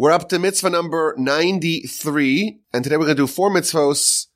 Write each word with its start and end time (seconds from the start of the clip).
We're 0.00 0.12
up 0.12 0.30
to 0.30 0.38
mitzvah 0.38 0.70
number 0.70 1.14
93, 1.18 2.60
and 2.72 2.82
today 2.82 2.96
we're 2.96 3.04
going 3.04 3.18
to 3.18 3.22
do 3.22 3.26
four 3.26 3.50
mitzvahs, 3.50 4.28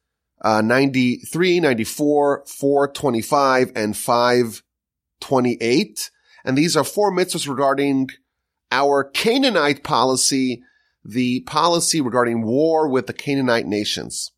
uh, 0.43 0.61
93, 0.61 1.59
94, 1.59 2.45
425, 2.47 3.73
and 3.75 3.97
528. 3.97 6.11
And 6.45 6.58
these 6.58 6.77
are 6.77 6.85
four 6.85 7.11
mitzvahs 7.11 7.49
regarding 7.49 8.11
our 8.71 9.05
Canaanite 9.05 9.82
policy, 9.82 10.62
the 11.03 11.40
policy 11.46 12.02
regarding 12.02 12.42
war 12.42 12.86
with 12.86 13.06
the 13.06 13.14
Canaanite 13.14 13.64
nations. 13.64 14.32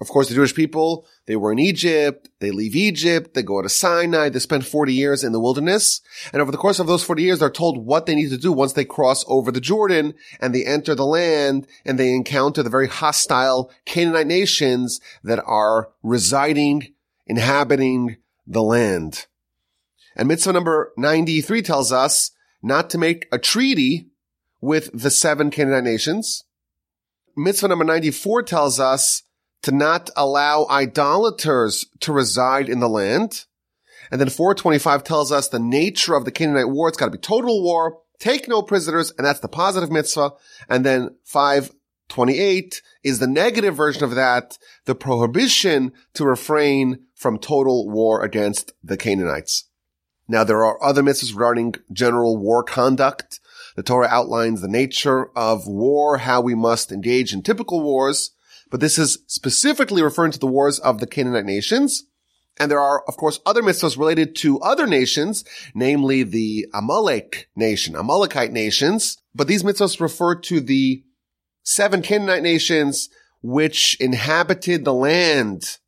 Of 0.00 0.08
course, 0.08 0.28
the 0.28 0.34
Jewish 0.34 0.54
people, 0.54 1.06
they 1.26 1.36
were 1.36 1.52
in 1.52 1.60
Egypt, 1.60 2.28
they 2.40 2.50
leave 2.50 2.74
Egypt, 2.74 3.34
they 3.34 3.42
go 3.42 3.62
to 3.62 3.68
Sinai, 3.68 4.30
they 4.30 4.40
spend 4.40 4.66
40 4.66 4.92
years 4.92 5.22
in 5.22 5.30
the 5.30 5.38
wilderness, 5.38 6.00
and 6.32 6.42
over 6.42 6.50
the 6.50 6.58
course 6.58 6.80
of 6.80 6.88
those 6.88 7.04
40 7.04 7.22
years, 7.22 7.38
they're 7.38 7.50
told 7.50 7.86
what 7.86 8.06
they 8.06 8.16
need 8.16 8.30
to 8.30 8.36
do 8.36 8.52
once 8.52 8.72
they 8.72 8.84
cross 8.84 9.24
over 9.28 9.52
the 9.52 9.60
Jordan 9.60 10.14
and 10.40 10.52
they 10.52 10.64
enter 10.64 10.94
the 10.94 11.06
land 11.06 11.68
and 11.84 11.98
they 11.98 12.12
encounter 12.12 12.62
the 12.62 12.70
very 12.70 12.88
hostile 12.88 13.70
Canaanite 13.84 14.26
nations 14.26 15.00
that 15.22 15.42
are 15.46 15.90
residing, 16.02 16.94
inhabiting 17.26 18.16
the 18.46 18.62
land. 18.62 19.26
And 20.16 20.28
mitzvah 20.28 20.52
number 20.52 20.92
93 20.96 21.62
tells 21.62 21.92
us 21.92 22.32
not 22.62 22.90
to 22.90 22.98
make 22.98 23.26
a 23.30 23.38
treaty 23.38 24.08
with 24.60 24.90
the 24.92 25.10
seven 25.10 25.50
Canaanite 25.50 25.84
nations. 25.84 26.44
Mitzvah 27.36 27.68
number 27.68 27.84
94 27.84 28.42
tells 28.42 28.78
us 28.78 29.22
to 29.62 29.72
not 29.72 30.10
allow 30.16 30.66
idolaters 30.68 31.86
to 32.00 32.12
reside 32.12 32.68
in 32.68 32.80
the 32.80 32.88
land. 32.88 33.46
And 34.10 34.20
then 34.20 34.28
425 34.28 35.04
tells 35.04 35.32
us 35.32 35.48
the 35.48 35.58
nature 35.58 36.14
of 36.14 36.24
the 36.24 36.32
Canaanite 36.32 36.68
war. 36.68 36.88
It's 36.88 36.98
got 36.98 37.06
to 37.06 37.12
be 37.12 37.18
total 37.18 37.62
war. 37.62 38.00
Take 38.18 38.46
no 38.46 38.62
prisoners. 38.62 39.12
And 39.16 39.26
that's 39.26 39.40
the 39.40 39.48
positive 39.48 39.90
mitzvah. 39.90 40.32
And 40.68 40.84
then 40.84 41.16
528 41.24 42.82
is 43.02 43.18
the 43.20 43.26
negative 43.26 43.74
version 43.74 44.04
of 44.04 44.14
that. 44.14 44.58
The 44.84 44.94
prohibition 44.94 45.92
to 46.14 46.26
refrain 46.26 47.06
from 47.14 47.38
total 47.38 47.88
war 47.88 48.22
against 48.22 48.72
the 48.82 48.96
Canaanites. 48.96 49.64
Now 50.28 50.44
there 50.44 50.64
are 50.64 50.82
other 50.82 51.02
mitzvahs 51.02 51.32
regarding 51.32 51.76
general 51.92 52.36
war 52.36 52.62
conduct. 52.62 53.40
The 53.76 53.82
Torah 53.82 54.08
outlines 54.08 54.60
the 54.60 54.68
nature 54.68 55.30
of 55.36 55.66
war, 55.66 56.18
how 56.18 56.40
we 56.42 56.54
must 56.54 56.92
engage 56.92 57.32
in 57.32 57.42
typical 57.42 57.82
wars 57.82 58.32
but 58.72 58.80
this 58.80 58.98
is 58.98 59.18
specifically 59.26 60.02
referring 60.02 60.32
to 60.32 60.38
the 60.38 60.46
wars 60.46 60.78
of 60.78 60.98
the 60.98 61.06
Canaanite 61.06 61.44
nations. 61.44 62.04
And 62.58 62.70
there 62.70 62.80
are, 62.80 63.04
of 63.06 63.18
course, 63.18 63.38
other 63.44 63.62
mitzvahs 63.62 63.98
related 63.98 64.34
to 64.36 64.60
other 64.60 64.86
nations, 64.86 65.44
namely 65.74 66.22
the 66.22 66.66
Amalek 66.72 67.50
nation, 67.54 67.94
Amalekite 67.94 68.50
nations. 68.50 69.18
But 69.34 69.46
these 69.46 69.62
mitzvahs 69.62 70.00
refer 70.00 70.36
to 70.36 70.60
the 70.60 71.04
seven 71.62 72.00
Canaanite 72.00 72.42
nations 72.42 73.10
which 73.42 73.94
inhabited 74.00 74.86
the 74.86 74.94
land 74.94 75.78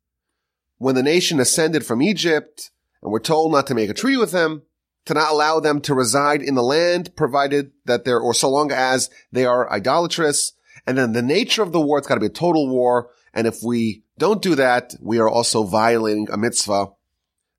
when 0.77 0.93
the 0.93 1.01
nation 1.01 1.39
ascended 1.39 1.83
from 1.83 2.03
Egypt 2.03 2.69
and 3.01 3.11
were 3.11 3.19
told 3.19 3.51
not 3.51 3.65
to 3.67 3.75
make 3.75 3.89
a 3.89 3.95
treaty 3.95 4.17
with 4.17 4.31
them, 4.31 4.61
to 5.05 5.15
not 5.15 5.31
allow 5.31 5.59
them 5.59 5.81
to 5.81 5.95
reside 5.95 6.43
in 6.43 6.53
the 6.53 6.61
land, 6.61 7.15
provided 7.15 7.71
that 7.85 8.05
they're, 8.05 8.19
or 8.19 8.35
so 8.35 8.47
long 8.47 8.71
as 8.71 9.09
they 9.31 9.45
are 9.45 9.71
idolatrous, 9.71 10.51
and 10.87 10.97
then 10.97 11.13
the 11.13 11.21
nature 11.21 11.63
of 11.63 11.71
the 11.71 11.81
war, 11.81 11.97
it's 11.97 12.07
got 12.07 12.15
to 12.15 12.19
be 12.19 12.27
a 12.27 12.29
total 12.29 12.69
war. 12.69 13.09
And 13.33 13.47
if 13.47 13.63
we 13.63 14.03
don't 14.17 14.41
do 14.41 14.55
that, 14.55 14.95
we 15.01 15.19
are 15.19 15.29
also 15.29 15.63
violating 15.63 16.27
a 16.31 16.37
mitzvah 16.37 16.87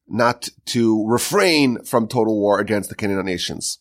not 0.09 0.49
to 0.67 1.07
refrain 1.07 1.83
from 1.83 2.07
total 2.07 2.39
war 2.39 2.61
against 2.61 2.89
the 2.89 2.95
Canaanite 2.95 3.25
nations. 3.25 3.81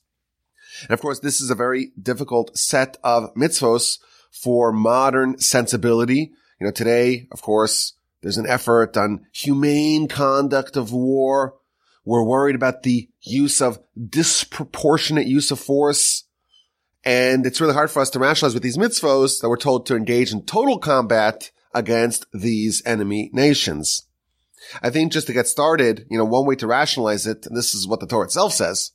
And 0.82 0.92
of 0.92 1.02
course, 1.02 1.20
this 1.20 1.40
is 1.40 1.50
a 1.50 1.56
very 1.56 1.92
difficult 2.02 2.58
set 2.58 2.98
of 3.04 3.34
mitzvos 3.36 4.00
for 4.32 4.72
modern 4.74 5.40
sensibility. 5.40 6.34
You 6.60 6.66
know, 6.66 6.72
today, 6.72 7.28
of 7.32 7.42
course, 7.42 7.94
there's 8.22 8.38
an 8.38 8.48
effort 8.48 8.98
on 8.98 9.28
humane 9.32 10.08
conduct 10.08 10.76
of 10.76 10.92
war. 10.92 11.56
We're 12.04 12.24
worried 12.24 12.56
about 12.56 12.84
the 12.84 13.10
use 13.22 13.62
of 13.62 13.80
disproportionate 14.10 15.28
use 15.28 15.52
of 15.52 15.60
force. 15.60 16.25
And 17.06 17.46
it's 17.46 17.62
really 17.62 17.76
hard 17.76 17.92
for 17.92 18.02
us 18.02 18.10
to 18.12 18.20
rationalize 18.20 18.56
with 18.56 18.64
these 18.64 18.78
mitzvos 18.78 19.40
that 19.40 19.50
we're 19.50 19.58
told 19.58 19.86
to 19.86 19.96
engage 19.96 20.34
in 20.34 20.44
total 20.44 20.80
combat 20.80 21.52
against 21.74 22.26
these 22.34 22.82
enemy 22.86 23.30
nations. 23.32 24.08
I 24.82 24.90
think 24.90 25.12
just 25.12 25.28
to 25.28 25.34
get 25.34 25.48
started, 25.48 26.08
you 26.10 26.18
know, 26.18 26.26
one 26.26 26.48
way 26.48 26.56
to 26.56 26.68
rationalize 26.68 27.28
it, 27.28 27.46
and 27.46 27.56
this 27.56 27.76
is 27.76 27.88
what 27.88 28.00
the 28.00 28.08
Torah 28.08 28.26
itself 28.26 28.54
says. 28.54 28.92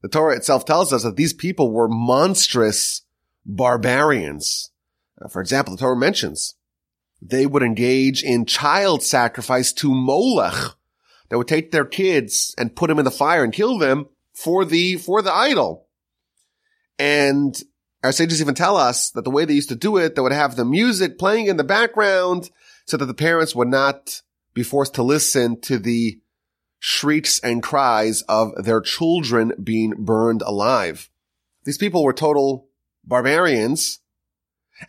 The 0.00 0.08
Torah 0.08 0.36
itself 0.36 0.64
tells 0.64 0.92
us 0.92 1.02
that 1.02 1.16
these 1.16 1.34
people 1.34 1.70
were 1.70 1.88
monstrous 1.88 3.02
barbarians. 3.44 4.70
For 5.30 5.40
example, 5.42 5.74
the 5.74 5.80
Torah 5.80 5.96
mentions 5.96 6.54
they 7.20 7.46
would 7.46 7.62
engage 7.62 8.22
in 8.22 8.44
child 8.44 9.02
sacrifice 9.02 9.72
to 9.74 9.92
Molech. 9.92 10.74
They 11.28 11.36
would 11.36 11.48
take 11.48 11.70
their 11.70 11.84
kids 11.84 12.54
and 12.58 12.76
put 12.76 12.88
them 12.88 12.98
in 12.98 13.04
the 13.04 13.10
fire 13.10 13.42
and 13.42 13.52
kill 13.52 13.78
them 13.78 14.06
for 14.32 14.64
the, 14.64 14.96
for 14.96 15.22
the 15.22 15.32
idol. 15.32 15.85
And 16.98 17.56
our 18.02 18.12
sages 18.12 18.40
even 18.40 18.54
tell 18.54 18.76
us 18.76 19.10
that 19.10 19.24
the 19.24 19.30
way 19.30 19.44
they 19.44 19.54
used 19.54 19.68
to 19.70 19.76
do 19.76 19.96
it, 19.96 20.14
they 20.14 20.22
would 20.22 20.32
have 20.32 20.56
the 20.56 20.64
music 20.64 21.18
playing 21.18 21.46
in 21.46 21.56
the 21.56 21.64
background 21.64 22.50
so 22.86 22.96
that 22.96 23.06
the 23.06 23.14
parents 23.14 23.54
would 23.54 23.68
not 23.68 24.22
be 24.54 24.62
forced 24.62 24.94
to 24.94 25.02
listen 25.02 25.60
to 25.62 25.78
the 25.78 26.20
shrieks 26.78 27.38
and 27.40 27.62
cries 27.62 28.22
of 28.22 28.52
their 28.64 28.80
children 28.80 29.52
being 29.62 29.94
burned 29.98 30.42
alive. 30.42 31.10
These 31.64 31.78
people 31.78 32.04
were 32.04 32.12
total 32.12 32.68
barbarians 33.04 34.00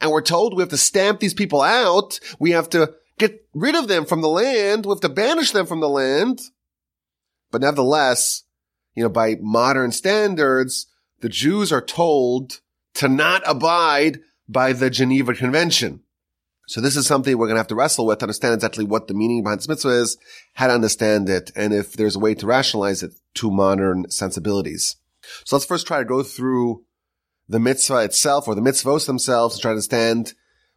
and 0.02 0.12
we're 0.12 0.22
told 0.22 0.56
we 0.56 0.62
have 0.62 0.70
to 0.70 0.78
stamp 0.78 1.20
these 1.20 1.34
people 1.34 1.62
out. 1.62 2.20
We 2.40 2.52
have 2.52 2.70
to 2.72 2.94
get 3.18 3.46
rid 3.54 3.76
of 3.76 3.88
them 3.88 4.06
from 4.06 4.22
the 4.22 4.30
land. 4.30 4.86
We 4.86 4.92
have 4.92 5.02
to 5.02 5.10
banish 5.10 5.52
them 5.52 5.66
from 5.66 5.80
the 5.80 5.90
land. 5.90 6.42
But 7.52 7.62
nevertheless, 7.62 8.44
you 8.96 9.04
know, 9.04 9.10
by 9.10 9.36
modern 9.40 9.92
standards, 9.92 10.88
the 11.20 11.30
Jews 11.30 11.72
are 11.72 11.82
told 11.82 12.62
to 12.96 13.08
not 13.08 13.44
abide 13.46 14.20
by 14.48 14.74
the 14.74 14.90
Geneva 14.90 15.34
Convention. 15.34 16.02
So 16.68 16.82
this 16.82 16.98
is 16.98 17.08
something 17.08 17.38
we're 17.38 17.48
going 17.48 17.56
to 17.56 17.62
have 17.62 17.68
to 17.68 17.76
wrestle 17.76 18.06
with 18.06 18.20
to 18.20 18.26
understand 18.26 18.54
exactly 18.54 18.84
what 18.84 19.08
the 19.08 19.14
meaning 19.14 19.42
behind 19.42 19.60
this 19.60 19.70
mitzvah 19.70 20.02
is, 20.02 20.18
how 20.54 20.68
to 20.68 20.74
understand 20.74 21.30
it, 21.30 21.52
and 21.56 21.74
if 21.74 21.94
there's 21.94 22.18
a 22.18 22.20
way 22.20 22.36
to 22.36 22.46
rationalize 22.46 23.04
it 23.04 23.14
to 23.36 23.50
modern 23.50 24.10
sensibilities. 24.10 24.98
So 25.46 25.56
let's 25.56 25.66
first 25.66 25.88
try 25.88 26.00
to 26.00 26.06
go 26.06 26.24
through 26.24 26.84
the 27.48 27.60
mitzvah 27.60 28.04
itself 28.04 28.48
or 28.48 28.56
the 28.56 28.62
mitzvahs 28.62 29.06
themselves 29.06 29.56
and 29.56 29.62
try 29.62 29.70
to 29.70 29.74
understand 29.74 30.34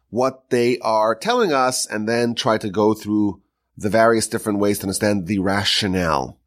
what 0.09 0.49
they 0.49 0.77
are 0.79 1.13
telling 1.13 1.51
us 1.51 1.85
and 1.85 2.07
then 2.07 2.35
try 2.35 2.57
to 2.57 2.69
go 2.69 2.93
through 2.93 3.41
the 3.75 3.89
various 3.89 4.27
different 4.27 4.59
ways 4.59 4.79
to 4.79 4.83
understand 4.83 5.27
the 5.27 5.39
rationale. 5.39 6.39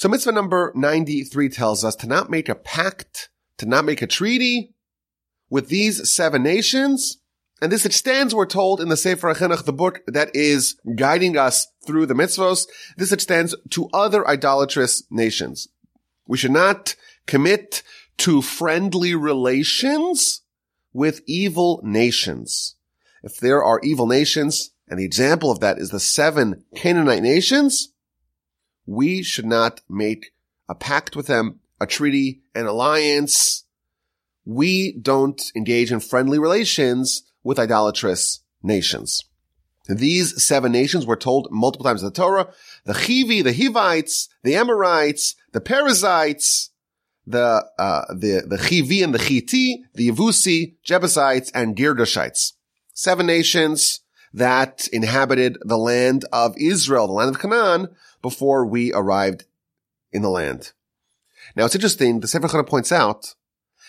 So 0.00 0.08
mitzvah 0.08 0.32
number 0.32 0.72
93 0.74 1.50
tells 1.50 1.84
us 1.84 1.94
to 1.96 2.06
not 2.06 2.30
make 2.30 2.48
a 2.48 2.54
pact, 2.54 3.28
to 3.58 3.66
not 3.66 3.84
make 3.84 4.00
a 4.00 4.06
treaty 4.06 4.72
with 5.50 5.68
these 5.68 6.10
seven 6.10 6.42
nations. 6.42 7.18
And 7.60 7.70
this 7.70 7.84
extends, 7.84 8.34
we're 8.34 8.46
told 8.46 8.80
in 8.80 8.88
the 8.88 8.96
Sefer 8.96 9.34
HaChinuch, 9.34 9.66
the 9.66 9.74
book 9.74 10.00
that 10.06 10.34
is 10.34 10.80
guiding 10.96 11.36
us 11.36 11.66
through 11.86 12.06
the 12.06 12.14
mitzvahs. 12.14 12.66
This 12.96 13.12
extends 13.12 13.54
to 13.72 13.90
other 13.92 14.26
idolatrous 14.26 15.02
nations. 15.10 15.68
We 16.26 16.38
should 16.38 16.50
not 16.50 16.96
commit 17.26 17.82
to 18.20 18.40
friendly 18.40 19.14
relations 19.14 20.40
with 20.94 21.20
evil 21.26 21.82
nations. 21.84 22.74
If 23.22 23.36
there 23.36 23.62
are 23.62 23.80
evil 23.82 24.06
nations, 24.06 24.70
and 24.88 24.98
the 24.98 25.04
example 25.04 25.50
of 25.50 25.60
that 25.60 25.76
is 25.76 25.90
the 25.90 26.00
seven 26.00 26.64
Canaanite 26.74 27.22
nations, 27.22 27.92
we 28.90 29.22
should 29.22 29.46
not 29.46 29.80
make 29.88 30.32
a 30.68 30.74
pact 30.74 31.14
with 31.14 31.28
them, 31.28 31.60
a 31.80 31.86
treaty, 31.86 32.42
an 32.56 32.66
alliance. 32.66 33.62
We 34.44 34.98
don't 35.00 35.40
engage 35.54 35.92
in 35.92 36.00
friendly 36.00 36.40
relations 36.40 37.22
with 37.44 37.60
idolatrous 37.60 38.40
nations. 38.64 39.22
These 39.88 40.44
seven 40.44 40.72
nations 40.72 41.06
were 41.06 41.16
told 41.16 41.48
multiple 41.52 41.84
times 41.84 42.02
in 42.02 42.08
the 42.08 42.12
Torah, 42.14 42.52
the 42.84 42.92
Chivi, 42.92 43.44
the 43.44 43.54
Hivites, 43.54 44.28
the 44.42 44.56
Amorites, 44.56 45.36
the 45.52 45.60
Perizzites, 45.60 46.70
the, 47.24 47.64
uh, 47.78 48.06
the, 48.12 48.42
the 48.44 48.58
Chivi 48.58 49.04
and 49.04 49.14
the 49.14 49.20
Chiti, 49.20 49.82
the 49.94 50.10
Yevusi, 50.10 50.74
Jebusites, 50.82 51.52
and 51.52 51.76
Girgashites. 51.76 52.54
Seven 52.92 53.26
nations 53.26 54.00
that 54.32 54.88
inhabited 54.92 55.58
the 55.62 55.78
land 55.78 56.24
of 56.32 56.56
Israel, 56.56 57.06
the 57.06 57.12
land 57.12 57.34
of 57.34 57.40
Canaan, 57.40 57.88
before 58.22 58.66
we 58.66 58.92
arrived 58.92 59.44
in 60.12 60.22
the 60.22 60.30
land. 60.30 60.72
Now 61.56 61.64
it's 61.64 61.74
interesting, 61.74 62.20
the 62.20 62.28
Sefer 62.28 62.48
Chana 62.48 62.66
points 62.66 62.92
out 62.92 63.34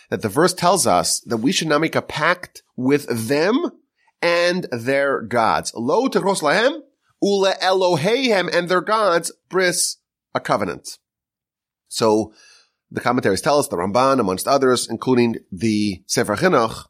that 0.10 0.22
the 0.22 0.30
verse 0.30 0.54
tells 0.54 0.88
us 0.88 1.20
that 1.22 1.38
we 1.38 1.52
should 1.52 1.68
not 1.68 1.82
make 1.82 1.96
a 1.96 2.02
pact 2.02 2.64
with 2.76 3.28
them 3.28 3.72
and 4.22 4.68
their 4.72 5.22
gods. 5.22 5.72
Lo 5.76 6.08
techros 6.08 6.42
lahem, 6.42 6.82
ule 7.22 7.54
Eloheihem 7.62 8.54
and 8.54 8.68
their 8.68 8.82
gods 8.82 9.32
bris 9.50 9.98
a 10.34 10.40
covenant. 10.40 10.98
So 11.88 12.34
the 12.90 13.02
commentaries 13.02 13.42
tell 13.42 13.60
us, 13.60 13.68
the 13.68 13.78
Ramban 13.78 14.20
amongst 14.20 14.48
others, 14.48 14.88
including 14.90 15.38
the 15.52 16.04
Sefer 16.08 16.36
Chinuch, 16.36 16.86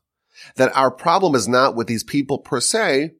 that 0.56 0.76
our 0.76 0.90
problem 0.90 1.36
is 1.36 1.48
not 1.48 1.76
with 1.76 1.88
these 1.88 2.04
people 2.04 2.40
per 2.40 2.60
se, 2.60 3.14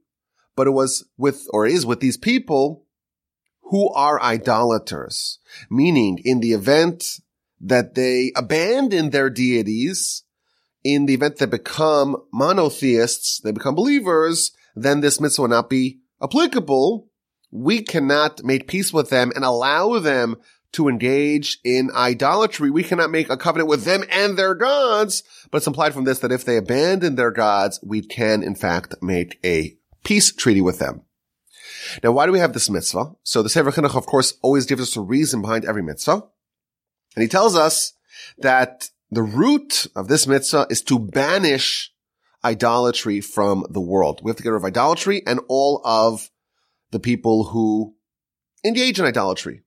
but 0.56 0.68
it 0.68 0.72
was 0.72 1.08
with, 1.18 1.46
or 1.52 1.66
is 1.66 1.86
with 1.86 2.00
these 2.00 2.18
people 2.18 2.86
who 3.64 3.90
are 3.94 4.22
idolaters. 4.22 5.40
Meaning, 5.70 6.20
in 6.24 6.40
the 6.40 6.54
event 6.54 7.06
that 7.60 7.96
they 7.96 8.32
abandon 8.36 9.12
their 9.12 9.30
deities, 9.30 10.24
in 10.84 11.06
the 11.06 11.14
event 11.14 11.38
they 11.38 11.46
become 11.46 12.18
monotheists, 12.34 13.40
they 13.42 13.52
become 13.52 13.76
believers, 13.76 14.52
then 14.76 15.02
this 15.02 15.20
mitzvah 15.20 15.44
will 15.44 15.50
not 15.50 15.70
be 15.70 16.00
applicable. 16.22 17.08
We 17.52 17.82
cannot 17.82 18.44
make 18.44 18.68
peace 18.68 18.94
with 18.94 19.10
them 19.10 19.32
and 19.36 19.44
allow 19.44 20.00
them 20.00 20.38
to 20.74 20.88
engage 20.88 21.60
in 21.64 21.92
idolatry. 21.94 22.70
We 22.70 22.84
cannot 22.84 23.12
make 23.12 23.30
a 23.30 23.38
covenant 23.38 23.70
with 23.70 23.84
them 23.84 24.04
and 24.10 24.38
their 24.38 24.56
gods, 24.56 25.24
but 25.52 25.58
it's 25.58 25.68
implied 25.68 25.94
from 25.94 26.06
this 26.06 26.20
that 26.20 26.32
if 26.32 26.46
they 26.46 26.58
abandon 26.58 27.16
their 27.16 27.32
gods, 27.32 27.80
we 27.84 28.02
can 28.02 28.42
in 28.42 28.56
fact 28.56 28.96
make 29.02 29.38
a 29.44 29.78
peace 30.04 30.34
treaty 30.34 30.62
with 30.62 30.80
them. 30.80 31.04
Now, 32.04 32.12
why 32.12 32.26
do 32.26 32.32
we 32.32 32.40
have 32.40 32.54
this 32.54 32.70
mitzvah? 32.70 33.14
So 33.24 33.42
the 33.42 33.50
Sefer 33.50 33.72
Chinuch, 33.72 33.96
of 33.96 34.06
course, 34.06 34.36
always 34.42 34.66
gives 34.66 34.82
us 34.82 34.96
a 34.96 35.02
reason 35.02 35.42
behind 35.42 35.66
every 35.66 35.84
mitzvah. 35.84 36.24
And 37.16 37.22
he 37.22 37.28
tells 37.28 37.56
us 37.56 37.94
that 38.38 38.90
the 39.10 39.24
root 39.24 39.88
of 39.96 40.08
this 40.08 40.28
mitzvah 40.28 40.68
is 40.70 40.82
to 40.84 41.00
banish 41.00 41.92
idolatry 42.44 43.22
from 43.22 43.66
the 43.70 43.82
world. 43.82 44.22
We 44.24 44.30
have 44.30 44.38
to 44.38 44.44
get 44.44 44.50
rid 44.50 44.58
of 44.58 44.66
idolatry 44.66 45.22
and 45.26 45.42
all 45.48 45.82
of 45.84 46.30
the 46.92 47.00
people 47.00 47.46
who 47.46 47.96
engage 48.64 49.00
in 49.00 49.06
idolatry. 49.06 49.64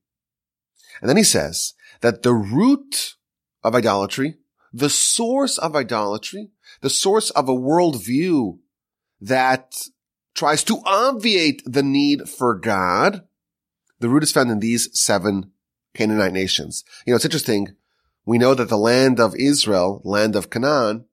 And 1.01 1.09
then 1.09 1.17
he 1.17 1.23
says 1.23 1.73
that 2.01 2.23
the 2.23 2.33
root 2.33 3.15
of 3.63 3.75
idolatry, 3.75 4.35
the 4.73 4.89
source 4.89 5.57
of 5.57 5.75
idolatry, 5.75 6.49
the 6.81 6.89
source 6.89 7.29
of 7.31 7.47
a 7.49 7.53
worldview 7.53 8.59
that 9.21 9.75
tries 10.35 10.63
to 10.65 10.81
obviate 10.85 11.63
the 11.65 11.83
need 11.83 12.29
for 12.29 12.55
God, 12.55 13.23
the 13.99 14.09
root 14.09 14.23
is 14.23 14.31
found 14.31 14.51
in 14.51 14.59
these 14.59 14.89
seven 14.99 15.51
Canaanite 15.93 16.33
nations. 16.33 16.83
You 17.05 17.11
know, 17.11 17.15
it's 17.15 17.25
interesting. 17.25 17.75
We 18.25 18.37
know 18.37 18.53
that 18.53 18.69
the 18.69 18.77
land 18.77 19.19
of 19.19 19.35
Israel, 19.35 20.01
land 20.03 20.35
of 20.35 20.49
Canaan, 20.49 21.05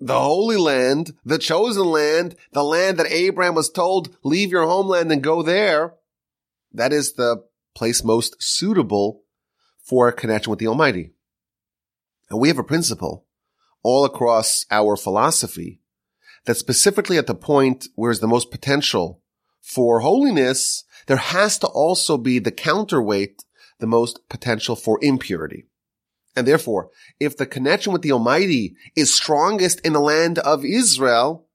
the 0.00 0.18
holy 0.18 0.56
land, 0.56 1.12
the 1.24 1.38
chosen 1.38 1.86
land, 1.86 2.34
the 2.52 2.64
land 2.64 2.98
that 2.98 3.12
Abraham 3.12 3.54
was 3.54 3.70
told, 3.70 4.16
leave 4.24 4.50
your 4.50 4.66
homeland 4.66 5.12
and 5.12 5.22
go 5.22 5.42
there. 5.42 5.94
That 6.72 6.92
is 6.92 7.12
the 7.12 7.44
place 7.74 8.02
most 8.02 8.42
suitable 8.42 9.22
for 9.84 10.08
a 10.08 10.12
connection 10.12 10.50
with 10.50 10.58
the 10.58 10.66
Almighty. 10.66 11.12
And 12.30 12.40
we 12.40 12.48
have 12.48 12.58
a 12.58 12.64
principle 12.64 13.26
all 13.82 14.04
across 14.04 14.64
our 14.70 14.96
philosophy 14.96 15.81
that 16.44 16.56
specifically 16.56 17.18
at 17.18 17.26
the 17.26 17.34
point 17.34 17.88
where 17.94 18.10
is 18.10 18.20
the 18.20 18.26
most 18.26 18.50
potential 18.50 19.22
for 19.60 20.00
holiness, 20.00 20.84
there 21.06 21.16
has 21.16 21.58
to 21.58 21.66
also 21.68 22.16
be 22.16 22.38
the 22.38 22.50
counterweight, 22.50 23.44
the 23.78 23.86
most 23.86 24.28
potential 24.28 24.76
for 24.76 24.98
impurity. 25.02 25.66
And 26.34 26.46
therefore, 26.46 26.90
if 27.20 27.36
the 27.36 27.46
connection 27.46 27.92
with 27.92 28.02
the 28.02 28.12
Almighty 28.12 28.74
is 28.96 29.14
strongest 29.14 29.80
in 29.80 29.92
the 29.92 30.00
land 30.00 30.38
of 30.38 30.64
Israel, 30.64 31.46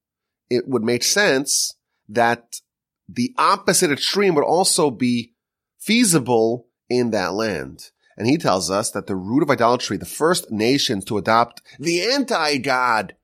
it 0.49 0.67
would 0.67 0.83
make 0.83 1.03
sense 1.03 1.73
that 2.07 2.61
the 3.09 3.33
opposite 3.37 3.91
extreme 3.91 4.35
would 4.35 4.43
also 4.43 4.91
be 4.91 5.33
feasible 5.79 6.67
in 6.89 7.11
that 7.11 7.33
land. 7.33 7.91
And 8.17 8.27
he 8.27 8.37
tells 8.37 8.71
us 8.71 8.91
that 8.91 9.07
the 9.07 9.15
root 9.15 9.43
of 9.43 9.49
idolatry, 9.49 9.97
the 9.97 10.05
first 10.05 10.51
nations 10.51 11.05
to 11.05 11.17
adopt 11.17 11.61
the 11.79 12.01
anti-God 12.01 13.15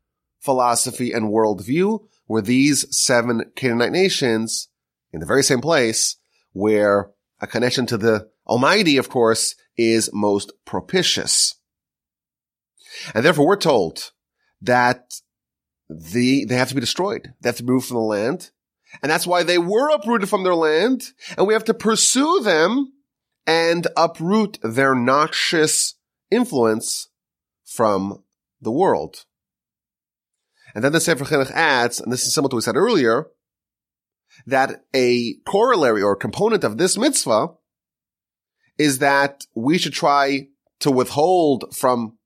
philosophy 0.43 1.11
and 1.11 1.31
worldview 1.31 2.05
were 2.27 2.41
these 2.41 2.85
seven 2.95 3.51
Canaanite 3.55 3.91
nations 3.91 4.67
in 5.11 5.19
the 5.19 5.25
very 5.25 5.43
same 5.43 5.61
place 5.61 6.17
where 6.51 7.11
a 7.41 7.47
connection 7.47 7.85
to 7.87 7.97
the 7.97 8.29
Almighty, 8.47 8.97
of 8.97 9.09
course, 9.09 9.55
is 9.77 10.09
most 10.13 10.51
propitious. 10.65 11.55
And 13.13 13.25
therefore 13.25 13.47
we're 13.47 13.55
told 13.55 14.11
that 14.61 15.15
the, 15.89 16.45
they 16.45 16.55
have 16.55 16.69
to 16.69 16.75
be 16.75 16.81
destroyed. 16.81 17.33
They 17.41 17.49
have 17.49 17.57
to 17.57 17.63
be 17.63 17.69
removed 17.69 17.87
from 17.87 17.97
the 17.97 18.01
land. 18.01 18.51
And 19.01 19.11
that's 19.11 19.27
why 19.27 19.43
they 19.43 19.57
were 19.57 19.89
uprooted 19.89 20.29
from 20.29 20.43
their 20.43 20.55
land. 20.55 21.03
And 21.37 21.47
we 21.47 21.53
have 21.53 21.63
to 21.65 21.73
pursue 21.73 22.41
them 22.43 22.93
and 23.47 23.87
uproot 23.97 24.59
their 24.61 24.93
noxious 24.93 25.95
influence 26.29 27.09
from 27.65 28.23
the 28.61 28.71
world. 28.71 29.25
And 30.73 30.83
then 30.83 30.91
the 30.91 30.99
Sefer 30.99 31.25
Chinuch 31.25 31.51
adds, 31.51 31.99
and 31.99 32.11
this 32.11 32.25
is 32.25 32.33
similar 32.33 32.49
to 32.49 32.55
what 32.55 32.59
we 32.59 32.63
said 32.63 32.77
earlier, 32.77 33.27
that 34.45 34.83
a 34.95 35.35
corollary 35.45 36.01
or 36.01 36.15
component 36.15 36.63
of 36.63 36.77
this 36.77 36.97
mitzvah 36.97 37.49
is 38.77 38.99
that 38.99 39.45
we 39.55 39.77
should 39.77 39.93
try 39.93 40.47
to 40.79 40.91
withhold 40.91 41.65
from 41.75 42.17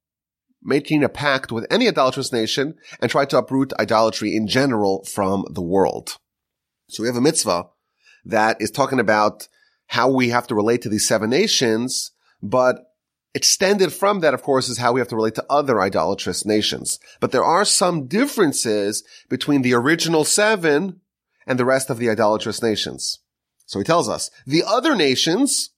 making 0.63 1.03
a 1.03 1.09
pact 1.09 1.51
with 1.51 1.65
any 1.69 1.87
idolatrous 1.87 2.31
nation 2.31 2.75
and 3.01 3.11
try 3.11 3.25
to 3.25 3.37
uproot 3.37 3.73
idolatry 3.79 4.35
in 4.35 4.47
general 4.47 5.03
from 5.03 5.45
the 5.51 5.61
world. 5.61 6.17
So 6.89 7.03
we 7.03 7.07
have 7.07 7.17
a 7.17 7.21
mitzvah 7.21 7.67
that 8.25 8.57
is 8.61 8.71
talking 8.71 8.99
about 8.99 9.47
how 9.87 10.09
we 10.09 10.29
have 10.29 10.47
to 10.47 10.55
relate 10.55 10.81
to 10.81 10.89
these 10.89 11.07
seven 11.07 11.29
nations, 11.29 12.11
but 12.41 12.77
extended 13.33 13.93
from 13.93 14.21
that, 14.21 14.33
of 14.33 14.41
course, 14.41 14.69
is 14.69 14.77
how 14.77 14.93
we 14.93 14.99
have 14.99 15.07
to 15.09 15.15
relate 15.15 15.35
to 15.35 15.45
other 15.49 15.79
idolatrous 15.81 16.45
nations. 16.45 16.99
But 17.19 17.31
there 17.31 17.43
are 17.43 17.65
some 17.65 18.07
differences 18.07 19.03
between 19.29 19.61
the 19.61 19.73
original 19.73 20.23
seven 20.23 21.01
and 21.45 21.59
the 21.59 21.65
rest 21.65 21.89
of 21.89 21.97
the 21.97 22.09
idolatrous 22.09 22.61
nations. 22.61 23.19
So 23.65 23.79
he 23.79 23.85
tells 23.85 24.09
us 24.09 24.31
the 24.45 24.63
other 24.65 24.95
nations. 24.95 25.71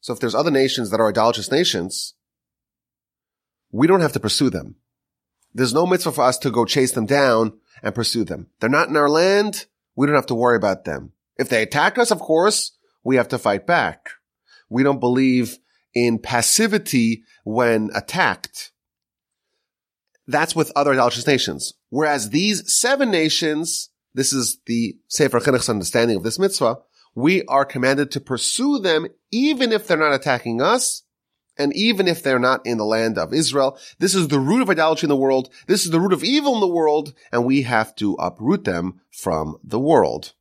So 0.00 0.12
if 0.12 0.20
there's 0.20 0.34
other 0.34 0.50
nations 0.50 0.90
that 0.90 1.00
are 1.00 1.08
idolatrous 1.08 1.50
nations, 1.50 2.14
we 3.70 3.86
don't 3.86 4.00
have 4.00 4.12
to 4.12 4.20
pursue 4.20 4.50
them. 4.50 4.76
There's 5.54 5.74
no 5.74 5.86
mitzvah 5.86 6.12
for 6.12 6.24
us 6.24 6.38
to 6.38 6.50
go 6.50 6.64
chase 6.64 6.92
them 6.92 7.06
down 7.06 7.58
and 7.82 7.94
pursue 7.94 8.24
them. 8.24 8.48
They're 8.60 8.70
not 8.70 8.88
in 8.88 8.96
our 8.96 9.10
land. 9.10 9.66
We 9.94 10.06
don't 10.06 10.16
have 10.16 10.26
to 10.26 10.34
worry 10.34 10.56
about 10.56 10.84
them. 10.84 11.12
If 11.36 11.48
they 11.48 11.62
attack 11.62 11.98
us, 11.98 12.10
of 12.10 12.20
course, 12.20 12.72
we 13.04 13.16
have 13.16 13.28
to 13.28 13.38
fight 13.38 13.66
back. 13.66 14.10
We 14.68 14.82
don't 14.82 15.00
believe 15.00 15.58
in 15.94 16.18
passivity 16.18 17.22
when 17.44 17.90
attacked. 17.94 18.72
That's 20.26 20.54
with 20.54 20.72
other 20.76 20.92
idolatrous 20.92 21.26
nations. 21.26 21.74
Whereas 21.90 22.30
these 22.30 22.72
seven 22.72 23.10
nations, 23.10 23.90
this 24.14 24.32
is 24.32 24.58
the 24.66 24.96
Sefer 25.08 25.40
Chinuch's 25.40 25.68
understanding 25.68 26.16
of 26.16 26.22
this 26.22 26.38
mitzvah, 26.38 26.78
we 27.14 27.44
are 27.44 27.64
commanded 27.64 28.10
to 28.12 28.20
pursue 28.20 28.78
them 28.78 29.06
even 29.30 29.72
if 29.72 29.86
they're 29.86 29.96
not 29.96 30.14
attacking 30.14 30.62
us 30.62 31.02
and 31.58 31.74
even 31.76 32.08
if 32.08 32.22
they're 32.22 32.38
not 32.38 32.64
in 32.64 32.78
the 32.78 32.84
land 32.84 33.18
of 33.18 33.34
Israel. 33.34 33.78
This 33.98 34.14
is 34.14 34.28
the 34.28 34.40
root 34.40 34.62
of 34.62 34.70
idolatry 34.70 35.06
in 35.06 35.10
the 35.10 35.16
world. 35.16 35.52
This 35.66 35.84
is 35.84 35.90
the 35.90 36.00
root 36.00 36.14
of 36.14 36.24
evil 36.24 36.54
in 36.54 36.60
the 36.60 36.66
world, 36.66 37.12
and 37.30 37.44
we 37.44 37.62
have 37.62 37.94
to 37.96 38.14
uproot 38.14 38.64
them 38.64 39.00
from 39.10 39.58
the 39.62 39.78
world. 39.78 40.32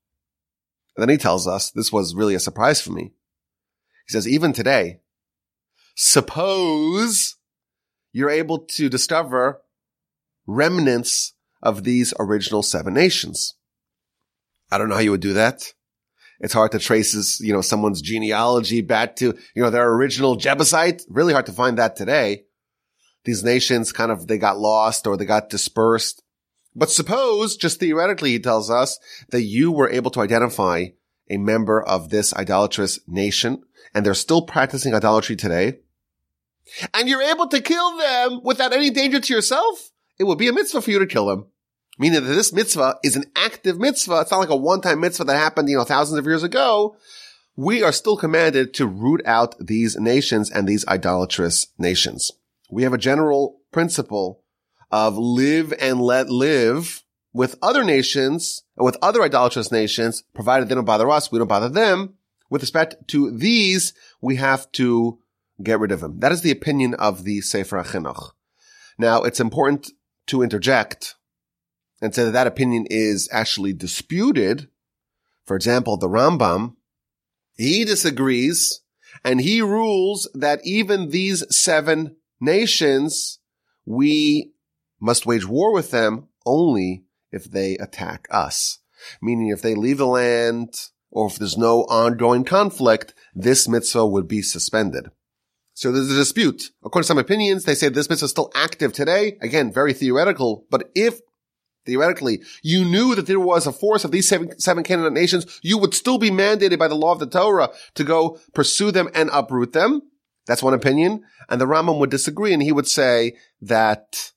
And 0.95 1.01
then 1.01 1.09
he 1.09 1.17
tells 1.17 1.47
us, 1.47 1.71
this 1.71 1.91
was 1.91 2.15
really 2.15 2.35
a 2.35 2.39
surprise 2.39 2.81
for 2.81 2.91
me. 2.91 3.11
He 4.07 4.13
says, 4.13 4.27
even 4.27 4.53
today, 4.53 5.01
suppose 6.01 7.35
you're 8.11 8.31
able 8.31 8.57
to 8.57 8.89
discover 8.89 9.61
remnants 10.47 11.33
of 11.61 11.83
these 11.83 12.11
original 12.19 12.63
seven 12.63 12.91
nations. 12.91 13.53
I 14.71 14.79
don't 14.79 14.89
know 14.89 14.95
how 14.95 15.01
you 15.01 15.11
would 15.11 15.21
do 15.21 15.33
that. 15.33 15.73
It's 16.39 16.53
hard 16.53 16.71
to 16.71 16.79
trace, 16.79 17.39
you 17.39 17.53
know, 17.53 17.61
someone's 17.61 18.01
genealogy 18.01 18.81
back 18.81 19.15
to, 19.17 19.37
you 19.53 19.61
know, 19.61 19.69
their 19.69 19.93
original 19.93 20.37
Jebusite. 20.37 21.03
Really 21.07 21.33
hard 21.33 21.45
to 21.45 21.51
find 21.51 21.77
that 21.77 21.95
today. 21.95 22.45
These 23.23 23.43
nations 23.43 23.91
kind 23.91 24.11
of, 24.11 24.25
they 24.25 24.39
got 24.39 24.57
lost 24.57 25.05
or 25.05 25.17
they 25.17 25.25
got 25.25 25.51
dispersed. 25.51 26.23
But 26.75 26.89
suppose, 26.89 27.55
just 27.55 27.79
theoretically, 27.79 28.31
he 28.31 28.39
tells 28.39 28.71
us 28.71 28.97
that 29.29 29.43
you 29.43 29.71
were 29.71 29.89
able 29.89 30.09
to 30.11 30.21
identify 30.21 30.85
a 31.29 31.37
member 31.37 31.79
of 31.79 32.09
this 32.09 32.33
idolatrous 32.33 32.99
nation 33.07 33.61
and 33.93 34.03
they're 34.03 34.15
still 34.15 34.41
practicing 34.41 34.95
idolatry 34.95 35.35
today, 35.35 35.77
and 36.93 37.07
you're 37.07 37.21
able 37.21 37.47
to 37.47 37.61
kill 37.61 37.97
them 37.97 38.41
without 38.43 38.73
any 38.73 38.89
danger 38.89 39.19
to 39.19 39.33
yourself, 39.33 39.91
it 40.19 40.25
would 40.25 40.37
be 40.37 40.47
a 40.47 40.53
mitzvah 40.53 40.81
for 40.81 40.91
you 40.91 40.99
to 40.99 41.05
kill 41.05 41.27
them. 41.27 41.47
Meaning 41.99 42.23
that 42.23 42.33
this 42.33 42.53
mitzvah 42.53 42.97
is 43.03 43.15
an 43.15 43.25
active 43.35 43.79
mitzvah. 43.79 44.21
It's 44.21 44.31
not 44.31 44.39
like 44.39 44.49
a 44.49 44.55
one-time 44.55 45.01
mitzvah 45.01 45.25
that 45.25 45.37
happened, 45.37 45.69
you 45.69 45.77
know, 45.77 45.83
thousands 45.83 46.17
of 46.17 46.25
years 46.25 46.43
ago. 46.43 46.95
We 47.55 47.83
are 47.83 47.91
still 47.91 48.17
commanded 48.17 48.73
to 48.75 48.87
root 48.87 49.21
out 49.25 49.55
these 49.59 49.97
nations 49.97 50.49
and 50.49 50.67
these 50.67 50.87
idolatrous 50.87 51.67
nations. 51.77 52.31
We 52.69 52.83
have 52.83 52.93
a 52.93 52.97
general 52.97 53.59
principle 53.71 54.43
of 54.89 55.17
live 55.17 55.73
and 55.79 56.01
let 56.01 56.29
live 56.29 57.03
with 57.33 57.57
other 57.61 57.83
nations 57.83 58.63
with 58.81 58.97
other 59.01 59.21
idolatrous 59.21 59.71
nations, 59.71 60.23
provided 60.33 60.67
they 60.67 60.75
don't 60.75 60.85
bother 60.85 61.09
us, 61.09 61.31
we 61.31 61.39
don't 61.39 61.47
bother 61.47 61.69
them. 61.69 62.15
With 62.49 62.61
respect 62.61 63.07
to 63.09 63.31
these, 63.31 63.93
we 64.19 64.35
have 64.35 64.71
to 64.73 65.19
get 65.63 65.79
rid 65.79 65.91
of 65.91 66.01
him. 66.01 66.19
That 66.19 66.31
is 66.31 66.41
the 66.41 66.51
opinion 66.51 66.93
of 66.95 67.23
the 67.23 67.41
Sefer 67.41 67.83
HaChinuch. 67.83 68.31
Now, 68.97 69.23
it's 69.23 69.39
important 69.39 69.91
to 70.27 70.41
interject 70.41 71.15
and 72.01 72.13
say 72.13 72.23
that 72.25 72.31
that 72.31 72.47
opinion 72.47 72.87
is 72.89 73.29
actually 73.31 73.73
disputed. 73.73 74.67
For 75.45 75.55
example, 75.55 75.97
the 75.97 76.09
Rambam, 76.09 76.75
he 77.55 77.85
disagrees 77.85 78.81
and 79.23 79.41
he 79.41 79.61
rules 79.61 80.29
that 80.33 80.61
even 80.63 81.09
these 81.09 81.43
seven 81.55 82.15
nations, 82.39 83.39
we 83.85 84.53
must 84.99 85.25
wage 85.25 85.45
war 85.45 85.73
with 85.73 85.91
them 85.91 86.27
only 86.45 87.05
if 87.31 87.45
they 87.45 87.77
attack 87.77 88.27
us. 88.29 88.79
Meaning 89.21 89.49
if 89.49 89.61
they 89.61 89.75
leave 89.75 89.97
the 89.97 90.07
land 90.07 90.73
or 91.09 91.27
if 91.27 91.37
there's 91.37 91.57
no 91.57 91.81
ongoing 91.83 92.43
conflict, 92.43 93.13
this 93.33 93.67
mitzvah 93.67 94.05
would 94.05 94.27
be 94.27 94.41
suspended. 94.41 95.09
So 95.73 95.91
there's 95.91 96.11
a 96.11 96.15
dispute. 96.15 96.71
According 96.83 97.03
to 97.03 97.07
some 97.07 97.17
opinions, 97.17 97.63
they 97.63 97.75
say 97.75 97.89
this 97.89 98.09
mitzvah 98.09 98.25
is 98.25 98.31
still 98.31 98.51
active 98.53 98.93
today. 98.93 99.37
Again, 99.41 99.71
very 99.71 99.93
theoretical. 99.93 100.65
But 100.69 100.91
if 100.95 101.19
theoretically 101.85 102.41
you 102.61 102.85
knew 102.85 103.15
that 103.15 103.25
there 103.25 103.39
was 103.39 103.65
a 103.65 103.71
force 103.71 104.03
of 104.03 104.11
these 104.11 104.27
seven, 104.27 104.59
seven 104.59 104.83
Canaanite 104.83 105.13
nations, 105.13 105.59
you 105.63 105.77
would 105.77 105.93
still 105.93 106.17
be 106.17 106.29
mandated 106.29 106.77
by 106.77 106.87
the 106.87 106.95
law 106.95 107.11
of 107.11 107.19
the 107.19 107.27
Torah 107.27 107.69
to 107.95 108.03
go 108.03 108.39
pursue 108.53 108.91
them 108.91 109.09
and 109.15 109.29
uproot 109.31 109.73
them. 109.73 110.01
That's 110.45 110.63
one 110.63 110.73
opinion. 110.73 111.23
And 111.49 111.61
the 111.61 111.65
Rambam 111.65 111.99
would 111.99 112.09
disagree 112.09 112.53
and 112.53 112.61
he 112.61 112.71
would 112.71 112.87
say 112.87 113.37
that 113.61 114.31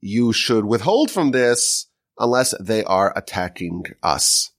you 0.00 0.32
should 0.32 0.64
withhold 0.64 1.10
from 1.10 1.30
this 1.30 1.86
unless 2.18 2.54
they 2.60 2.84
are 2.84 3.16
attacking 3.16 3.84
us. 4.02 4.50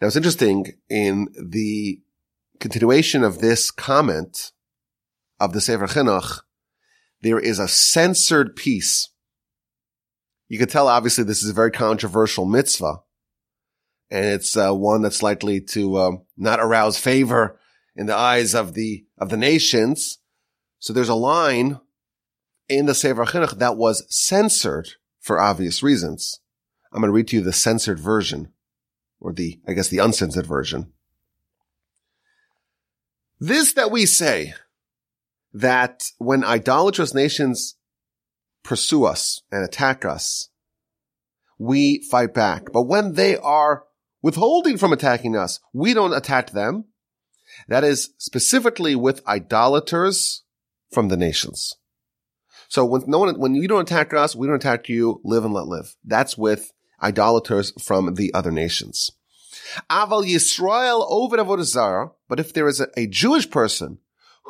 Now 0.00 0.06
it's 0.06 0.16
interesting 0.16 0.72
in 0.88 1.28
the 1.34 2.00
continuation 2.60 3.24
of 3.24 3.40
this 3.40 3.70
comment 3.70 4.51
of 5.42 5.52
the 5.52 5.60
Sefer 5.60 5.86
Chinuch, 5.86 6.40
there 7.20 7.40
is 7.40 7.58
a 7.58 7.68
censored 7.68 8.54
piece. 8.54 9.08
You 10.48 10.58
can 10.58 10.68
tell 10.68 10.88
obviously 10.88 11.24
this 11.24 11.42
is 11.42 11.50
a 11.50 11.54
very 11.54 11.70
controversial 11.70 12.44
mitzvah 12.44 13.00
and 14.12 14.26
it's 14.26 14.58
uh, 14.58 14.72
one 14.72 15.00
that's 15.00 15.22
likely 15.22 15.58
to 15.58 15.98
um, 15.98 16.22
not 16.36 16.60
arouse 16.60 16.98
favor 16.98 17.58
in 17.96 18.04
the 18.04 18.14
eyes 18.14 18.54
of 18.54 18.74
the 18.74 19.06
of 19.16 19.30
the 19.30 19.38
nations. 19.38 20.18
So 20.78 20.92
there's 20.92 21.08
a 21.08 21.14
line 21.14 21.80
in 22.68 22.84
the 22.84 22.94
Sefer 22.94 23.24
Chinuch 23.24 23.58
that 23.58 23.78
was 23.78 24.04
censored 24.14 24.90
for 25.18 25.40
obvious 25.40 25.82
reasons. 25.82 26.40
I'm 26.92 27.00
going 27.00 27.08
to 27.08 27.14
read 27.14 27.28
to 27.28 27.36
you 27.36 27.42
the 27.42 27.54
censored 27.54 27.98
version, 27.98 28.52
or 29.18 29.32
the, 29.32 29.60
I 29.66 29.72
guess 29.72 29.88
the 29.88 29.98
uncensored 29.98 30.46
version. 30.46 30.92
This 33.40 33.72
that 33.72 33.90
we 33.90 34.04
say, 34.04 34.52
that 35.52 36.04
when 36.18 36.44
idolatrous 36.44 37.14
nations 37.14 37.76
pursue 38.62 39.04
us 39.04 39.42
and 39.50 39.64
attack 39.64 40.04
us, 40.04 40.48
we 41.58 42.02
fight 42.10 42.34
back. 42.34 42.72
But 42.72 42.82
when 42.82 43.14
they 43.14 43.36
are 43.36 43.84
withholding 44.22 44.78
from 44.78 44.92
attacking 44.92 45.36
us, 45.36 45.60
we 45.72 45.94
don't 45.94 46.14
attack 46.14 46.50
them. 46.50 46.86
That 47.68 47.84
is 47.84 48.10
specifically 48.18 48.94
with 48.96 49.26
idolaters 49.26 50.42
from 50.90 51.08
the 51.08 51.16
nations. 51.16 51.74
So 52.68 52.84
when 52.84 53.02
no 53.06 53.18
one, 53.18 53.38
when 53.38 53.54
you 53.54 53.68
don't 53.68 53.82
attack 53.82 54.14
us, 54.14 54.34
we 54.34 54.46
don't 54.46 54.56
attack 54.56 54.88
you, 54.88 55.20
live 55.24 55.44
and 55.44 55.52
let 55.52 55.66
live. 55.66 55.94
That's 56.04 56.38
with 56.38 56.72
idolaters 57.02 57.72
from 57.82 58.14
the 58.14 58.32
other 58.32 58.50
nations. 58.50 59.10
Aval 59.90 60.24
Yisrael 60.24 61.04
over 61.08 61.36
but 62.28 62.40
if 62.40 62.52
there 62.54 62.68
is 62.68 62.80
a, 62.80 62.88
a 62.96 63.06
Jewish 63.06 63.50
person 63.50 63.98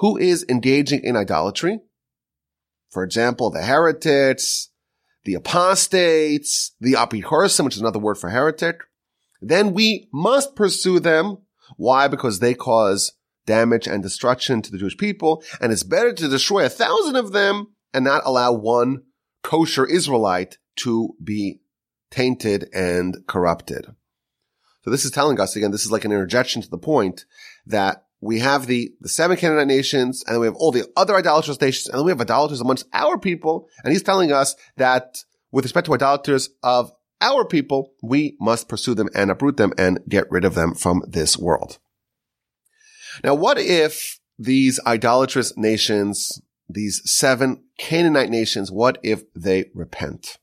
who 0.02 0.16
is 0.16 0.44
engaging 0.48 1.00
in 1.04 1.16
idolatry, 1.16 1.78
for 2.90 3.04
example, 3.04 3.50
the 3.50 3.62
heretics, 3.62 4.68
the 5.24 5.34
apostates, 5.34 6.74
the 6.80 6.94
apichorsim, 6.94 7.64
which 7.64 7.76
is 7.76 7.80
another 7.80 8.00
word 8.00 8.16
for 8.16 8.30
heretic, 8.30 8.80
then 9.40 9.72
we 9.72 10.08
must 10.12 10.56
pursue 10.56 10.98
them. 10.98 11.38
Why? 11.76 12.08
Because 12.08 12.40
they 12.40 12.52
cause 12.52 13.12
damage 13.46 13.86
and 13.86 14.02
destruction 14.02 14.60
to 14.62 14.72
the 14.72 14.78
Jewish 14.78 14.96
people, 14.96 15.44
and 15.60 15.72
it's 15.72 15.84
better 15.84 16.12
to 16.12 16.28
destroy 16.28 16.66
a 16.66 16.68
thousand 16.68 17.14
of 17.14 17.30
them 17.30 17.68
and 17.94 18.04
not 18.04 18.22
allow 18.24 18.52
one 18.52 19.04
kosher 19.44 19.86
Israelite 19.86 20.58
to 20.78 21.14
be 21.22 21.60
tainted 22.10 22.68
and 22.74 23.18
corrupted. 23.28 23.86
So 24.82 24.90
this 24.90 25.04
is 25.04 25.12
telling 25.12 25.38
us 25.38 25.54
again, 25.54 25.70
this 25.70 25.84
is 25.84 25.92
like 25.92 26.04
an 26.04 26.10
interjection 26.10 26.60
to 26.60 26.68
the 26.68 26.76
point 26.76 27.24
that 27.66 28.06
we 28.22 28.38
have 28.38 28.68
the, 28.68 28.94
the 29.00 29.08
seven 29.08 29.36
Canaanite 29.36 29.66
nations 29.66 30.22
and 30.26 30.40
we 30.40 30.46
have 30.46 30.54
all 30.54 30.70
the 30.70 30.88
other 30.96 31.16
idolatrous 31.16 31.60
nations 31.60 31.92
and 31.92 32.04
we 32.04 32.12
have 32.12 32.20
idolaters 32.20 32.60
amongst 32.60 32.86
our 32.92 33.18
people. 33.18 33.68
And 33.82 33.92
he's 33.92 34.02
telling 34.02 34.30
us 34.30 34.54
that 34.76 35.18
with 35.50 35.64
respect 35.64 35.86
to 35.86 35.94
idolaters 35.94 36.48
of 36.62 36.92
our 37.20 37.44
people, 37.44 37.94
we 38.00 38.36
must 38.40 38.68
pursue 38.68 38.94
them 38.94 39.08
and 39.12 39.28
uproot 39.28 39.56
them 39.56 39.72
and 39.76 39.98
get 40.08 40.30
rid 40.30 40.44
of 40.44 40.54
them 40.54 40.74
from 40.74 41.02
this 41.06 41.36
world. 41.36 41.78
Now, 43.24 43.34
what 43.34 43.58
if 43.58 44.20
these 44.38 44.78
idolatrous 44.86 45.56
nations, 45.56 46.40
these 46.68 47.02
seven 47.04 47.64
Canaanite 47.76 48.30
nations, 48.30 48.70
what 48.70 48.98
if 49.02 49.24
they 49.34 49.66
repent? 49.74 50.38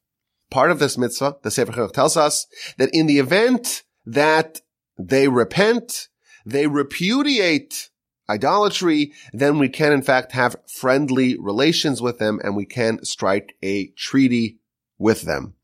Part 0.52 0.70
of 0.70 0.80
this 0.80 0.98
mitzvah, 0.98 1.38
the 1.44 1.52
Sefer 1.52 1.72
Chinuch 1.72 1.94
tells 1.94 2.18
us 2.18 2.46
that 2.78 2.90
in 2.92 3.08
the 3.08 3.20
event 3.20 3.84
that 4.06 4.60
they 4.98 5.30
repent, 5.30 6.10
they 6.46 6.68
repudiate 6.68 7.90
idolatry, 8.30 9.14
then 9.34 9.58
we 9.58 9.70
can 9.70 9.92
in 9.92 10.02
fact 10.02 10.32
have 10.34 10.56
friendly 10.68 11.38
relations 11.40 12.02
with 12.02 12.20
them 12.20 12.40
and 12.44 12.56
we 12.56 12.66
can 12.66 13.04
strike 13.04 13.56
a 13.64 13.88
treaty 13.98 14.60
with 14.98 15.24
them. 15.24 15.56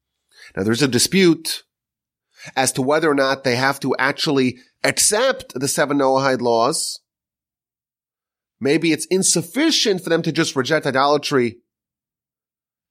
Now 0.55 0.63
there's 0.63 0.82
a 0.82 0.88
dispute 0.88 1.63
as 2.55 2.72
to 2.74 2.82
whether 2.82 3.10
or 3.10 3.15
not 3.15 3.44
they 3.44 3.55
have 3.55 3.79
to 3.82 3.96
actually 3.98 4.58
accept 4.84 5.53
the 5.53 5.67
seven 5.67 5.98
Noahide 5.98 6.41
laws. 6.41 7.00
Maybe 8.60 8.91
it's 8.91 9.05
insufficient 9.08 10.03
for 10.03 10.10
them 10.10 10.22
to 10.24 10.32
just 10.32 10.55
reject 10.55 10.86
idolatry 10.86 11.60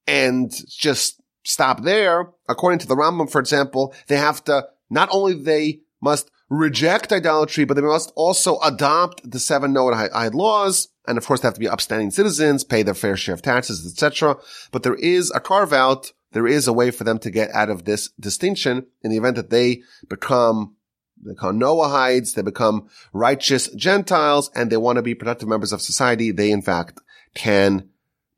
and 0.07 0.53
just 0.69 1.21
stop 1.45 1.83
there. 1.83 2.31
According 2.49 2.81
to 2.81 2.87
the 2.87 2.97
Rambam, 2.97 3.31
for 3.31 3.41
example, 3.41 3.95
they 4.09 4.17
have 4.17 4.45
to, 4.45 4.69
not 4.91 5.09
only 5.11 5.35
they 5.35 5.81
must 6.01 6.31
reject 6.55 7.13
idolatry, 7.13 7.65
but 7.65 7.75
they 7.75 7.83
must 7.83 8.13
also 8.17 8.59
adopt 8.61 9.29
the 9.29 9.39
seven 9.39 9.75
Noahide 9.75 10.35
laws. 10.35 10.89
And 11.07 11.19
of 11.19 11.27
course, 11.27 11.41
they 11.41 11.49
have 11.49 11.55
to 11.55 11.61
be 11.61 11.69
upstanding 11.69 12.11
citizens, 12.11 12.65
pay 12.65 12.83
their 12.83 12.95
fair 12.95 13.17
share 13.17 13.35
of 13.35 13.43
taxes, 13.43 13.87
etc. 13.87 14.37
But 14.73 14.83
there 14.83 14.95
is 14.95 15.31
a 15.33 15.41
carve 15.41 15.73
out. 15.73 16.13
There 16.33 16.47
is 16.47 16.67
a 16.67 16.73
way 16.73 16.91
for 16.91 17.05
them 17.05 17.19
to 17.21 17.31
get 17.31 17.51
out 17.53 17.71
of 17.71 17.85
this 17.85 18.11
distinction 18.19 18.87
in 19.03 19.11
the 19.11 19.17
event 19.17 19.37
that 19.37 19.51
they 19.51 19.83
become 20.09 20.77
they 21.23 21.33
become 21.33 21.59
Noahides, 21.59 22.35
they 22.35 22.43
become 22.43 22.89
righteous 23.13 23.69
Gentiles, 23.69 24.51
and 24.55 24.71
they 24.71 24.77
want 24.77 24.97
to 24.97 25.03
be 25.03 25.15
productive 25.15 25.49
members 25.49 25.73
of 25.73 25.81
society. 25.81 26.33
They, 26.33 26.51
in 26.51 26.61
fact, 26.61 27.01
can 27.35 27.89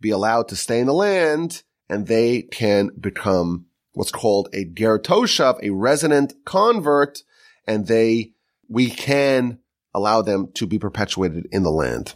be 0.00 0.10
allowed 0.10 0.48
to 0.48 0.56
stay 0.56 0.78
in 0.78 0.86
the 0.86 0.94
land 0.94 1.62
and 1.88 2.06
they 2.06 2.42
can 2.42 2.90
become 2.98 3.66
what's 3.92 4.10
called 4.10 4.48
a 4.52 4.64
ger 4.64 4.98
toshav, 4.98 5.58
a 5.62 5.70
resident 5.70 6.34
convert, 6.44 7.22
and 7.66 7.86
they, 7.86 8.32
we 8.68 8.90
can 8.90 9.58
allow 9.94 10.22
them 10.22 10.50
to 10.54 10.66
be 10.66 10.78
perpetuated 10.78 11.48
in 11.50 11.62
the 11.62 11.70
land. 11.70 12.14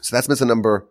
So 0.00 0.14
that's 0.14 0.28
mitzvah 0.28 0.46
number 0.46 0.88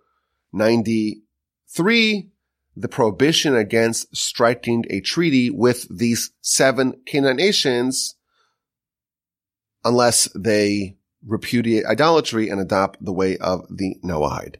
93, 0.53 2.29
the 2.75 2.87
prohibition 2.87 3.55
against 3.55 4.15
striking 4.15 4.85
a 4.89 5.01
treaty 5.01 5.49
with 5.49 5.87
these 5.95 6.31
seven 6.41 7.01
Canaanite 7.05 7.37
nations 7.37 8.15
unless 9.83 10.27
they 10.35 10.97
repudiate 11.25 11.85
idolatry 11.85 12.49
and 12.49 12.59
adopt 12.59 13.03
the 13.03 13.13
way 13.13 13.37
of 13.37 13.65
the 13.69 13.95
Noahide. 14.03 14.55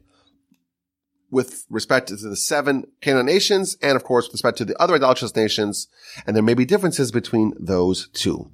With 1.30 1.66
respect 1.68 2.08
to 2.08 2.16
the 2.16 2.36
seven 2.36 2.86
Canaan 3.00 3.26
nations 3.26 3.76
and 3.82 3.96
of 3.96 4.04
course 4.04 4.26
with 4.26 4.34
respect 4.34 4.58
to 4.58 4.64
the 4.64 4.80
other 4.80 4.94
idolatrous 4.94 5.36
nations, 5.36 5.88
and 6.26 6.34
there 6.34 6.42
may 6.42 6.54
be 6.54 6.64
differences 6.64 7.12
between 7.12 7.52
those 7.58 8.08
two. 8.14 8.50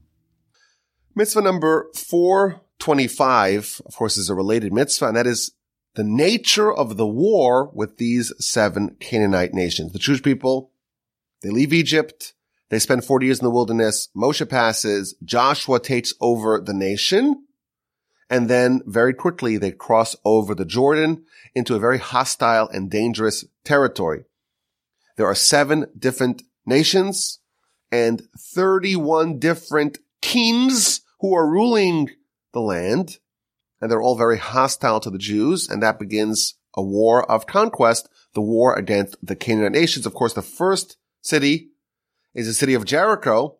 Mitzvah 1.16 1.42
number 1.42 1.90
425, 1.94 3.83
of 3.87 3.94
course, 3.94 4.16
is 4.16 4.28
a 4.28 4.35
related 4.35 4.73
mitzvah, 4.73 5.06
and 5.06 5.16
that 5.16 5.28
is 5.28 5.52
the 5.94 6.02
nature 6.02 6.73
of 6.73 6.97
the 6.97 7.06
war 7.06 7.71
with 7.73 7.99
these 7.99 8.33
seven 8.44 8.97
Canaanite 8.99 9.54
nations. 9.54 9.92
The 9.92 10.00
Jewish 10.00 10.25
people, 10.25 10.73
they 11.42 11.50
leave 11.50 11.73
Egypt. 11.73 12.35
They 12.68 12.80
spend 12.80 13.04
40 13.04 13.26
years 13.26 13.38
in 13.38 13.44
the 13.44 13.50
wilderness. 13.50 14.09
Moshe 14.16 14.49
passes. 14.49 15.14
Joshua 15.23 15.78
takes 15.78 16.14
over 16.21 16.61
the 16.61 16.75
nation. 16.75 17.44
And 18.28 18.50
then 18.50 18.83
very 18.85 19.14
quickly 19.14 19.56
they 19.56 19.71
cross 19.71 20.16
over 20.25 20.52
the 20.52 20.64
Jordan 20.64 21.26
into 21.54 21.76
a 21.76 21.78
very 21.78 21.99
hostile 21.99 22.68
and 22.71 22.90
dangerous 22.90 23.44
territory. 23.62 24.25
There 25.16 25.26
are 25.26 25.35
seven 25.37 25.87
different 25.97 26.42
nations 26.66 27.38
and 27.92 28.23
31 28.37 29.38
different 29.38 29.99
kings 30.21 31.02
who 31.24 31.34
are 31.34 31.48
ruling 31.48 32.10
the 32.52 32.60
land. 32.60 33.18
and 33.80 33.90
they're 33.90 34.02
all 34.02 34.16
very 34.16 34.36
hostile 34.36 35.00
to 35.00 35.10
the 35.10 35.18
Jews, 35.18 35.68
and 35.70 35.82
that 35.82 35.98
begins 35.98 36.54
a 36.76 36.82
war 36.82 37.30
of 37.30 37.46
conquest, 37.46 38.10
the 38.34 38.42
war 38.42 38.74
against 38.74 39.16
the 39.22 39.34
Canaanite 39.34 39.72
nations. 39.72 40.04
Of 40.04 40.12
course, 40.12 40.34
the 40.34 40.42
first 40.42 40.98
city 41.22 41.70
is 42.34 42.46
the 42.46 42.52
city 42.52 42.74
of 42.74 42.84
Jericho, 42.84 43.56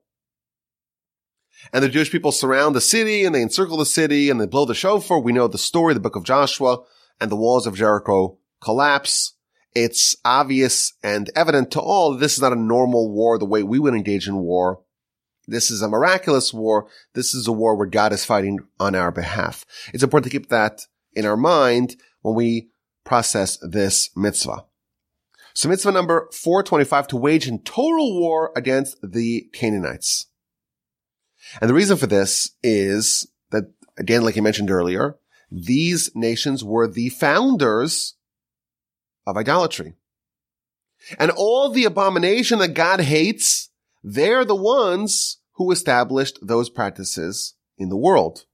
and 1.73 1.83
the 1.83 1.89
Jewish 1.89 2.13
people 2.13 2.33
surround 2.33 2.75
the 2.77 2.83
city 2.83 3.25
and 3.25 3.35
they 3.35 3.41
encircle 3.41 3.79
the 3.79 3.87
city 3.87 4.29
and 4.29 4.39
they 4.39 4.47
blow 4.47 4.67
the 4.67 4.75
shofar. 4.75 5.21
We 5.21 5.33
know 5.33 5.49
the 5.49 5.57
story, 5.57 5.95
the 5.95 6.01
book 6.01 6.17
of 6.17 6.25
Joshua, 6.25 6.83
and 7.19 7.31
the 7.31 7.37
walls 7.37 7.67
of 7.67 7.77
Jericho 7.77 8.39
collapse. 8.63 9.37
It's 9.75 10.17
obvious 10.23 10.93
and 11.03 11.31
evident 11.35 11.71
to 11.73 11.81
all 11.81 12.15
this 12.15 12.35
is 12.35 12.43
not 12.43 12.53
a 12.53 12.57
normal 12.57 13.11
war 13.11 13.39
the 13.39 13.47
way 13.47 13.63
we 13.63 13.79
would 13.79 13.95
engage 13.95 14.29
in 14.29 14.37
war. 14.37 14.84
This 15.47 15.71
is 15.71 15.83
a 15.83 15.89
miraculous 15.89 16.53
war. 16.53 16.87
This 17.15 17.35
is 17.35 17.47
a 17.47 17.53
war 17.53 17.77
where 17.77 17.87
God 17.87 18.13
is 18.13 18.25
fighting 18.25 18.61
on 18.81 18.95
our 18.95 19.11
behalf. 19.11 19.65
It's 19.93 20.03
important 20.03 20.31
to 20.31 20.39
keep 20.39 20.49
that 20.49 20.87
in 21.13 21.27
our 21.27 21.37
mind 21.37 21.97
when 22.23 22.35
we 22.35 22.71
process 23.05 23.59
this 23.59 24.11
mitzvah. 24.17 24.65
So 25.55 25.69
mitzvah 25.69 25.93
number 25.93 26.29
425 26.33 27.09
to 27.09 27.17
wage 27.17 27.47
in 27.47 27.61
total 27.61 28.19
war 28.19 28.51
against 28.57 28.97
the 29.03 29.49
Canaanites. 29.53 30.27
And 31.61 31.71
the 31.71 31.75
reason 31.75 31.97
for 31.97 32.07
this 32.07 32.51
is 32.63 33.31
that, 33.51 33.71
again, 33.97 34.25
like 34.25 34.37
I 34.37 34.41
mentioned 34.41 34.71
earlier, 34.71 35.17
these 35.51 36.11
nations 36.15 36.65
were 36.65 36.89
the 36.89 37.11
founders 37.11 38.15
of 39.27 39.37
idolatry. 39.37 39.95
And 41.19 41.31
all 41.31 41.71
the 41.71 41.85
abomination 41.85 42.59
that 42.61 42.75
God 42.75 43.01
hates, 43.01 43.71
they're 44.05 44.45
the 44.45 44.55
ones 44.55 45.39
who 45.55 45.73
established 45.73 46.39
those 46.43 46.69
practices 46.69 47.55
in 47.79 47.89
the 47.89 47.97
world. 47.97 48.45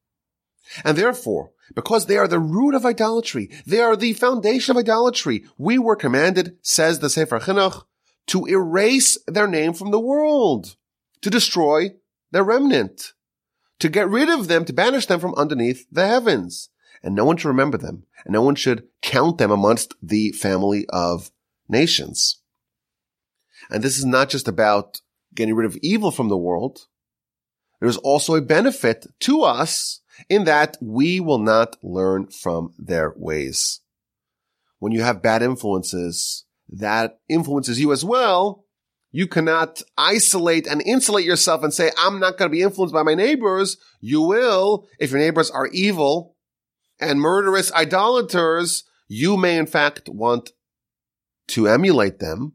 And 0.84 0.96
therefore, 0.96 1.50
because 1.74 2.06
they 2.06 2.16
are 2.16 2.28
the 2.28 2.38
root 2.38 2.74
of 2.74 2.86
idolatry, 2.86 3.50
they 3.66 3.80
are 3.80 3.96
the 3.96 4.12
foundation 4.12 4.76
of 4.76 4.80
idolatry, 4.80 5.44
we 5.58 5.76
were 5.76 5.96
commanded, 5.96 6.56
says 6.62 7.00
the 7.00 7.10
Sefer 7.10 7.40
Chinuch, 7.40 7.84
to 8.28 8.46
erase 8.46 9.18
their 9.26 9.48
name 9.48 9.72
from 9.72 9.90
the 9.90 10.00
world, 10.00 10.76
to 11.20 11.30
destroy 11.30 11.90
their 12.30 12.44
remnant, 12.44 13.12
to 13.80 13.88
get 13.88 14.08
rid 14.08 14.28
of 14.28 14.46
them, 14.46 14.64
to 14.64 14.72
banish 14.72 15.06
them 15.06 15.18
from 15.18 15.34
underneath 15.34 15.86
the 15.90 16.06
heavens. 16.06 16.68
And 17.02 17.14
no 17.14 17.24
one 17.24 17.38
should 17.38 17.48
remember 17.48 17.78
them, 17.78 18.04
and 18.24 18.32
no 18.32 18.42
one 18.42 18.54
should 18.54 18.86
count 19.02 19.38
them 19.38 19.50
amongst 19.50 19.94
the 20.02 20.32
family 20.32 20.86
of 20.90 21.30
nations. 21.68 22.40
And 23.70 23.82
this 23.82 23.98
is 23.98 24.04
not 24.04 24.28
just 24.28 24.46
about 24.46 25.00
getting 25.34 25.54
rid 25.54 25.66
of 25.66 25.78
evil 25.82 26.10
from 26.10 26.28
the 26.28 26.36
world. 26.36 26.86
There's 27.80 27.96
also 27.96 28.34
a 28.34 28.42
benefit 28.42 29.06
to 29.20 29.42
us 29.42 30.00
in 30.28 30.44
that 30.44 30.76
we 30.80 31.20
will 31.20 31.38
not 31.38 31.76
learn 31.82 32.26
from 32.28 32.74
their 32.78 33.14
ways. 33.16 33.80
When 34.78 34.92
you 34.92 35.02
have 35.02 35.22
bad 35.22 35.42
influences, 35.42 36.44
that 36.68 37.18
influences 37.28 37.80
you 37.80 37.92
as 37.92 38.04
well. 38.04 38.64
You 39.12 39.26
cannot 39.26 39.82
isolate 39.98 40.66
and 40.66 40.82
insulate 40.82 41.24
yourself 41.24 41.64
and 41.64 41.74
say, 41.74 41.90
I'm 41.98 42.20
not 42.20 42.38
going 42.38 42.50
to 42.50 42.54
be 42.54 42.62
influenced 42.62 42.94
by 42.94 43.02
my 43.02 43.14
neighbors. 43.14 43.76
You 44.00 44.22
will 44.22 44.86
if 44.98 45.10
your 45.10 45.18
neighbors 45.18 45.50
are 45.50 45.66
evil 45.68 46.36
and 47.00 47.20
murderous 47.20 47.72
idolaters. 47.72 48.84
You 49.08 49.36
may 49.36 49.58
in 49.58 49.66
fact 49.66 50.08
want 50.08 50.52
to 51.48 51.66
emulate 51.66 52.20
them. 52.20 52.52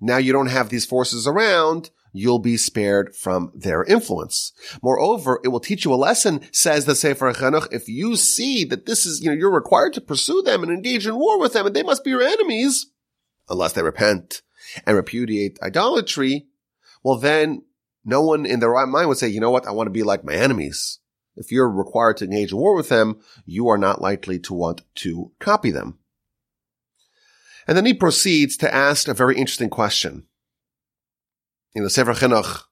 Now 0.00 0.18
you 0.18 0.32
don't 0.32 0.48
have 0.48 0.68
these 0.68 0.84
forces 0.84 1.26
around 1.26 1.90
you'll 2.12 2.38
be 2.38 2.56
spared 2.56 3.14
from 3.14 3.52
their 3.54 3.84
influence. 3.84 4.52
Moreover, 4.82 5.40
it 5.44 5.48
will 5.48 5.60
teach 5.60 5.84
you 5.84 5.92
a 5.92 5.96
lesson, 5.96 6.40
says 6.52 6.84
the 6.84 6.94
Sefer 6.94 7.32
Chinuch, 7.32 7.72
if 7.72 7.88
you 7.88 8.16
see 8.16 8.64
that 8.64 8.86
this 8.86 9.06
is, 9.06 9.20
you 9.20 9.30
know, 9.30 9.36
you're 9.36 9.50
required 9.50 9.94
to 9.94 10.00
pursue 10.00 10.42
them 10.42 10.62
and 10.62 10.72
engage 10.72 11.06
in 11.06 11.16
war 11.16 11.38
with 11.38 11.52
them 11.52 11.66
and 11.66 11.74
they 11.74 11.82
must 11.82 12.04
be 12.04 12.10
your 12.10 12.22
enemies, 12.22 12.86
unless 13.48 13.72
they 13.72 13.82
repent 13.82 14.42
and 14.86 14.96
repudiate 14.96 15.58
idolatry, 15.62 16.46
well 17.02 17.16
then 17.16 17.62
no 18.04 18.22
one 18.22 18.46
in 18.46 18.60
their 18.60 18.70
right 18.70 18.88
mind 18.88 19.08
would 19.08 19.18
say, 19.18 19.28
you 19.28 19.40
know 19.40 19.50
what, 19.50 19.66
I 19.66 19.70
want 19.70 19.86
to 19.86 19.92
be 19.92 20.02
like 20.02 20.24
my 20.24 20.34
enemies. 20.34 20.98
If 21.36 21.52
you're 21.52 21.70
required 21.70 22.16
to 22.18 22.24
engage 22.24 22.52
in 22.52 22.58
war 22.58 22.74
with 22.74 22.88
them, 22.88 23.20
you 23.44 23.68
are 23.68 23.78
not 23.78 24.00
likely 24.00 24.38
to 24.40 24.54
want 24.54 24.82
to 24.96 25.30
copy 25.38 25.70
them. 25.70 25.98
And 27.66 27.76
then 27.76 27.84
he 27.84 27.94
proceeds 27.94 28.56
to 28.56 28.74
ask 28.74 29.08
a 29.08 29.14
very 29.14 29.36
interesting 29.36 29.70
question 29.70 30.26
in 31.74 31.82
the 31.82 31.90
Sefer 31.90 32.14
Chinuch, 32.14 32.62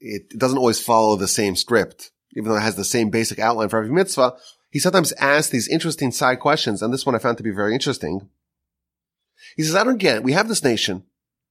it 0.00 0.36
doesn't 0.38 0.58
always 0.58 0.80
follow 0.80 1.16
the 1.16 1.28
same 1.28 1.56
script, 1.56 2.10
even 2.34 2.50
though 2.50 2.56
it 2.56 2.62
has 2.62 2.76
the 2.76 2.84
same 2.84 3.10
basic 3.10 3.38
outline 3.38 3.68
for 3.68 3.78
every 3.78 3.92
mitzvah. 3.92 4.34
He 4.70 4.78
sometimes 4.78 5.12
asks 5.12 5.50
these 5.50 5.68
interesting 5.68 6.10
side 6.10 6.40
questions, 6.40 6.82
and 6.82 6.92
this 6.92 7.06
one 7.06 7.14
I 7.14 7.18
found 7.18 7.36
to 7.36 7.44
be 7.44 7.50
very 7.50 7.74
interesting. 7.74 8.28
He 9.56 9.62
says, 9.62 9.74
I 9.74 9.84
don't 9.84 9.98
get 9.98 10.16
it. 10.16 10.22
We 10.22 10.32
have 10.32 10.48
this 10.48 10.64
nation, 10.64 11.04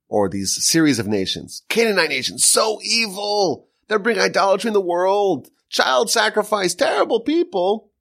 or 0.08 0.28
these 0.28 0.54
series 0.64 1.00
of 1.00 1.08
nations, 1.08 1.64
Canaanite 1.70 2.10
nations, 2.10 2.46
so 2.46 2.80
evil. 2.84 3.68
They're 3.88 4.00
bringing 4.00 4.24
idolatry 4.24 4.70
in 4.70 4.74
the 4.74 4.82
world, 4.82 5.50
child 5.70 6.10
sacrifice, 6.10 6.74
terrible 6.74 7.22
people. 7.22 7.92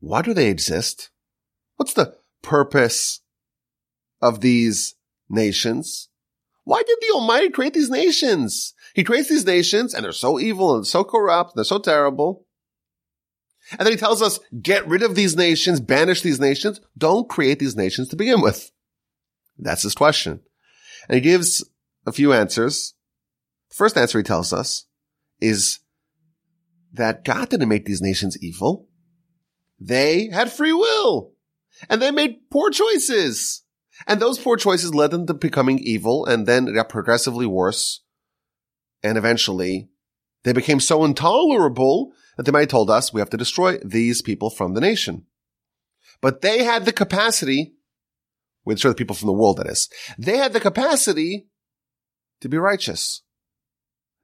Why 0.00 0.22
do 0.22 0.34
they 0.34 0.48
exist? 0.48 1.10
What's 1.76 1.94
the 1.94 2.16
purpose 2.42 3.20
of 4.20 4.40
these 4.40 4.94
nations? 5.28 6.08
Why 6.64 6.82
did 6.86 6.98
the 7.00 7.14
Almighty 7.14 7.50
create 7.50 7.74
these 7.74 7.90
nations? 7.90 8.74
He 8.94 9.04
creates 9.04 9.28
these 9.28 9.46
nations 9.46 9.94
and 9.94 10.04
they're 10.04 10.12
so 10.12 10.38
evil 10.38 10.76
and 10.76 10.86
so 10.86 11.02
corrupt, 11.02 11.50
and 11.50 11.58
they're 11.58 11.64
so 11.64 11.78
terrible. 11.78 12.46
And 13.78 13.80
then 13.80 13.92
he 13.92 13.98
tells 13.98 14.22
us, 14.22 14.40
get 14.60 14.86
rid 14.86 15.02
of 15.02 15.14
these 15.14 15.36
nations, 15.36 15.80
banish 15.80 16.22
these 16.22 16.40
nations. 16.40 16.80
Don't 16.96 17.28
create 17.28 17.58
these 17.58 17.76
nations 17.76 18.08
to 18.08 18.16
begin 18.16 18.40
with. 18.40 18.70
That's 19.58 19.82
his 19.82 19.94
question. 19.94 20.40
And 21.08 21.14
he 21.14 21.20
gives 21.20 21.64
a 22.06 22.12
few 22.12 22.32
answers. 22.32 22.94
The 23.70 23.76
first 23.76 23.96
answer 23.96 24.18
he 24.18 24.24
tells 24.24 24.52
us 24.52 24.86
is 25.40 25.80
that 26.92 27.24
God 27.24 27.48
didn't 27.48 27.68
make 27.68 27.86
these 27.86 28.02
nations 28.02 28.36
evil. 28.42 28.88
They 29.80 30.28
had 30.28 30.52
free 30.52 30.72
will 30.72 31.32
and 31.88 32.00
they 32.00 32.10
made 32.10 32.50
poor 32.50 32.70
choices. 32.70 33.61
And 34.06 34.20
those 34.20 34.38
poor 34.38 34.56
choices 34.56 34.94
led 34.94 35.10
them 35.10 35.26
to 35.26 35.34
becoming 35.34 35.78
evil 35.78 36.24
and 36.24 36.46
then 36.46 36.68
it 36.68 36.72
got 36.72 36.88
progressively 36.88 37.46
worse. 37.46 38.02
And 39.02 39.18
eventually 39.18 39.88
they 40.44 40.52
became 40.52 40.80
so 40.80 41.04
intolerable 41.04 42.12
that 42.36 42.44
they 42.44 42.52
might 42.52 42.60
have 42.60 42.68
told 42.68 42.90
us 42.90 43.12
we 43.12 43.20
have 43.20 43.30
to 43.30 43.36
destroy 43.36 43.78
these 43.78 44.22
people 44.22 44.50
from 44.50 44.74
the 44.74 44.80
nation. 44.80 45.26
But 46.20 46.40
they 46.40 46.64
had 46.64 46.84
the 46.84 46.92
capacity, 46.92 47.74
we 48.64 48.74
destroy 48.74 48.92
the 48.92 48.96
people 48.96 49.16
from 49.16 49.26
the 49.26 49.32
world, 49.32 49.58
that 49.58 49.66
is. 49.66 49.88
They 50.18 50.36
had 50.36 50.52
the 50.52 50.60
capacity 50.60 51.48
to 52.40 52.48
be 52.48 52.56
righteous. 52.56 53.22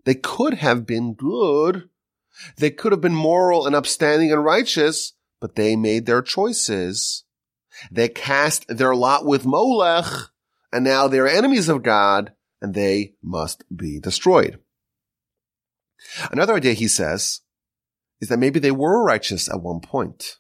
They 0.05 0.15
could 0.15 0.55
have 0.55 0.87
been 0.87 1.15
good. 1.15 1.89
They 2.57 2.71
could 2.71 2.93
have 2.93 3.01
been 3.01 3.15
moral 3.15 3.67
and 3.67 3.75
upstanding 3.75 4.33
and 4.33 4.45
righteous, 4.45 5.13
but 5.41 5.57
they 5.57 5.77
made 5.77 6.07
their 6.07 6.23
choices 6.23 7.25
they 7.91 8.09
cast 8.09 8.67
their 8.69 8.95
lot 8.95 9.25
with 9.25 9.47
Molech, 9.47 10.07
and 10.73 10.85
now 10.85 11.09
they're 11.09 11.29
enemies 11.29 11.69
of 11.69 11.83
God, 11.83 12.33
and 12.61 12.75
they 12.75 13.15
must 13.23 13.65
be 13.75 14.01
destroyed. 14.01 14.59
Another 16.31 16.55
idea, 16.55 16.73
he 16.73 16.89
says, 16.89 17.41
is 18.21 18.29
that 18.29 18.39
maybe 18.39 18.59
they 18.59 18.71
were 18.71 19.05
righteous 19.05 19.49
at 19.49 19.63
one 19.63 19.81
point. 19.81 20.39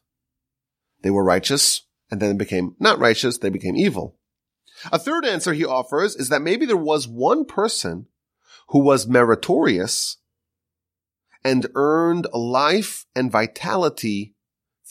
They 1.02 1.10
were 1.10 1.24
righteous, 1.24 1.82
and 2.10 2.20
then 2.20 2.36
became 2.36 2.74
not 2.78 2.98
righteous, 2.98 3.38
they 3.38 3.50
became 3.50 3.76
evil. 3.76 4.16
A 4.92 4.98
third 4.98 5.24
answer 5.24 5.52
he 5.52 5.64
offers 5.64 6.14
is 6.16 6.28
that 6.28 6.42
maybe 6.42 6.66
there 6.66 6.76
was 6.76 7.08
one 7.08 7.44
person 7.44 8.06
who 8.68 8.80
was 8.80 9.08
meritorious 9.08 10.18
and 11.44 11.66
earned 11.74 12.26
life 12.32 13.06
and 13.14 13.30
vitality 13.30 14.34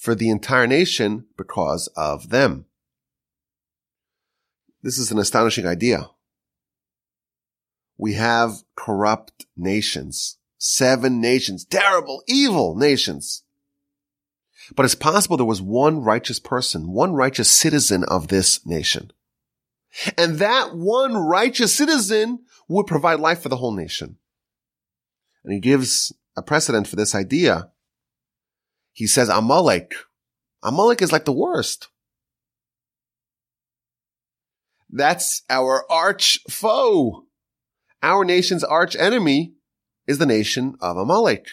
for 0.08 0.16
the 0.16 0.30
entire 0.30 0.66
nation 0.66 1.26
because 1.36 1.88
of 1.98 2.30
them. 2.30 2.64
This 4.82 4.98
is 4.98 5.12
an 5.12 5.18
astonishing 5.18 5.68
idea. 5.68 6.10
We 7.98 8.14
have 8.14 8.64
corrupt 8.78 9.48
nations, 9.58 10.38
seven 10.58 11.20
nations, 11.20 11.66
terrible, 11.66 12.24
evil 12.26 12.74
nations. 12.74 13.44
But 14.78 14.86
it's 14.86 14.96
possible 14.96 15.36
there 15.36 15.46
was 15.46 15.62
one 15.62 16.00
righteous 16.00 16.40
person, 16.40 16.94
one 16.94 17.12
righteous 17.12 17.52
citizen 17.52 18.06
of 18.06 18.30
this 18.30 18.66
nation. 18.66 19.12
And 20.18 20.38
that 20.40 20.74
one 20.74 21.18
righteous 21.18 21.76
citizen 21.76 22.46
would 22.70 22.88
provide 22.88 23.20
life 23.20 23.42
for 23.42 23.50
the 23.50 23.58
whole 23.58 23.74
nation. 23.76 24.16
And 25.44 25.52
he 25.52 25.60
gives 25.60 26.14
a 26.38 26.42
precedent 26.42 26.88
for 26.88 26.96
this 26.96 27.14
idea 27.14 27.72
he 28.98 29.06
says 29.06 29.30
Amalek. 29.30 29.94
Amalek 30.64 31.04
is 31.04 31.12
like 31.12 31.26
the 31.26 31.32
worst. 31.32 31.90
That's 34.90 35.44
our 35.52 35.86
arch 35.88 36.40
foe. 36.50 37.28
Our 38.02 38.26
nation's 38.26 38.64
arch 38.64 38.96
enemy 38.96 39.54
is 40.08 40.18
the 40.18 40.26
nation 40.26 40.78
of 40.82 40.98
Amalek. 40.98 41.46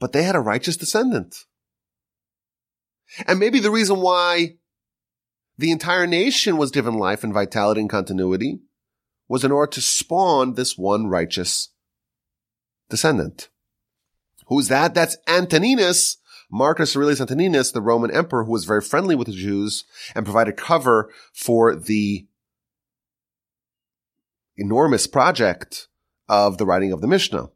But 0.00 0.12
they 0.12 0.24
had 0.24 0.34
a 0.34 0.40
righteous 0.40 0.76
descendant. 0.76 1.44
And 3.28 3.38
maybe 3.38 3.60
the 3.60 3.70
reason 3.70 4.00
why 4.00 4.56
the 5.58 5.70
entire 5.70 6.08
nation 6.08 6.56
was 6.56 6.72
given 6.72 6.94
life 6.94 7.22
and 7.22 7.32
vitality 7.32 7.82
and 7.82 7.88
continuity 7.88 8.58
was 9.28 9.44
in 9.44 9.52
order 9.52 9.70
to 9.70 9.80
spawn 9.80 10.54
this 10.54 10.76
one 10.76 11.06
righteous 11.06 11.68
descendant. 12.88 13.48
Who's 14.50 14.66
that? 14.66 14.94
That's 14.94 15.16
Antoninus, 15.28 16.18
Marcus 16.50 16.96
Aurelius 16.96 17.20
Antoninus, 17.20 17.70
the 17.70 17.80
Roman 17.80 18.10
emperor 18.10 18.44
who 18.44 18.50
was 18.50 18.64
very 18.64 18.80
friendly 18.80 19.14
with 19.14 19.28
the 19.28 19.32
Jews 19.32 19.84
and 20.14 20.26
provided 20.26 20.56
cover 20.56 21.10
for 21.32 21.76
the 21.76 22.26
enormous 24.56 25.06
project 25.06 25.86
of 26.28 26.58
the 26.58 26.66
writing 26.66 26.92
of 26.92 27.00
the 27.00 27.06
Mishnah. 27.06 27.50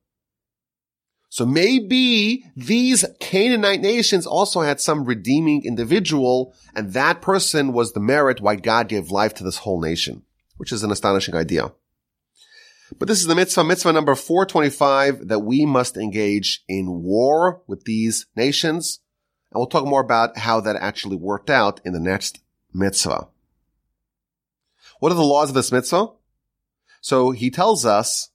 So 1.30 1.44
maybe 1.44 2.44
these 2.54 3.04
Canaanite 3.18 3.80
nations 3.80 4.24
also 4.24 4.60
had 4.60 4.80
some 4.80 5.04
redeeming 5.04 5.64
individual, 5.64 6.54
and 6.76 6.92
that 6.92 7.20
person 7.20 7.72
was 7.72 7.92
the 7.92 7.98
merit 7.98 8.40
why 8.40 8.54
God 8.54 8.88
gave 8.88 9.10
life 9.10 9.34
to 9.34 9.44
this 9.44 9.58
whole 9.58 9.80
nation, 9.80 10.22
which 10.58 10.70
is 10.70 10.84
an 10.84 10.92
astonishing 10.92 11.34
idea. 11.34 11.72
But 12.98 13.08
this 13.08 13.20
is 13.20 13.26
the 13.26 13.34
mitzvah, 13.34 13.64
mitzvah 13.64 13.92
number 13.92 14.14
425, 14.14 15.28
that 15.28 15.40
we 15.40 15.64
must 15.64 15.96
engage 15.96 16.62
in 16.68 17.02
war 17.02 17.62
with 17.66 17.84
these 17.84 18.26
nations. 18.36 19.00
And 19.50 19.58
we'll 19.58 19.66
talk 19.66 19.86
more 19.86 20.02
about 20.02 20.38
how 20.38 20.60
that 20.60 20.76
actually 20.76 21.16
worked 21.16 21.50
out 21.50 21.80
in 21.84 21.92
the 21.92 22.00
next 22.00 22.40
mitzvah. 22.72 23.28
What 25.00 25.12
are 25.12 25.16
the 25.16 25.22
laws 25.22 25.48
of 25.48 25.54
this 25.54 25.72
mitzvah? 25.72 26.08
So 27.00 27.30
he 27.30 27.50
tells 27.50 27.84
us 27.84 28.30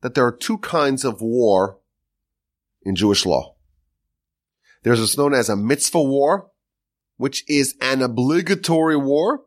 that 0.00 0.14
there 0.14 0.26
are 0.26 0.32
two 0.32 0.58
kinds 0.58 1.04
of 1.04 1.20
war 1.20 1.78
in 2.82 2.94
Jewish 2.94 3.26
law. 3.26 3.56
There's 4.82 5.00
what's 5.00 5.18
known 5.18 5.34
as 5.34 5.48
a 5.48 5.56
mitzvah 5.56 6.02
war, 6.02 6.50
which 7.16 7.44
is 7.48 7.74
an 7.80 8.02
obligatory 8.02 8.96
war. 8.96 9.44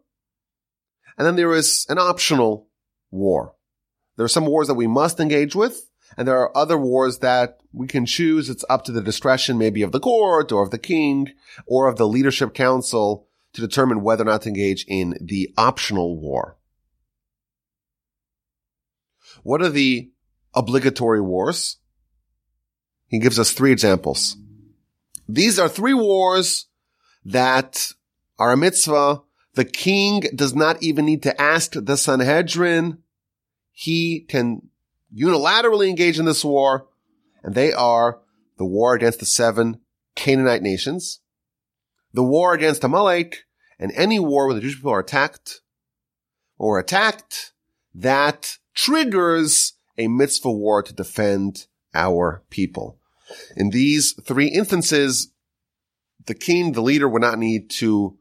And 1.17 1.25
then 1.25 1.35
there 1.35 1.53
is 1.53 1.85
an 1.89 1.97
optional 1.97 2.67
war. 3.09 3.55
There 4.15 4.25
are 4.25 4.29
some 4.29 4.45
wars 4.45 4.67
that 4.67 4.75
we 4.75 4.87
must 4.87 5.19
engage 5.19 5.55
with, 5.55 5.89
and 6.17 6.27
there 6.27 6.37
are 6.37 6.55
other 6.55 6.77
wars 6.77 7.19
that 7.19 7.61
we 7.71 7.87
can 7.87 8.05
choose. 8.05 8.49
It's 8.49 8.65
up 8.69 8.83
to 8.85 8.91
the 8.91 9.01
discretion 9.01 9.57
maybe 9.57 9.81
of 9.81 9.91
the 9.91 9.99
court 9.99 10.51
or 10.51 10.63
of 10.63 10.71
the 10.71 10.77
king 10.77 11.31
or 11.65 11.87
of 11.87 11.97
the 11.97 12.07
leadership 12.07 12.53
council 12.53 13.27
to 13.53 13.61
determine 13.61 14.01
whether 14.01 14.23
or 14.23 14.25
not 14.25 14.43
to 14.43 14.49
engage 14.49 14.85
in 14.87 15.17
the 15.21 15.53
optional 15.57 16.19
war. 16.19 16.57
What 19.43 19.61
are 19.61 19.69
the 19.69 20.11
obligatory 20.53 21.21
wars? 21.21 21.77
He 23.07 23.19
gives 23.19 23.39
us 23.39 23.51
three 23.51 23.71
examples. 23.71 24.37
These 25.27 25.59
are 25.59 25.69
three 25.69 25.93
wars 25.93 26.67
that 27.25 27.93
are 28.37 28.51
a 28.51 28.57
mitzvah. 28.57 29.21
The 29.53 29.65
king 29.65 30.23
does 30.33 30.55
not 30.55 30.81
even 30.81 31.05
need 31.05 31.23
to 31.23 31.41
ask 31.41 31.73
the 31.73 31.97
Sanhedrin. 31.97 32.99
He 33.71 34.21
can 34.21 34.69
unilaterally 35.15 35.89
engage 35.89 36.19
in 36.19 36.25
this 36.25 36.43
war, 36.45 36.87
and 37.43 37.55
they 37.55 37.73
are 37.73 38.19
the 38.57 38.65
war 38.65 38.93
against 38.93 39.19
the 39.19 39.25
seven 39.25 39.81
Canaanite 40.15 40.61
nations, 40.61 41.19
the 42.13 42.23
war 42.23 42.53
against 42.53 42.83
Amalek, 42.83 43.45
and 43.79 43.91
any 43.95 44.19
war 44.19 44.45
where 44.45 44.55
the 44.55 44.61
Jewish 44.61 44.75
people 44.75 44.93
are 44.93 44.99
attacked 44.99 45.61
or 46.57 46.79
attacked 46.79 47.53
that 47.95 48.57
triggers 48.73 49.73
a 49.97 50.07
mitzvah 50.07 50.51
war 50.51 50.83
to 50.83 50.93
defend 50.93 51.67
our 51.93 52.43
people. 52.49 52.99
In 53.55 53.69
these 53.69 54.13
three 54.23 54.47
instances, 54.47 55.31
the 56.25 56.33
king, 56.33 56.73
the 56.73 56.81
leader 56.81 57.09
would 57.09 57.21
not 57.21 57.39
need 57.39 57.69
to 57.71 58.17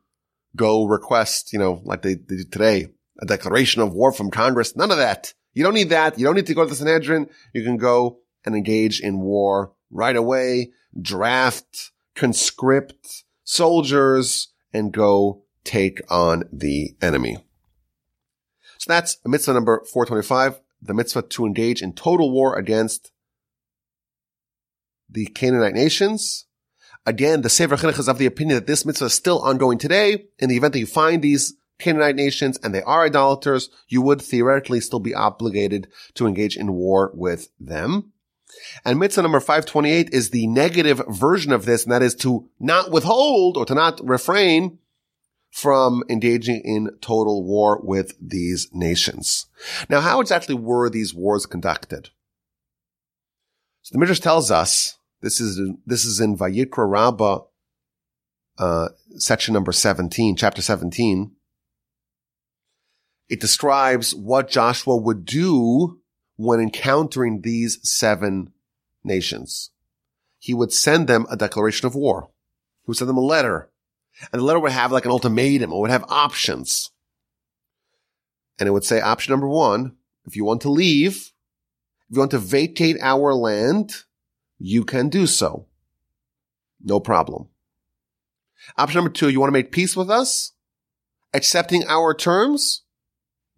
go 0.56 0.84
request, 0.86 1.52
you 1.52 1.58
know, 1.58 1.82
like 1.84 2.02
they, 2.02 2.14
they 2.14 2.36
do 2.36 2.44
today, 2.44 2.88
a 3.20 3.26
declaration 3.26 3.82
of 3.82 3.92
war 3.92 4.12
from 4.12 4.30
Congress. 4.30 4.74
None 4.74 4.90
of 4.90 4.96
that. 4.96 5.34
You 5.52 5.64
don't 5.64 5.74
need 5.74 5.90
that. 5.90 6.18
You 6.18 6.24
don't 6.24 6.36
need 6.36 6.46
to 6.46 6.54
go 6.54 6.64
to 6.64 6.70
the 6.70 6.76
Sanhedrin. 6.76 7.28
You 7.52 7.64
can 7.64 7.76
go 7.76 8.18
and 8.44 8.54
engage 8.54 9.00
in 9.00 9.20
war 9.20 9.72
right 9.90 10.16
away, 10.16 10.72
draft, 11.00 11.90
conscript 12.14 13.24
soldiers, 13.44 14.48
and 14.72 14.92
go 14.92 15.42
take 15.64 16.00
on 16.08 16.44
the 16.52 16.96
enemy. 17.02 17.38
So 18.78 18.92
that's 18.92 19.18
mitzvah 19.26 19.54
number 19.54 19.84
425, 19.92 20.60
the 20.80 20.94
mitzvah 20.94 21.22
to 21.22 21.44
engage 21.44 21.82
in 21.82 21.92
total 21.92 22.30
war 22.30 22.56
against 22.56 23.12
the 25.08 25.26
Canaanite 25.26 25.74
nations. 25.74 26.46
Again, 27.04 27.42
the 27.42 27.48
Sefer 27.48 27.76
Chinuch 27.76 27.98
is 27.98 28.08
of 28.08 28.18
the 28.18 28.26
opinion 28.26 28.56
that 28.56 28.66
this 28.66 28.86
mitzvah 28.86 29.06
is 29.06 29.14
still 29.14 29.40
ongoing 29.40 29.78
today. 29.78 30.26
In 30.38 30.48
the 30.48 30.56
event 30.56 30.74
that 30.74 30.78
you 30.78 30.86
find 30.86 31.20
these 31.20 31.54
Canaanite 31.80 32.16
nations 32.16 32.58
and 32.62 32.74
they 32.74 32.82
are 32.82 33.04
idolaters, 33.04 33.70
you 33.88 34.02
would 34.02 34.22
theoretically 34.22 34.80
still 34.80 35.00
be 35.00 35.14
obligated 35.14 35.88
to 36.14 36.26
engage 36.26 36.56
in 36.56 36.72
war 36.72 37.10
with 37.14 37.48
them. 37.58 38.12
And 38.84 38.98
mitzvah 38.98 39.22
number 39.22 39.40
528 39.40 40.10
is 40.12 40.30
the 40.30 40.46
negative 40.46 41.02
version 41.08 41.52
of 41.52 41.64
this, 41.64 41.84
and 41.84 41.92
that 41.92 42.02
is 42.02 42.14
to 42.16 42.48
not 42.58 42.90
withhold 42.90 43.56
or 43.56 43.64
to 43.66 43.74
not 43.74 44.00
refrain 44.06 44.78
from 45.50 46.04
engaging 46.08 46.60
in 46.64 46.90
total 47.00 47.44
war 47.44 47.80
with 47.82 48.14
these 48.20 48.68
nations. 48.72 49.46
Now, 49.88 50.00
how 50.00 50.20
exactly 50.20 50.54
were 50.54 50.88
these 50.88 51.14
wars 51.14 51.46
conducted? 51.46 52.10
So 53.82 53.92
the 53.92 53.98
Midrash 53.98 54.20
tells 54.20 54.50
us 54.50 54.98
this 55.20 55.40
is 55.40 55.60
this 55.84 56.04
is 56.04 56.20
in 56.20 56.36
Vayikra 56.36 56.88
Rabbah, 56.88 57.40
uh, 58.58 58.88
section 59.16 59.54
number 59.54 59.72
seventeen, 59.72 60.36
chapter 60.36 60.62
seventeen. 60.62 61.32
It 63.30 63.40
describes 63.40 64.14
what 64.14 64.50
Joshua 64.50 64.96
would 64.96 65.24
do 65.24 66.00
when 66.36 66.60
encountering 66.60 67.40
these 67.40 67.78
seven 67.88 68.52
nations. 69.02 69.70
He 70.38 70.52
would 70.52 70.72
send 70.72 71.06
them 71.06 71.26
a 71.30 71.36
declaration 71.36 71.86
of 71.86 71.94
war. 71.94 72.28
He 72.82 72.88
would 72.88 72.96
send 72.96 73.08
them 73.08 73.16
a 73.16 73.20
letter, 73.20 73.70
and 74.32 74.40
the 74.40 74.44
letter 74.44 74.60
would 74.60 74.72
have 74.72 74.92
like 74.92 75.04
an 75.04 75.10
ultimatum. 75.10 75.70
It 75.72 75.76
would 75.76 75.90
have 75.90 76.04
options, 76.08 76.90
and 78.58 78.68
it 78.68 78.72
would 78.72 78.84
say 78.84 79.00
option 79.00 79.32
number 79.32 79.48
one: 79.48 79.96
if 80.26 80.36
you 80.36 80.44
want 80.44 80.60
to 80.62 80.70
leave, 80.70 81.32
if 82.08 82.16
you 82.16 82.18
want 82.18 82.32
to 82.32 82.38
vacate 82.38 82.98
our 83.00 83.32
land 83.32 84.04
you 84.60 84.84
can 84.84 85.08
do 85.08 85.26
so. 85.26 85.66
No 86.84 87.00
problem. 87.00 87.48
Option 88.76 88.98
number 88.98 89.10
two, 89.10 89.30
you 89.30 89.40
want 89.40 89.48
to 89.48 89.58
make 89.58 89.72
peace 89.72 89.96
with 89.96 90.10
us? 90.10 90.52
Accepting 91.32 91.84
our 91.88 92.12
terms? 92.12 92.82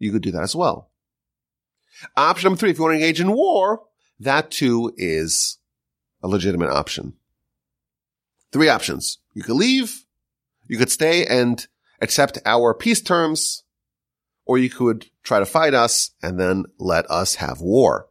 You 0.03 0.11
could 0.11 0.23
do 0.23 0.33
that 0.33 0.43
as 0.43 0.57
well. 0.57 0.91
Option 2.17 2.47
number 2.47 2.59
three, 2.59 2.71
if 2.71 2.77
you 2.77 2.83
want 2.83 2.95
to 2.95 3.01
engage 3.01 3.21
in 3.21 3.31
war, 3.31 3.83
that 4.19 4.51
too 4.51 4.93
is 4.97 5.59
a 6.23 6.27
legitimate 6.27 6.71
option. 6.71 7.15
Three 8.51 8.69
options. 8.69 9.19
You 9.33 9.45
could 9.45 9.55
leave, 9.55 10.05
you 10.67 10.77
could 10.77 10.91
stay 10.91 11.25
and 11.25 11.65
accept 12.01 12.41
our 12.45 12.75
peace 12.75 13.01
terms, 13.01 13.63
or 14.45 14.59
you 14.59 14.69
could 14.69 15.07
try 15.23 15.39
to 15.39 15.47
fight 15.47 15.73
us 15.73 16.11
and 16.21 16.39
then 16.39 16.65
let 16.81 17.09
us 17.09 17.37
have 17.37 17.61
war. 17.61 18.09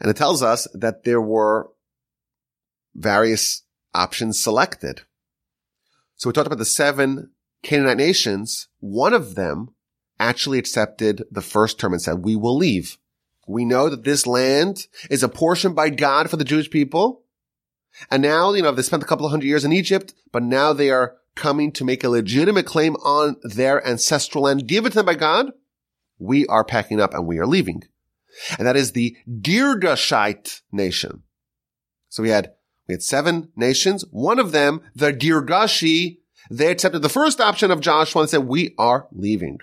And 0.00 0.10
it 0.10 0.16
tells 0.16 0.42
us 0.42 0.66
that 0.74 1.04
there 1.04 1.20
were 1.20 1.70
various 2.96 3.62
options 3.94 4.42
selected. 4.42 5.02
So 6.16 6.28
we 6.28 6.32
talked 6.32 6.48
about 6.48 6.58
the 6.58 6.64
seven 6.64 7.30
Canaanite 7.62 7.98
nations. 7.98 8.66
One 8.80 9.14
of 9.14 9.36
them 9.36 9.74
actually 10.20 10.58
accepted 10.58 11.24
the 11.30 11.42
first 11.42 11.80
term 11.80 11.92
and 11.92 12.00
said, 12.00 12.24
we 12.24 12.36
will 12.36 12.56
leave. 12.56 12.98
We 13.48 13.64
know 13.64 13.88
that 13.88 14.04
this 14.04 14.26
land 14.26 14.86
is 15.10 15.24
apportioned 15.24 15.74
by 15.74 15.90
God 15.90 16.30
for 16.30 16.36
the 16.36 16.44
Jewish 16.44 16.70
people. 16.70 17.24
And 18.10 18.22
now, 18.22 18.52
you 18.52 18.62
know, 18.62 18.70
they 18.70 18.82
spent 18.82 19.02
a 19.02 19.06
couple 19.06 19.26
of 19.26 19.32
hundred 19.32 19.46
years 19.46 19.64
in 19.64 19.72
Egypt, 19.72 20.14
but 20.30 20.44
now 20.44 20.72
they 20.72 20.90
are 20.90 21.16
coming 21.34 21.72
to 21.72 21.84
make 21.84 22.04
a 22.04 22.08
legitimate 22.08 22.66
claim 22.66 22.94
on 22.96 23.36
their 23.42 23.84
ancestral 23.84 24.44
land 24.44 24.68
given 24.68 24.92
to 24.92 24.96
them 24.96 25.06
by 25.06 25.14
God. 25.14 25.50
We 26.18 26.46
are 26.46 26.64
packing 26.64 27.00
up 27.00 27.14
and 27.14 27.26
we 27.26 27.38
are 27.38 27.46
leaving 27.46 27.82
and 28.58 28.66
that 28.66 28.76
is 28.76 28.92
the 28.92 29.16
Girgashite 29.28 30.62
nation. 30.72 31.22
So 32.08 32.22
we 32.22 32.30
had, 32.30 32.52
we 32.88 32.94
had 32.94 33.02
seven 33.02 33.50
nations. 33.56 34.04
One 34.10 34.38
of 34.38 34.52
them, 34.52 34.80
the 34.94 35.12
Girgashi, 35.12 36.18
they 36.50 36.70
accepted 36.70 37.02
the 37.02 37.08
first 37.08 37.40
option 37.40 37.70
of 37.70 37.80
Joshua 37.80 38.22
and 38.22 38.30
said, 38.30 38.46
we 38.46 38.74
are 38.78 39.06
leaving. 39.12 39.58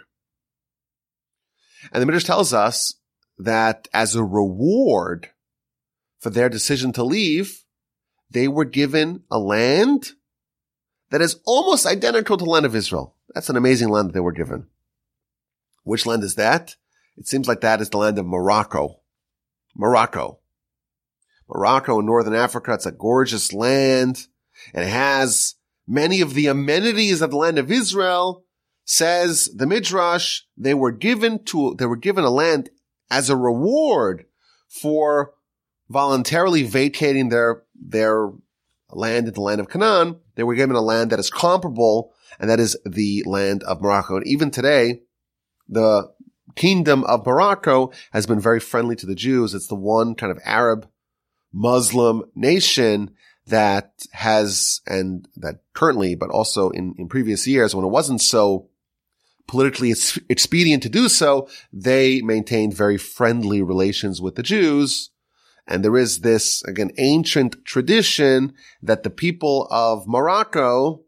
And 1.91 2.01
the 2.01 2.05
Midrash 2.05 2.23
tells 2.23 2.53
us 2.53 2.95
that 3.37 3.87
as 3.93 4.15
a 4.15 4.23
reward 4.23 5.29
for 6.19 6.29
their 6.29 6.49
decision 6.49 6.91
to 6.93 7.03
leave, 7.03 7.63
they 8.29 8.47
were 8.47 8.65
given 8.65 9.23
a 9.31 9.39
land 9.39 10.11
that 11.09 11.21
is 11.21 11.39
almost 11.45 11.85
identical 11.85 12.37
to 12.37 12.43
the 12.43 12.49
land 12.49 12.65
of 12.65 12.75
Israel. 12.75 13.15
That's 13.33 13.49
an 13.49 13.57
amazing 13.57 13.89
land 13.89 14.09
that 14.09 14.13
they 14.13 14.19
were 14.19 14.31
given. 14.31 14.67
Which 15.83 16.05
land 16.05 16.23
is 16.23 16.35
that? 16.35 16.75
It 17.15 17.27
seems 17.27 17.47
like 17.47 17.61
that 17.61 17.81
is 17.81 17.89
the 17.89 17.97
land 17.97 18.19
of 18.19 18.25
Morocco. 18.25 19.01
Morocco. 19.75 20.39
Morocco 21.47 21.99
in 21.99 22.05
northern 22.05 22.35
Africa. 22.35 22.73
It's 22.73 22.85
a 22.85 22.91
gorgeous 22.91 23.53
land. 23.53 24.27
And 24.73 24.83
it 24.83 24.89
has 24.89 25.55
many 25.87 26.21
of 26.21 26.33
the 26.33 26.47
amenities 26.47 27.21
of 27.21 27.31
the 27.31 27.37
land 27.37 27.57
of 27.57 27.71
Israel, 27.71 28.43
says 28.87 29.49
the 29.53 29.67
Midrash, 29.67 30.41
they 30.55 30.73
were 30.73 30.93
given 30.93 31.43
to, 31.43 31.75
they 31.77 31.85
were 31.85 31.97
given 31.97 32.23
a 32.23 32.29
land 32.29 32.69
as 33.11 33.29
a 33.29 33.35
reward 33.35 34.25
for 34.69 35.33
voluntarily 35.89 36.63
vacating 36.63 37.27
their, 37.27 37.63
their 37.75 38.31
land 38.91 39.27
in 39.27 39.33
the 39.33 39.41
land 39.41 39.59
of 39.59 39.69
Canaan. 39.69 40.17
They 40.35 40.43
were 40.43 40.55
given 40.55 40.77
a 40.77 40.81
land 40.81 41.11
that 41.11 41.19
is 41.19 41.29
comparable, 41.29 42.13
and 42.39 42.49
that 42.49 42.61
is 42.61 42.77
the 42.85 43.23
land 43.25 43.61
of 43.63 43.81
Morocco. 43.81 44.15
And 44.15 44.27
even 44.27 44.51
today, 44.51 45.01
the 45.67 46.09
kingdom 46.55 47.03
of 47.03 47.25
Morocco 47.25 47.91
has 48.13 48.25
been 48.25 48.39
very 48.39 48.61
friendly 48.61 48.95
to 48.95 49.05
the 49.05 49.15
Jews. 49.15 49.53
It's 49.53 49.67
the 49.67 49.75
one 49.75 50.15
kind 50.15 50.31
of 50.31 50.39
Arab 50.45 50.87
Muslim 51.51 52.23
nation 52.35 53.11
that 53.47 53.91
has, 54.13 54.79
and 54.87 55.27
that 55.35 55.59
currently, 55.73 56.15
but 56.15 56.29
also 56.29 56.69
in, 56.69 56.95
in 56.97 57.09
previous 57.09 57.45
years 57.47 57.75
when 57.75 57.85
it 57.85 57.89
wasn't 57.89 58.21
so 58.21 58.69
politically 59.47 59.93
expedient 60.29 60.83
to 60.83 60.89
do 60.89 61.09
so, 61.09 61.47
they 61.71 62.21
maintained 62.21 62.73
very 62.73 62.97
friendly 62.97 63.61
relations 63.61 64.21
with 64.21 64.35
the 64.35 64.43
Jews. 64.43 65.09
And 65.67 65.83
there 65.83 65.97
is 65.97 66.21
this, 66.21 66.63
again, 66.63 66.91
ancient 66.97 67.65
tradition 67.65 68.53
that 68.81 69.03
the 69.03 69.09
people 69.09 69.67
of 69.69 70.07
Morocco, 70.07 71.01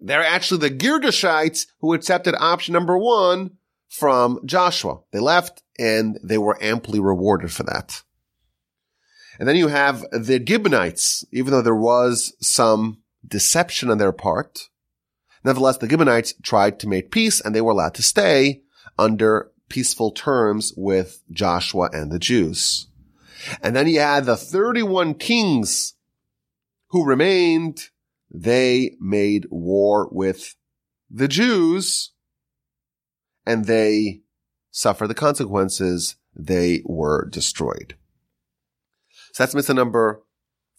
they're 0.00 0.24
actually 0.24 0.60
the 0.60 0.74
Girgashites 0.74 1.66
who 1.80 1.92
accepted 1.92 2.34
option 2.38 2.72
number 2.72 2.96
one 2.96 3.58
from 3.88 4.40
Joshua. 4.44 5.00
They 5.12 5.18
left 5.18 5.62
and 5.78 6.18
they 6.22 6.38
were 6.38 6.62
amply 6.62 7.00
rewarded 7.00 7.52
for 7.52 7.62
that. 7.64 8.02
And 9.38 9.48
then 9.48 9.56
you 9.56 9.68
have 9.68 10.04
the 10.10 10.42
Gibeonites, 10.44 11.24
even 11.32 11.52
though 11.52 11.62
there 11.62 11.74
was 11.74 12.34
some 12.40 12.98
deception 13.26 13.90
on 13.90 13.98
their 13.98 14.12
part. 14.12 14.68
Nevertheless, 15.48 15.78
the 15.78 15.88
Gibeonites 15.88 16.34
tried 16.42 16.78
to 16.80 16.86
make 16.86 17.10
peace 17.10 17.40
and 17.40 17.54
they 17.54 17.62
were 17.62 17.72
allowed 17.72 17.94
to 17.94 18.02
stay 18.02 18.60
under 18.98 19.50
peaceful 19.70 20.10
terms 20.10 20.74
with 20.76 21.22
Joshua 21.30 21.88
and 21.90 22.12
the 22.12 22.18
Jews. 22.18 22.88
And 23.62 23.74
then 23.74 23.88
you 23.88 23.98
had 23.98 24.26
the 24.26 24.36
31 24.36 25.14
kings 25.14 25.94
who 26.88 27.02
remained. 27.02 27.88
They 28.30 28.96
made 29.00 29.46
war 29.48 30.10
with 30.12 30.54
the 31.10 31.28
Jews 31.28 32.10
and 33.46 33.64
they 33.64 34.20
suffered 34.70 35.06
the 35.06 35.14
consequences. 35.14 36.16
They 36.36 36.82
were 36.84 37.26
destroyed. 37.26 37.96
So 39.32 39.44
that's 39.44 39.54
mitzvah 39.54 39.72
number 39.72 40.22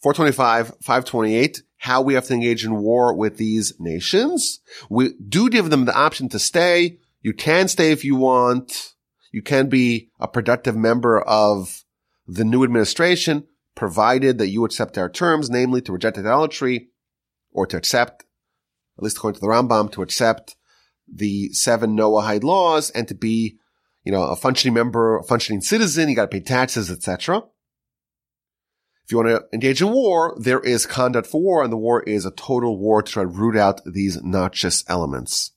425, 0.01 0.67
528, 0.81 1.61
how 1.77 2.01
we 2.01 2.13
have 2.13 2.25
to 2.25 2.33
engage 2.33 2.63
in 2.63 2.77
war 2.77 3.13
with 3.13 3.37
these 3.37 3.73
nations. 3.79 4.59
We 4.89 5.13
do 5.15 5.49
give 5.49 5.69
them 5.69 5.85
the 5.85 5.95
option 5.95 6.29
to 6.29 6.39
stay. 6.39 6.99
You 7.21 7.33
can 7.33 7.67
stay 7.67 7.91
if 7.91 8.05
you 8.05 8.15
want. 8.15 8.93
You 9.31 9.41
can 9.41 9.67
be 9.67 10.09
a 10.19 10.27
productive 10.27 10.75
member 10.75 11.21
of 11.21 11.83
the 12.27 12.45
new 12.45 12.63
administration, 12.63 13.45
provided 13.75 14.37
that 14.37 14.49
you 14.49 14.65
accept 14.65 14.97
our 14.97 15.09
terms, 15.09 15.49
namely 15.49 15.81
to 15.81 15.91
reject 15.91 16.17
idolatry 16.17 16.89
or 17.51 17.65
to 17.67 17.77
accept, 17.77 18.23
at 18.97 19.03
least 19.03 19.17
according 19.17 19.39
to 19.39 19.41
the 19.41 19.47
Rambam, 19.51 19.91
to 19.91 20.01
accept 20.01 20.55
the 21.11 21.49
seven 21.53 21.97
Noahide 21.97 22.43
laws 22.43 22.89
and 22.91 23.07
to 23.07 23.15
be, 23.15 23.57
you 24.03 24.11
know, 24.11 24.23
a 24.23 24.35
functioning 24.35 24.73
member, 24.73 25.17
a 25.17 25.23
functioning 25.23 25.61
citizen. 25.61 26.07
You 26.07 26.15
got 26.15 26.31
to 26.31 26.39
pay 26.39 26.39
taxes, 26.39 26.91
etc. 26.91 27.43
If 29.09 29.13
you 29.13 29.17
want 29.17 29.29
to 29.29 29.55
engage 29.55 29.81
in 29.81 29.89
war, 29.89 30.37
there 30.39 30.59
is 30.59 30.85
conduct 30.85 31.25
for 31.25 31.41
war, 31.41 31.63
and 31.63 31.73
the 31.73 31.77
war 31.77 32.03
is 32.03 32.27
a 32.27 32.31
total 32.31 32.77
war 32.77 33.01
to 33.01 33.11
try 33.11 33.23
to 33.23 33.27
root 33.27 33.57
out 33.57 33.81
these 33.83 34.21
noxious 34.21 34.83
elements. 34.87 35.53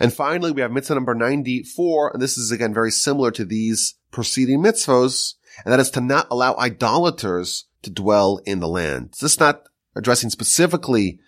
And 0.00 0.14
finally, 0.14 0.50
we 0.50 0.62
have 0.62 0.72
mitzvah 0.72 0.94
number 0.94 1.14
94, 1.14 2.12
and 2.14 2.22
this 2.22 2.38
is 2.38 2.50
again 2.50 2.72
very 2.72 2.90
similar 2.90 3.30
to 3.32 3.44
these 3.44 3.96
preceding 4.10 4.62
mitzvahs, 4.62 5.34
and 5.62 5.74
that 5.74 5.78
is 5.78 5.90
to 5.90 6.00
not 6.00 6.26
allow 6.30 6.56
idolaters 6.56 7.66
to 7.82 7.90
dwell 7.90 8.40
in 8.46 8.60
the 8.60 8.68
land. 8.68 9.10
This 9.20 9.34
is 9.34 9.40
not 9.40 9.68
addressing 9.94 10.30
specifically 10.30 11.20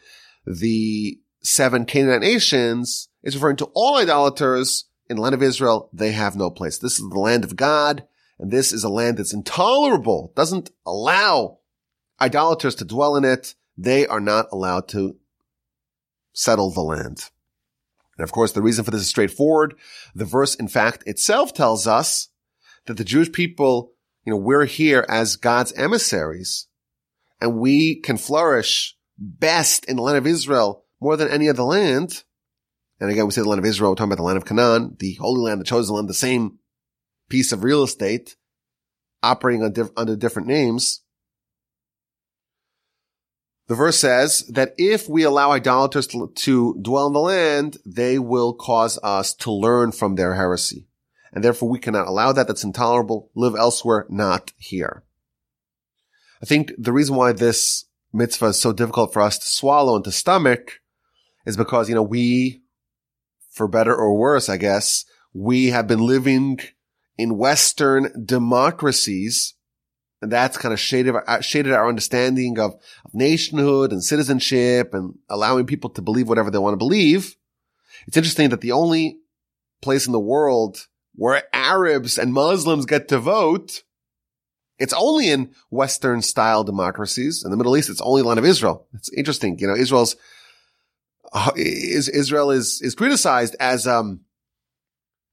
the 0.46 1.20
seven 1.42 1.84
Canaanite 1.84 2.22
nations. 2.22 3.10
It's 3.22 3.36
referring 3.36 3.56
to 3.56 3.70
all 3.74 3.98
idolaters 3.98 4.86
in 5.10 5.16
the 5.16 5.22
land 5.22 5.34
of 5.34 5.42
Israel. 5.42 5.90
They 5.92 6.12
have 6.12 6.34
no 6.34 6.48
place. 6.48 6.78
This 6.78 6.98
is 6.98 7.06
the 7.06 7.18
land 7.18 7.44
of 7.44 7.56
God. 7.56 8.04
And 8.38 8.50
this 8.50 8.72
is 8.72 8.84
a 8.84 8.88
land 8.88 9.16
that's 9.16 9.32
intolerable, 9.32 10.32
doesn't 10.36 10.70
allow 10.84 11.58
idolaters 12.20 12.74
to 12.76 12.84
dwell 12.84 13.16
in 13.16 13.24
it. 13.24 13.54
They 13.76 14.06
are 14.06 14.20
not 14.20 14.46
allowed 14.52 14.88
to 14.88 15.16
settle 16.32 16.70
the 16.70 16.82
land. 16.82 17.30
And 18.16 18.24
of 18.24 18.32
course, 18.32 18.52
the 18.52 18.62
reason 18.62 18.84
for 18.84 18.90
this 18.90 19.02
is 19.02 19.08
straightforward. 19.08 19.74
The 20.14 20.24
verse, 20.24 20.54
in 20.54 20.68
fact, 20.68 21.02
itself 21.06 21.52
tells 21.52 21.86
us 21.86 22.28
that 22.86 22.96
the 22.96 23.04
Jewish 23.04 23.32
people, 23.32 23.92
you 24.24 24.32
know, 24.32 24.38
we're 24.38 24.64
here 24.64 25.04
as 25.08 25.36
God's 25.36 25.72
emissaries 25.72 26.66
and 27.40 27.58
we 27.58 27.96
can 27.96 28.16
flourish 28.16 28.96
best 29.18 29.84
in 29.86 29.96
the 29.96 30.02
land 30.02 30.18
of 30.18 30.26
Israel 30.26 30.84
more 31.00 31.16
than 31.16 31.28
any 31.28 31.48
other 31.48 31.62
land. 31.62 32.24
And 33.00 33.10
again, 33.10 33.26
we 33.26 33.32
say 33.32 33.42
the 33.42 33.48
land 33.48 33.58
of 33.58 33.66
Israel, 33.66 33.90
we're 33.90 33.96
talking 33.96 34.12
about 34.12 34.16
the 34.16 34.22
land 34.22 34.38
of 34.38 34.46
Canaan, 34.46 34.96
the 34.98 35.14
holy 35.14 35.42
land, 35.42 35.60
the 35.60 35.64
chosen 35.64 35.94
land, 35.94 36.08
the 36.08 36.14
same 36.14 36.58
piece 37.28 37.52
of 37.52 37.64
real 37.64 37.82
estate 37.82 38.36
operating 39.22 39.70
diff- 39.72 39.90
under 39.96 40.16
different 40.16 40.48
names. 40.48 41.02
The 43.68 43.74
verse 43.74 43.98
says 43.98 44.46
that 44.48 44.74
if 44.78 45.08
we 45.08 45.24
allow 45.24 45.50
idolaters 45.50 46.06
to, 46.08 46.30
to, 46.32 46.76
dwell 46.80 47.08
in 47.08 47.12
the 47.12 47.20
land, 47.20 47.78
they 47.84 48.18
will 48.18 48.54
cause 48.54 48.98
us 49.02 49.34
to 49.34 49.50
learn 49.50 49.90
from 49.90 50.14
their 50.14 50.34
heresy. 50.34 50.86
And 51.32 51.42
therefore 51.42 51.68
we 51.68 51.80
cannot 51.80 52.06
allow 52.06 52.32
that. 52.32 52.46
That's 52.46 52.62
intolerable. 52.62 53.30
Live 53.34 53.56
elsewhere, 53.56 54.06
not 54.08 54.52
here. 54.56 55.02
I 56.40 56.46
think 56.46 56.72
the 56.78 56.92
reason 56.92 57.16
why 57.16 57.32
this 57.32 57.86
mitzvah 58.12 58.46
is 58.46 58.60
so 58.60 58.72
difficult 58.72 59.12
for 59.12 59.20
us 59.20 59.38
to 59.38 59.46
swallow 59.46 59.96
and 59.96 60.04
to 60.04 60.12
stomach 60.12 60.80
is 61.44 61.56
because, 61.56 61.88
you 61.88 61.94
know, 61.94 62.02
we, 62.02 62.62
for 63.50 63.66
better 63.66 63.94
or 63.94 64.16
worse, 64.16 64.48
I 64.48 64.58
guess, 64.58 65.04
we 65.32 65.66
have 65.70 65.88
been 65.88 66.00
living 66.00 66.60
in 67.18 67.38
Western 67.38 68.24
democracies. 68.24 69.54
And 70.22 70.32
that's 70.32 70.56
kind 70.56 70.72
of 70.72 70.80
shaded, 70.80 71.14
uh, 71.14 71.40
shaded 71.40 71.72
our 71.72 71.88
understanding 71.88 72.58
of, 72.58 72.74
nationhood 73.12 73.92
and 73.92 74.02
citizenship 74.02 74.92
and 74.92 75.18
allowing 75.28 75.66
people 75.66 75.90
to 75.90 76.02
believe 76.02 76.28
whatever 76.28 76.50
they 76.50 76.58
want 76.58 76.74
to 76.74 76.78
believe. 76.78 77.36
It's 78.06 78.16
interesting 78.16 78.50
that 78.50 78.60
the 78.60 78.72
only 78.72 79.18
place 79.82 80.06
in 80.06 80.12
the 80.12 80.20
world 80.20 80.86
where 81.14 81.42
Arabs 81.52 82.18
and 82.18 82.32
Muslims 82.32 82.84
get 82.86 83.08
to 83.08 83.18
vote, 83.18 83.82
it's 84.78 84.92
only 84.92 85.30
in 85.30 85.54
Western 85.70 86.20
style 86.22 86.62
democracies. 86.64 87.42
In 87.44 87.50
the 87.50 87.56
Middle 87.56 87.76
East, 87.76 87.88
it's 87.88 88.02
only 88.02 88.22
land 88.22 88.38
of 88.38 88.44
Israel. 88.44 88.86
It's 88.92 89.10
interesting. 89.12 89.58
You 89.58 89.68
know, 89.68 89.76
Israel's, 89.76 90.16
uh, 91.32 91.52
is, 91.56 92.08
Israel 92.08 92.50
is, 92.50 92.80
is 92.82 92.94
criticized 92.94 93.56
as, 93.58 93.86
um, 93.86 94.20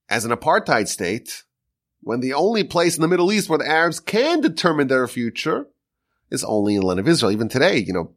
as 0.09 0.23
an 0.25 0.31
apartheid 0.31 0.87
state 0.87 1.43
when 2.03 2.19
the 2.19 2.33
only 2.33 2.63
place 2.63 2.95
in 2.95 3.01
the 3.01 3.07
Middle 3.07 3.31
East 3.31 3.49
where 3.49 3.59
the 3.59 3.67
Arabs 3.67 3.99
can 3.99 4.41
determine 4.41 4.87
their 4.87 5.07
future 5.07 5.67
is 6.29 6.43
only 6.43 6.75
in 6.75 6.81
the 6.81 6.87
land 6.87 6.99
of 6.99 7.07
Israel. 7.07 7.31
Even 7.31 7.49
today, 7.49 7.77
you 7.77 7.93
know, 7.93 8.13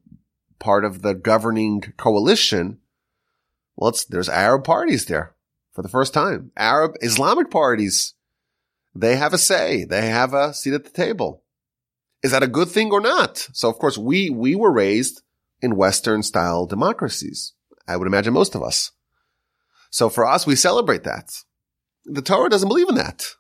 part 0.59 0.85
of 0.85 1.03
the 1.03 1.15
governing 1.15 1.81
coalition, 1.97 2.79
well, 3.77 3.95
there's 4.09 4.29
Arab 4.29 4.65
parties 4.65 5.07
there 5.07 5.35
for 5.73 5.83
the 5.83 5.89
first 5.89 6.13
time. 6.13 6.51
Arab 6.57 6.97
Islamic 7.01 7.51
parties. 7.51 8.15
They 8.95 9.17
have 9.17 9.35
a 9.35 9.39
say. 9.39 9.85
They 9.85 10.09
have 10.09 10.33
a 10.33 10.55
seat 10.55 10.75
at 10.75 10.85
the 10.85 10.91
table. 10.91 11.43
Is 12.23 12.31
that 12.33 12.43
a 12.43 12.49
good 12.49 12.69
thing 12.69 12.91
or 12.91 13.01
not? 13.01 13.49
So 13.53 13.69
of 13.69 13.79
course 13.79 13.99
we, 13.99 14.31
we 14.31 14.57
were 14.57 14.73
raised 14.73 15.23
in 15.61 15.77
Western 15.77 16.23
style 16.23 16.67
democracies. 16.67 17.53
I 17.87 17.97
would 17.97 18.09
imagine 18.09 18.33
most 18.35 18.55
of 18.55 18.63
us. 18.63 18.93
So 19.91 20.09
for 20.09 20.27
us, 20.27 20.47
we 20.47 20.57
celebrate 20.57 21.05
that. 21.05 21.43
The 22.05 22.23
Torah 22.23 22.51
doesn't 22.51 22.69
believe 22.69 22.89
in 22.89 22.97
that. 22.97 23.36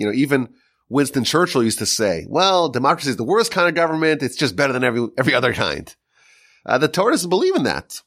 You 0.00 0.06
know, 0.06 0.12
even 0.14 0.48
Winston 0.88 1.24
Churchill 1.24 1.62
used 1.62 1.78
to 1.80 1.86
say, 1.86 2.24
well, 2.26 2.70
democracy 2.70 3.10
is 3.10 3.18
the 3.18 3.22
worst 3.22 3.52
kind 3.52 3.68
of 3.68 3.74
government. 3.74 4.22
It's 4.22 4.34
just 4.34 4.56
better 4.56 4.72
than 4.72 4.82
every, 4.82 5.06
every 5.18 5.34
other 5.34 5.52
kind. 5.52 5.94
Uh, 6.64 6.78
the 6.78 6.88
Torah 6.88 7.12
doesn't 7.12 7.28
believe 7.28 7.54
in 7.54 7.64
that. 7.64 8.00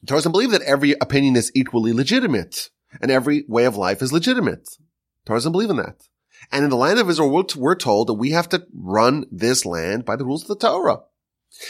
The 0.00 0.06
Torah 0.06 0.18
doesn't 0.20 0.32
believe 0.32 0.50
that 0.52 0.62
every 0.62 0.92
opinion 0.92 1.36
is 1.36 1.52
equally 1.54 1.92
legitimate 1.92 2.70
and 3.02 3.10
every 3.10 3.44
way 3.48 3.66
of 3.66 3.76
life 3.76 4.00
is 4.00 4.14
legitimate. 4.14 4.64
The 4.64 5.26
Torah 5.26 5.36
doesn't 5.40 5.52
believe 5.52 5.68
in 5.68 5.76
that. 5.76 6.08
And 6.50 6.64
in 6.64 6.70
the 6.70 6.76
land 6.76 6.98
of 6.98 7.10
Israel, 7.10 7.44
we're 7.54 7.74
told 7.74 8.06
that 8.08 8.14
we 8.14 8.30
have 8.30 8.48
to 8.48 8.66
run 8.74 9.26
this 9.30 9.66
land 9.66 10.06
by 10.06 10.16
the 10.16 10.24
rules 10.24 10.42
of 10.42 10.48
the 10.48 10.56
Torah. 10.56 11.00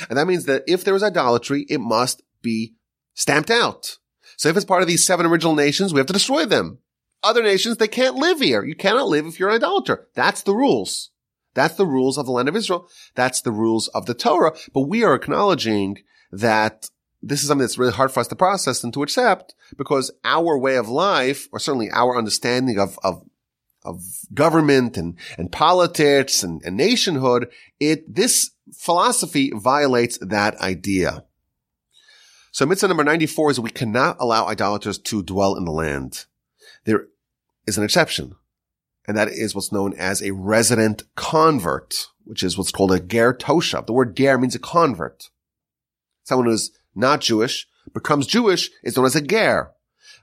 And 0.09 0.17
that 0.17 0.29
means 0.29 0.45
that 0.45 0.63
if 0.69 0.85
there 0.85 0.95
is 0.95 1.03
idolatry, 1.03 1.67
it 1.69 1.81
must 1.81 2.23
be 2.41 2.77
stamped 3.15 3.51
out. 3.51 3.99
So 4.37 4.49
if 4.49 4.55
it's 4.55 4.65
part 4.65 4.83
of 4.83 4.87
these 4.87 5.05
seven 5.05 5.27
original 5.27 5.57
nations, 5.57 5.93
we 5.93 5.99
have 5.99 6.07
to 6.07 6.13
destroy 6.13 6.45
them 6.45 6.79
other 7.23 7.43
nations, 7.43 7.77
they 7.77 7.89
can't 7.89 8.17
live 8.17 8.41
here. 8.41 8.65
You 8.65 8.75
cannot 8.75 9.09
live 9.09 9.27
if 9.27 9.39
you're 9.39 9.51
an 9.51 9.57
idolater. 9.57 10.09
That's 10.15 10.43
the 10.43 10.55
rules. 10.55 11.11
That's 11.55 11.75
the 11.75 11.87
rules 11.87 12.17
of 12.17 12.27
the 12.27 12.33
land 12.33 12.49
of 12.49 12.57
Israel. 12.57 12.89
That's 13.15 13.41
the 13.41 13.53
rules 13.53 13.89
of 13.89 14.07
the 14.07 14.15
Torah. 14.15 14.57
But 14.73 14.83
we 14.83 15.03
are 15.03 15.15
acknowledging 15.15 15.99
that 16.31 16.91
this 17.23 17.43
is 17.43 17.49
something 17.49 17.63
that's 17.63 17.79
really 17.79 17.93
hard 17.93 18.13
for 18.13 18.21
us 18.21 18.29
to 18.29 18.37
process 18.37 18.83
and 18.83 18.93
to 18.95 19.03
accept 19.03 19.55
because 19.77 20.11
our 20.25 20.57
way 20.57 20.77
of 20.77 20.89
life, 20.89 21.49
or 21.53 21.59
certainly 21.59 21.91
our 21.91 22.17
understanding 22.17 22.79
of, 22.79 22.99
of, 23.03 23.23
of 23.85 24.03
government 24.33 24.97
and, 24.97 25.17
and 25.37 25.53
politics 25.53 26.43
and, 26.43 26.63
and 26.65 26.77
nationhood, 26.77 27.51
it, 27.79 28.15
this 28.15 28.53
philosophy 28.73 29.51
violates 29.55 30.19
that 30.19 30.57
idea. 30.61 31.25
So 32.53 32.67
mitzvah 32.67 32.89
number 32.89 33.05
94 33.05 33.53
is 33.53 33.61
we 33.61 33.71
cannot 33.71 34.17
allow 34.19 34.47
idolaters 34.47 34.99
to 34.99 35.23
dwell 35.23 35.57
in 35.57 35.65
the 35.65 35.73
land. 35.73 36.27
There 36.85 37.09
is 37.71 37.79
an 37.79 37.85
exception, 37.85 38.35
and 39.07 39.17
that 39.17 39.29
is 39.29 39.55
what's 39.55 39.73
known 39.73 39.95
as 39.95 40.21
a 40.21 40.33
resident 40.33 41.05
convert, 41.17 42.09
which 42.25 42.43
is 42.43 42.59
what's 42.59 42.73
called 42.73 42.93
a 42.93 43.01
ger 43.01 43.33
toshav. 43.33 43.87
The 43.87 43.93
word 43.93 44.17
ger 44.17 44.37
means 44.37 44.55
a 44.55 44.59
convert. 44.59 45.31
Someone 46.25 46.47
who's 46.47 46.71
not 46.95 47.21
Jewish 47.21 47.67
becomes 47.95 48.27
Jewish 48.27 48.71
is 48.83 48.97
known 48.97 49.07
as 49.07 49.17
a 49.17 49.23
ger. 49.23 49.73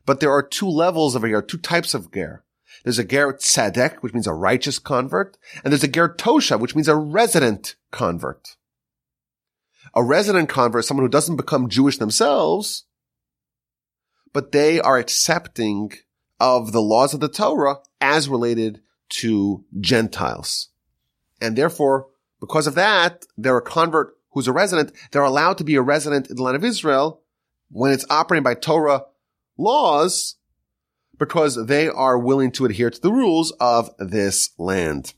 But 0.05 0.19
there 0.19 0.31
are 0.31 0.43
two 0.43 0.69
levels 0.69 1.15
of 1.15 1.23
a 1.23 1.27
ger, 1.27 1.41
two 1.41 1.57
types 1.57 1.93
of 1.93 2.13
ger. 2.13 2.43
There's 2.83 2.99
a 2.99 3.03
ger 3.03 3.33
tzedek, 3.33 3.97
which 3.97 4.13
means 4.13 4.27
a 4.27 4.33
righteous 4.33 4.79
convert, 4.79 5.37
and 5.63 5.71
there's 5.71 5.83
a 5.83 5.87
ger 5.87 6.09
toshav, 6.09 6.59
which 6.59 6.75
means 6.75 6.87
a 6.87 6.95
resident 6.95 7.75
convert. 7.91 8.55
A 9.93 10.03
resident 10.03 10.49
convert 10.49 10.81
is 10.81 10.87
someone 10.87 11.05
who 11.05 11.09
doesn't 11.11 11.37
become 11.37 11.69
Jewish 11.69 11.97
themselves, 11.97 12.85
but 14.33 14.51
they 14.51 14.79
are 14.79 14.97
accepting 14.97 15.91
of 16.39 16.71
the 16.71 16.81
laws 16.81 17.13
of 17.13 17.19
the 17.19 17.29
Torah 17.29 17.77
as 18.01 18.29
related 18.29 18.81
to 19.09 19.63
Gentiles. 19.79 20.69
And 21.41 21.55
therefore, 21.55 22.07
because 22.39 22.67
of 22.67 22.75
that, 22.75 23.25
they're 23.37 23.57
a 23.57 23.61
convert 23.61 24.17
who's 24.31 24.47
a 24.47 24.53
resident. 24.53 24.91
They're 25.11 25.23
allowed 25.23 25.57
to 25.59 25.63
be 25.63 25.75
a 25.75 25.81
resident 25.81 26.29
in 26.29 26.35
the 26.35 26.43
land 26.43 26.55
of 26.55 26.63
Israel 26.63 27.21
when 27.69 27.91
it's 27.91 28.05
operating 28.09 28.43
by 28.43 28.53
Torah 28.53 29.05
laws 29.57 30.35
because 31.17 31.65
they 31.65 31.87
are 31.87 32.17
willing 32.17 32.51
to 32.51 32.65
adhere 32.65 32.89
to 32.89 33.01
the 33.01 33.11
rules 33.11 33.51
of 33.59 33.89
this 33.97 34.51
land. 34.57 35.13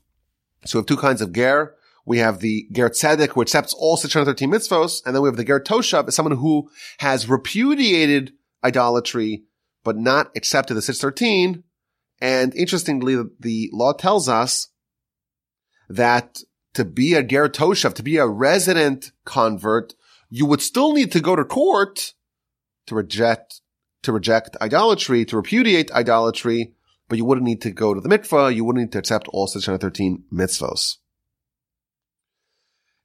So 0.64 0.78
we 0.78 0.80
have 0.80 0.86
two 0.86 0.96
kinds 0.96 1.20
of 1.20 1.32
ger. 1.32 1.74
We 2.06 2.18
have 2.18 2.40
the 2.40 2.66
ger 2.72 2.88
tzedek 2.88 3.30
who 3.30 3.42
accepts 3.42 3.74
all 3.74 3.96
613 3.96 4.50
mitzvos, 4.50 5.02
and 5.04 5.14
then 5.14 5.22
we 5.22 5.28
have 5.28 5.36
the 5.36 5.44
ger 5.44 5.60
toshav, 5.60 6.10
someone 6.12 6.36
who 6.36 6.70
has 6.98 7.28
repudiated 7.28 8.32
idolatry 8.64 9.44
but 9.84 9.96
not 9.96 10.30
accepted 10.36 10.74
the 10.74 10.82
613. 10.82 11.64
And 12.20 12.54
interestingly, 12.54 13.16
the 13.38 13.70
law 13.72 13.92
tells 13.92 14.28
us 14.28 14.68
that 15.88 16.40
to 16.74 16.84
be 16.84 17.14
a 17.14 17.22
ger 17.22 17.48
toshav, 17.48 17.94
to 17.94 18.02
be 18.02 18.16
a 18.16 18.26
resident 18.26 19.12
convert, 19.24 19.94
you 20.28 20.46
would 20.46 20.62
still 20.62 20.92
need 20.92 21.10
to 21.12 21.20
go 21.20 21.34
to 21.34 21.44
court 21.44 22.14
to 22.86 22.94
reject, 22.94 23.60
to 24.02 24.12
reject 24.12 24.56
idolatry, 24.60 25.24
to 25.24 25.36
repudiate 25.36 25.90
idolatry, 25.92 26.74
but 27.08 27.18
you 27.18 27.24
wouldn't 27.24 27.46
need 27.46 27.62
to 27.62 27.70
go 27.70 27.94
to 27.94 28.00
the 28.00 28.08
mikvah, 28.08 28.54
you 28.54 28.64
wouldn't 28.64 28.84
need 28.84 28.92
to 28.92 28.98
accept 28.98 29.28
all 29.28 29.46
613 29.46 30.24
mitzvos. 30.32 30.96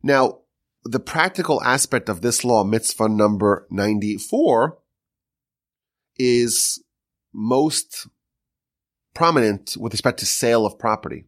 Now, 0.04 0.40
the 0.84 1.00
practical 1.00 1.64
aspect 1.64 2.10
of 2.10 2.22
this 2.22 2.44
law, 2.44 2.64
mitzvah 2.64 3.10
number 3.10 3.66
94, 3.72 4.78
is 6.18 6.84
most 7.34 8.08
prominent 9.14 9.76
with 9.80 9.94
respect 9.94 10.20
to 10.20 10.26
sale 10.26 10.66
of 10.66 10.80
property. 10.80 11.26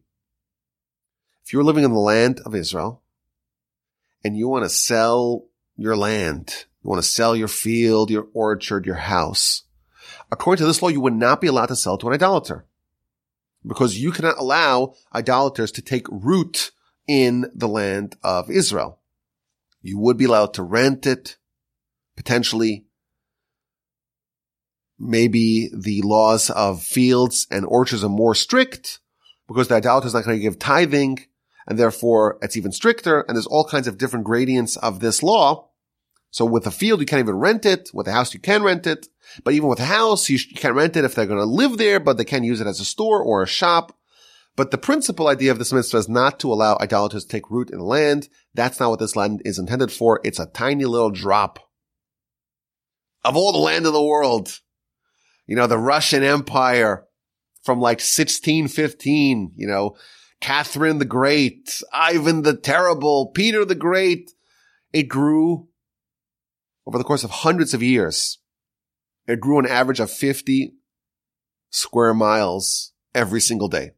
If 1.44 1.52
you're 1.52 1.64
living 1.64 1.84
in 1.84 1.92
the 1.92 1.98
land 1.98 2.40
of 2.44 2.54
Israel 2.54 3.02
and 4.24 4.36
you 4.36 4.48
want 4.48 4.64
to 4.64 4.68
sell 4.68 5.46
your 5.76 5.96
land, 5.96 6.66
you 6.82 6.90
want 6.90 7.02
to 7.02 7.08
sell 7.08 7.34
your 7.34 7.48
field, 7.48 8.10
your 8.10 8.28
orchard, 8.34 8.86
your 8.86 8.96
house, 8.96 9.62
according 10.30 10.62
to 10.62 10.66
this 10.66 10.82
law, 10.82 10.88
you 10.88 11.00
would 11.00 11.14
not 11.14 11.40
be 11.40 11.46
allowed 11.46 11.66
to 11.66 11.76
sell 11.76 11.96
to 11.98 12.08
an 12.08 12.14
idolater 12.14 12.66
because 13.66 13.98
you 13.98 14.12
cannot 14.12 14.38
allow 14.38 14.94
idolaters 15.14 15.72
to 15.72 15.82
take 15.82 16.06
root 16.10 16.70
in 17.06 17.50
the 17.54 17.68
land 17.68 18.16
of 18.22 18.50
Israel. 18.50 19.00
You 19.80 19.98
would 19.98 20.16
be 20.16 20.26
allowed 20.26 20.54
to 20.54 20.62
rent 20.62 21.06
it, 21.06 21.36
potentially 22.16 22.84
maybe 24.98 25.70
the 25.74 26.02
laws 26.02 26.50
of 26.50 26.82
fields 26.82 27.46
and 27.50 27.64
orchards 27.64 28.04
are 28.04 28.08
more 28.08 28.34
strict 28.34 29.00
because 29.46 29.68
the 29.68 29.76
idolater 29.76 30.06
is 30.06 30.14
not 30.14 30.24
going 30.24 30.36
to 30.36 30.42
give 30.42 30.58
tithing 30.58 31.18
and 31.66 31.78
therefore 31.78 32.38
it's 32.42 32.56
even 32.56 32.72
stricter 32.72 33.20
and 33.20 33.36
there's 33.36 33.46
all 33.46 33.64
kinds 33.64 33.86
of 33.86 33.98
different 33.98 34.24
gradients 34.24 34.76
of 34.76 35.00
this 35.00 35.22
law. 35.22 35.68
So 36.30 36.44
with 36.44 36.66
a 36.66 36.70
field, 36.70 37.00
you 37.00 37.06
can't 37.06 37.20
even 37.20 37.36
rent 37.36 37.64
it. 37.64 37.90
With 37.94 38.06
a 38.06 38.12
house, 38.12 38.34
you 38.34 38.40
can 38.40 38.62
rent 38.62 38.86
it. 38.86 39.08
But 39.44 39.54
even 39.54 39.68
with 39.68 39.80
a 39.80 39.86
house, 39.86 40.28
you, 40.28 40.38
can't 40.56 40.74
rent 40.74 40.96
it 40.96 41.04
if 41.04 41.14
they're 41.14 41.26
going 41.26 41.38
to 41.38 41.46
live 41.46 41.78
there, 41.78 42.00
but 42.00 42.18
they 42.18 42.24
can 42.24 42.44
use 42.44 42.60
it 42.60 42.66
as 42.66 42.80
a 42.80 42.84
store 42.84 43.22
or 43.22 43.42
a 43.42 43.46
shop. 43.46 43.96
But 44.54 44.70
the 44.70 44.78
principal 44.78 45.28
idea 45.28 45.52
of 45.52 45.58
this 45.58 45.72
mitzvah 45.72 45.98
is 45.98 46.08
not 46.08 46.40
to 46.40 46.52
allow 46.52 46.76
idolaters 46.80 47.24
to 47.24 47.30
take 47.30 47.50
root 47.50 47.70
in 47.70 47.78
the 47.78 47.84
land. 47.84 48.28
That's 48.54 48.78
not 48.78 48.90
what 48.90 48.98
this 48.98 49.16
land 49.16 49.40
is 49.44 49.58
intended 49.58 49.92
for. 49.92 50.20
It's 50.24 50.40
a 50.40 50.46
tiny 50.46 50.84
little 50.84 51.10
drop 51.10 51.60
of 53.24 53.36
all 53.36 53.52
the 53.52 53.58
land 53.58 53.86
in 53.86 53.92
the 53.92 54.02
world 54.02 54.60
you 55.48 55.56
know, 55.56 55.66
the 55.66 55.78
Russian 55.78 56.22
Empire 56.22 57.04
from 57.64 57.80
like 57.80 57.98
1615, 57.98 59.52
you 59.56 59.66
know, 59.66 59.96
Catherine 60.40 60.98
the 60.98 61.04
Great, 61.04 61.82
Ivan 61.92 62.42
the 62.42 62.54
Terrible, 62.54 63.32
Peter 63.34 63.64
the 63.64 63.74
Great. 63.74 64.30
It 64.92 65.04
grew 65.04 65.68
over 66.86 66.98
the 66.98 67.04
course 67.04 67.24
of 67.24 67.30
hundreds 67.30 67.74
of 67.74 67.82
years. 67.82 68.38
It 69.26 69.40
grew 69.40 69.58
an 69.58 69.66
average 69.66 70.00
of 70.00 70.10
50 70.10 70.74
square 71.70 72.14
miles 72.14 72.92
every 73.14 73.40
single 73.40 73.68
day. 73.68 73.92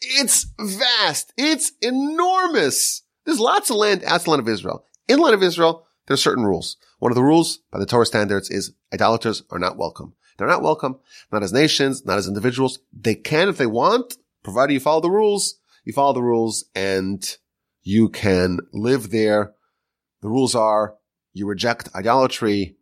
It's 0.00 0.46
vast. 0.60 1.32
It's 1.36 1.72
enormous. 1.80 3.02
There's 3.24 3.40
lots 3.40 3.70
of 3.70 3.76
land 3.76 4.04
outside 4.04 4.38
of 4.40 4.48
Israel. 4.48 4.84
In 5.08 5.16
the 5.16 5.22
land 5.22 5.34
of 5.34 5.42
Israel, 5.42 5.86
there 6.06 6.14
are 6.14 6.18
certain 6.18 6.44
rules. 6.44 6.76
One 6.98 7.12
of 7.12 7.16
the 7.16 7.22
rules 7.22 7.60
by 7.70 7.78
the 7.78 7.86
Torah 7.86 8.06
standards 8.06 8.50
is 8.50 8.74
idolaters 8.92 9.42
are 9.50 9.58
not 9.58 9.78
welcome. 9.78 10.14
They're 10.36 10.46
not 10.46 10.62
welcome, 10.62 10.98
not 11.32 11.42
as 11.42 11.52
nations, 11.52 12.04
not 12.04 12.18
as 12.18 12.28
individuals. 12.28 12.78
They 12.92 13.14
can 13.14 13.48
if 13.48 13.58
they 13.58 13.66
want, 13.66 14.16
provided 14.42 14.74
you 14.74 14.80
follow 14.80 15.00
the 15.00 15.10
rules. 15.10 15.58
You 15.84 15.92
follow 15.92 16.12
the 16.12 16.22
rules 16.22 16.64
and 16.74 17.24
you 17.82 18.08
can 18.08 18.58
live 18.72 19.10
there. 19.10 19.52
The 20.20 20.28
rules 20.28 20.54
are 20.54 20.96
you 21.32 21.46
reject 21.46 21.88
idolatry, 21.94 22.76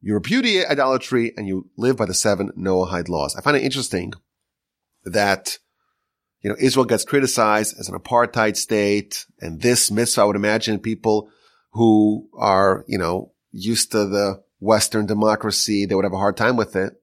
you 0.00 0.14
repudiate 0.14 0.66
idolatry, 0.66 1.32
and 1.36 1.48
you 1.48 1.70
live 1.76 1.96
by 1.96 2.04
the 2.04 2.14
seven 2.14 2.50
Noahide 2.56 3.08
laws. 3.08 3.34
I 3.34 3.40
find 3.40 3.56
it 3.56 3.64
interesting 3.64 4.12
that, 5.04 5.58
you 6.42 6.50
know, 6.50 6.56
Israel 6.60 6.84
gets 6.84 7.04
criticized 7.04 7.76
as 7.78 7.88
an 7.88 7.98
apartheid 7.98 8.56
state 8.56 9.26
and 9.40 9.60
this 9.60 9.90
mitzvah, 9.90 10.20
I 10.20 10.24
would 10.26 10.36
imagine 10.36 10.78
people 10.78 11.30
who 11.72 12.28
are, 12.34 12.84
you 12.86 12.98
know, 12.98 13.32
used 13.50 13.90
to 13.92 14.06
the 14.06 14.42
Western 14.58 15.06
democracy, 15.06 15.86
they 15.86 15.94
would 15.94 16.04
have 16.04 16.12
a 16.12 16.18
hard 16.18 16.36
time 16.36 16.56
with 16.56 16.76
it. 16.76 16.94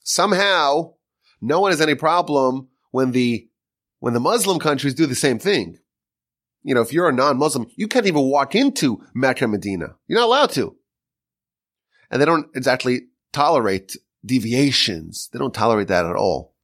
Somehow, 0.00 0.94
no 1.40 1.60
one 1.60 1.70
has 1.70 1.80
any 1.80 1.94
problem 1.94 2.68
when 2.90 3.12
the, 3.12 3.48
when 4.00 4.14
the 4.14 4.20
Muslim 4.20 4.58
countries 4.58 4.94
do 4.94 5.06
the 5.06 5.14
same 5.14 5.38
thing. 5.38 5.78
You 6.62 6.74
know, 6.74 6.80
if 6.80 6.92
you're 6.92 7.08
a 7.08 7.12
non-Muslim, 7.12 7.66
you 7.76 7.88
can't 7.88 8.06
even 8.06 8.22
walk 8.22 8.54
into 8.54 9.02
Mecca 9.14 9.46
Medina. 9.46 9.96
You're 10.06 10.20
not 10.20 10.26
allowed 10.26 10.50
to. 10.52 10.76
And 12.10 12.20
they 12.20 12.26
don't 12.26 12.48
exactly 12.54 13.02
tolerate 13.32 13.96
deviations. 14.24 15.28
They 15.32 15.38
don't 15.38 15.54
tolerate 15.54 15.88
that 15.88 16.06
at 16.06 16.16
all. 16.16 16.54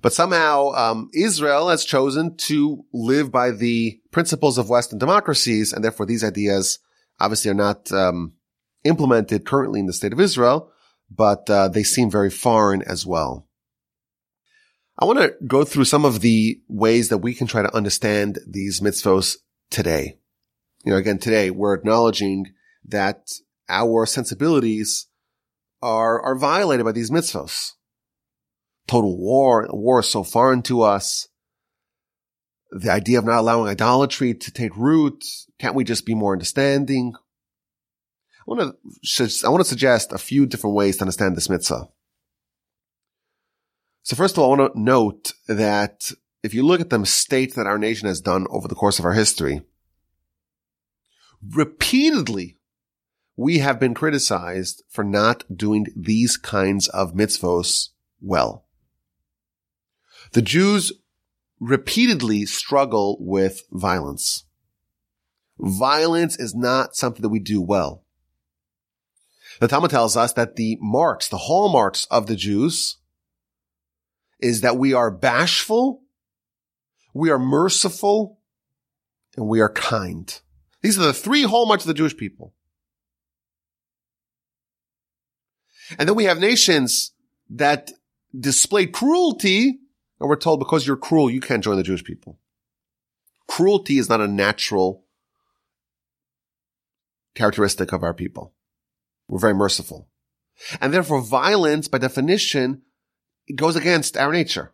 But 0.00 0.12
somehow, 0.12 0.70
um, 0.70 1.10
Israel 1.12 1.68
has 1.68 1.84
chosen 1.84 2.36
to 2.36 2.84
live 2.92 3.32
by 3.32 3.50
the 3.50 4.00
principles 4.10 4.58
of 4.58 4.68
Western 4.68 4.98
democracies, 4.98 5.72
and 5.72 5.82
therefore 5.82 6.06
these 6.06 6.22
ideas 6.22 6.78
obviously 7.18 7.50
are 7.50 7.54
not 7.54 7.90
um, 7.90 8.34
implemented 8.84 9.44
currently 9.44 9.80
in 9.80 9.86
the 9.86 9.92
state 9.92 10.12
of 10.12 10.20
Israel, 10.20 10.70
but 11.10 11.48
uh, 11.50 11.68
they 11.68 11.82
seem 11.82 12.10
very 12.10 12.30
foreign 12.30 12.82
as 12.82 13.06
well. 13.06 13.46
I 14.98 15.04
want 15.04 15.20
to 15.20 15.34
go 15.46 15.64
through 15.64 15.84
some 15.84 16.04
of 16.04 16.20
the 16.20 16.60
ways 16.68 17.08
that 17.08 17.18
we 17.18 17.32
can 17.32 17.46
try 17.46 17.62
to 17.62 17.74
understand 17.74 18.40
these 18.46 18.80
mitzvos 18.80 19.36
today. 19.70 20.18
You 20.84 20.92
know, 20.92 20.98
again, 20.98 21.18
today 21.18 21.50
we're 21.50 21.74
acknowledging 21.74 22.46
that 22.84 23.30
our 23.68 24.06
sensibilities 24.06 25.06
are, 25.82 26.20
are 26.20 26.36
violated 26.36 26.84
by 26.84 26.92
these 26.92 27.10
mitzvos. 27.10 27.72
Total 28.88 29.16
war, 29.16 29.68
war 29.70 30.00
is 30.00 30.08
so 30.08 30.24
foreign 30.24 30.62
to 30.62 30.82
us. 30.82 31.28
The 32.70 32.90
idea 32.90 33.18
of 33.18 33.24
not 33.24 33.38
allowing 33.38 33.68
idolatry 33.68 34.34
to 34.34 34.50
take 34.50 34.76
root. 34.76 35.24
Can't 35.58 35.74
we 35.74 35.84
just 35.84 36.06
be 36.06 36.14
more 36.14 36.32
understanding? 36.32 37.14
I 38.48 38.54
want 38.54 38.76
to, 39.04 39.42
I 39.44 39.50
want 39.50 39.60
to 39.60 39.68
suggest 39.68 40.12
a 40.12 40.18
few 40.18 40.46
different 40.46 40.74
ways 40.74 40.96
to 40.96 41.02
understand 41.02 41.36
this 41.36 41.50
mitzvah. 41.50 41.88
So 44.02 44.16
first 44.16 44.36
of 44.36 44.42
all, 44.42 44.54
I 44.54 44.58
want 44.58 44.72
to 44.72 44.80
note 44.80 45.32
that 45.48 46.10
if 46.42 46.54
you 46.54 46.64
look 46.64 46.80
at 46.80 46.88
the 46.88 46.98
mistakes 46.98 47.56
that 47.56 47.66
our 47.66 47.78
nation 47.78 48.08
has 48.08 48.22
done 48.22 48.46
over 48.48 48.66
the 48.66 48.74
course 48.74 48.98
of 48.98 49.04
our 49.04 49.12
history, 49.12 49.60
repeatedly, 51.46 52.56
we 53.36 53.58
have 53.58 53.78
been 53.78 53.92
criticized 53.92 54.82
for 54.88 55.04
not 55.04 55.44
doing 55.54 55.86
these 55.94 56.38
kinds 56.38 56.88
of 56.88 57.12
mitzvos 57.12 57.90
well. 58.20 58.64
The 60.32 60.42
Jews 60.42 60.92
repeatedly 61.60 62.46
struggle 62.46 63.18
with 63.20 63.62
violence. 63.70 64.44
Violence 65.58 66.38
is 66.38 66.54
not 66.54 66.96
something 66.96 67.20
that 67.20 67.28
we 67.28 67.40
do 67.40 67.60
well. 67.60 68.04
The 69.60 69.68
Talmud 69.68 69.90
tells 69.90 70.16
us 70.16 70.32
that 70.34 70.56
the 70.56 70.78
marks, 70.80 71.28
the 71.28 71.36
hallmarks 71.36 72.06
of 72.10 72.26
the 72.26 72.36
Jews 72.36 72.96
is 74.40 74.60
that 74.60 74.76
we 74.76 74.94
are 74.94 75.10
bashful, 75.10 76.02
we 77.12 77.30
are 77.30 77.38
merciful, 77.38 78.38
and 79.36 79.48
we 79.48 79.60
are 79.60 79.72
kind. 79.72 80.40
These 80.82 80.98
are 80.98 81.06
the 81.06 81.12
three 81.12 81.42
hallmarks 81.42 81.84
of 81.84 81.88
the 81.88 81.94
Jewish 81.94 82.16
people. 82.16 82.54
And 85.98 86.08
then 86.08 86.16
we 86.16 86.24
have 86.24 86.38
nations 86.38 87.12
that 87.50 87.90
display 88.38 88.86
cruelty, 88.86 89.78
and 90.20 90.28
we're 90.28 90.36
told 90.36 90.60
because 90.60 90.86
you're 90.86 90.96
cruel, 90.96 91.30
you 91.30 91.40
can't 91.40 91.64
join 91.64 91.76
the 91.76 91.82
Jewish 91.82 92.04
people. 92.04 92.38
Cruelty 93.48 93.98
is 93.98 94.08
not 94.08 94.20
a 94.20 94.28
natural 94.28 95.04
characteristic 97.34 97.92
of 97.92 98.02
our 98.02 98.14
people. 98.14 98.52
We're 99.28 99.38
very 99.38 99.54
merciful. 99.54 100.08
And 100.80 100.92
therefore 100.92 101.20
violence, 101.20 101.86
by 101.86 101.98
definition, 101.98 102.82
goes 103.54 103.76
against 103.76 104.16
our 104.16 104.32
nature. 104.32 104.72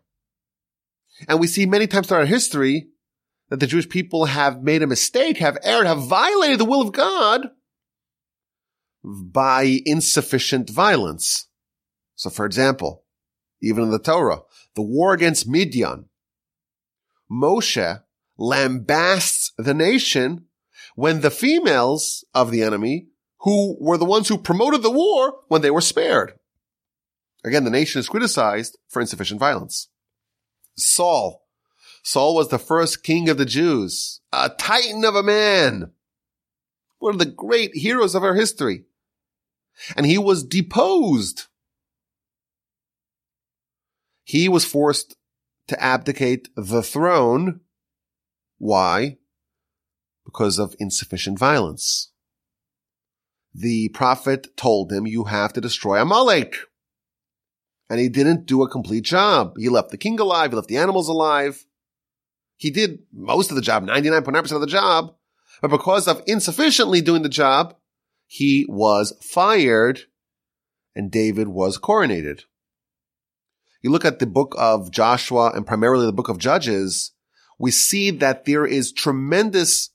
And 1.27 1.39
we 1.39 1.47
see 1.47 1.65
many 1.65 1.87
times 1.87 2.07
throughout 2.07 2.27
history 2.27 2.87
that 3.49 3.59
the 3.59 3.67
Jewish 3.67 3.87
people 3.87 4.25
have 4.25 4.63
made 4.63 4.81
a 4.81 4.87
mistake, 4.87 5.37
have 5.37 5.57
erred, 5.63 5.85
have 5.85 6.07
violated 6.07 6.59
the 6.59 6.65
will 6.65 6.81
of 6.81 6.91
God 6.91 7.49
by 9.03 9.81
insufficient 9.85 10.69
violence. 10.69 11.47
So 12.15 12.29
for 12.29 12.45
example, 12.45 13.03
even 13.61 13.83
in 13.83 13.91
the 13.91 13.99
Torah, 13.99 14.41
the 14.75 14.81
war 14.81 15.13
against 15.13 15.47
Midian, 15.47 16.09
Moshe 17.31 18.01
lambasts 18.39 19.51
the 19.57 19.73
nation 19.73 20.45
when 20.95 21.21
the 21.21 21.31
females 21.31 22.25
of 22.33 22.51
the 22.51 22.63
enemy, 22.63 23.07
who 23.45 23.77
were 23.79 23.97
the 23.97 24.05
ones 24.05 24.27
who 24.27 24.39
promoted 24.39 24.81
the 24.81 24.91
war, 24.91 25.35
when 25.47 25.61
they 25.61 25.69
were 25.69 25.79
spared. 25.79 26.33
Again, 27.45 27.63
the 27.63 27.69
nation 27.69 27.99
is 27.99 28.09
criticized 28.09 28.75
for 28.89 28.99
insufficient 28.99 29.39
violence. 29.39 29.87
Saul. 30.75 31.43
Saul 32.03 32.33
was 32.33 32.49
the 32.49 32.57
first 32.57 33.03
king 33.03 33.29
of 33.29 33.37
the 33.37 33.45
Jews, 33.45 34.19
a 34.33 34.49
titan 34.49 35.05
of 35.05 35.15
a 35.15 35.23
man, 35.23 35.91
one 36.97 37.13
of 37.13 37.19
the 37.19 37.25
great 37.25 37.75
heroes 37.75 38.15
of 38.15 38.23
our 38.23 38.33
history. 38.33 38.85
And 39.95 40.07
he 40.07 40.17
was 40.17 40.43
deposed. 40.43 41.45
He 44.23 44.49
was 44.49 44.65
forced 44.65 45.17
to 45.67 45.81
abdicate 45.83 46.49
the 46.55 46.81
throne. 46.81 47.59
Why? 48.57 49.17
Because 50.25 50.57
of 50.57 50.75
insufficient 50.79 51.37
violence. 51.37 52.11
The 53.57 53.89
prophet 53.89 54.57
told 54.57 54.91
him, 54.91 55.07
you 55.07 55.25
have 55.25 55.53
to 55.53 55.61
destroy 55.61 56.01
Amalek. 56.01 56.55
And 57.89 57.99
he 57.99 58.09
didn't 58.09 58.47
do 58.47 58.63
a 58.63 58.69
complete 58.69 59.05
job. 59.05 59.55
He 59.57 59.69
left 59.69 59.91
the 59.91 59.97
king 59.97 60.19
alive. 60.19 60.49
He 60.49 60.55
left 60.55 60.67
the 60.67 60.77
animals 60.77 61.07
alive. 61.07 61.65
He 62.57 62.69
did 62.69 62.99
most 63.13 63.51
of 63.51 63.55
the 63.55 63.61
job, 63.61 63.85
99.9% 63.85 64.51
of 64.51 64.61
the 64.61 64.67
job. 64.67 65.15
But 65.61 65.69
because 65.69 66.07
of 66.07 66.21
insufficiently 66.27 66.99
doing 66.99 67.21
the 67.21 67.29
job, 67.29 67.75
he 68.27 68.65
was 68.67 69.13
fired 69.21 70.01
and 70.93 71.09
David 71.09 71.47
was 71.47 71.77
coronated. 71.77 72.41
You 73.81 73.89
look 73.91 74.03
at 74.03 74.19
the 74.19 74.25
book 74.25 74.53
of 74.57 74.91
Joshua 74.91 75.51
and 75.51 75.65
primarily 75.65 76.05
the 76.05 76.11
book 76.11 76.27
of 76.27 76.39
Judges, 76.39 77.11
we 77.57 77.71
see 77.71 78.11
that 78.11 78.45
there 78.45 78.65
is 78.65 78.91
tremendous 78.91 79.91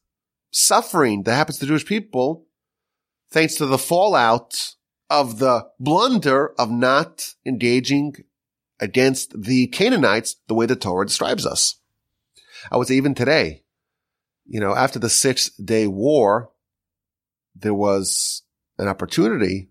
suffering 0.51 1.25
that 1.25 1.35
happens 1.35 1.59
to 1.59 1.67
Jewish 1.67 1.85
people 1.85 2.47
thanks 3.31 3.55
to 3.57 3.66
the 3.66 3.78
fallout 3.78 4.74
of 5.09 5.39
the 5.39 5.68
blunder 5.78 6.53
of 6.59 6.70
not 6.70 7.35
engaging 7.45 8.14
against 8.78 9.43
the 9.43 9.66
Canaanites 9.68 10.37
the 10.49 10.55
way 10.55 10.66
the 10.66 10.76
Torah 10.76 11.07
describes 11.07 11.47
us. 11.47 11.76
I 12.70 12.76
would 12.76 12.89
say 12.89 12.95
even 12.95 13.14
today, 13.14 13.64
you 14.47 14.61
know, 14.61 14.74
after 14.74 14.99
the 14.99 15.11
six 15.11 15.51
day 15.51 15.87
war, 15.87 16.51
there 17.55 17.74
was 17.74 18.43
an 18.78 18.89
opportunity 18.89 19.70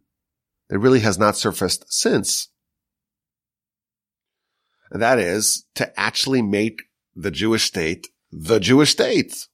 that 0.70 0.80
really 0.80 1.00
has 1.00 1.18
not 1.18 1.36
surfaced 1.36 1.92
since. 1.92 2.50
And 4.92 5.02
that 5.02 5.20
is 5.20 5.66
to 5.76 6.00
actually 6.00 6.42
make 6.42 6.84
the 7.16 7.32
Jewish 7.32 7.64
state 7.64 8.08
the 8.32 8.60
Jewish 8.60 8.92
state. 8.92 9.48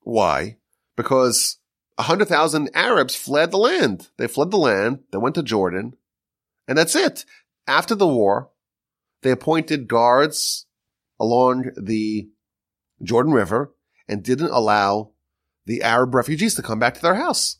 Why? 0.00 0.58
Because 0.96 1.58
100,000 1.96 2.70
Arabs 2.74 3.14
fled 3.14 3.50
the 3.50 3.58
land. 3.58 4.08
They 4.16 4.26
fled 4.26 4.50
the 4.50 4.58
land. 4.58 5.00
They 5.12 5.18
went 5.18 5.34
to 5.36 5.42
Jordan. 5.42 5.94
And 6.66 6.76
that's 6.76 6.96
it. 6.96 7.24
After 7.66 7.94
the 7.94 8.06
war, 8.06 8.50
they 9.22 9.30
appointed 9.30 9.88
guards 9.88 10.66
along 11.20 11.70
the 11.80 12.28
Jordan 13.02 13.32
River 13.32 13.74
and 14.08 14.22
didn't 14.22 14.50
allow 14.50 15.12
the 15.66 15.82
Arab 15.82 16.14
refugees 16.14 16.54
to 16.56 16.62
come 16.62 16.78
back 16.78 16.94
to 16.94 17.02
their 17.02 17.14
house. 17.14 17.58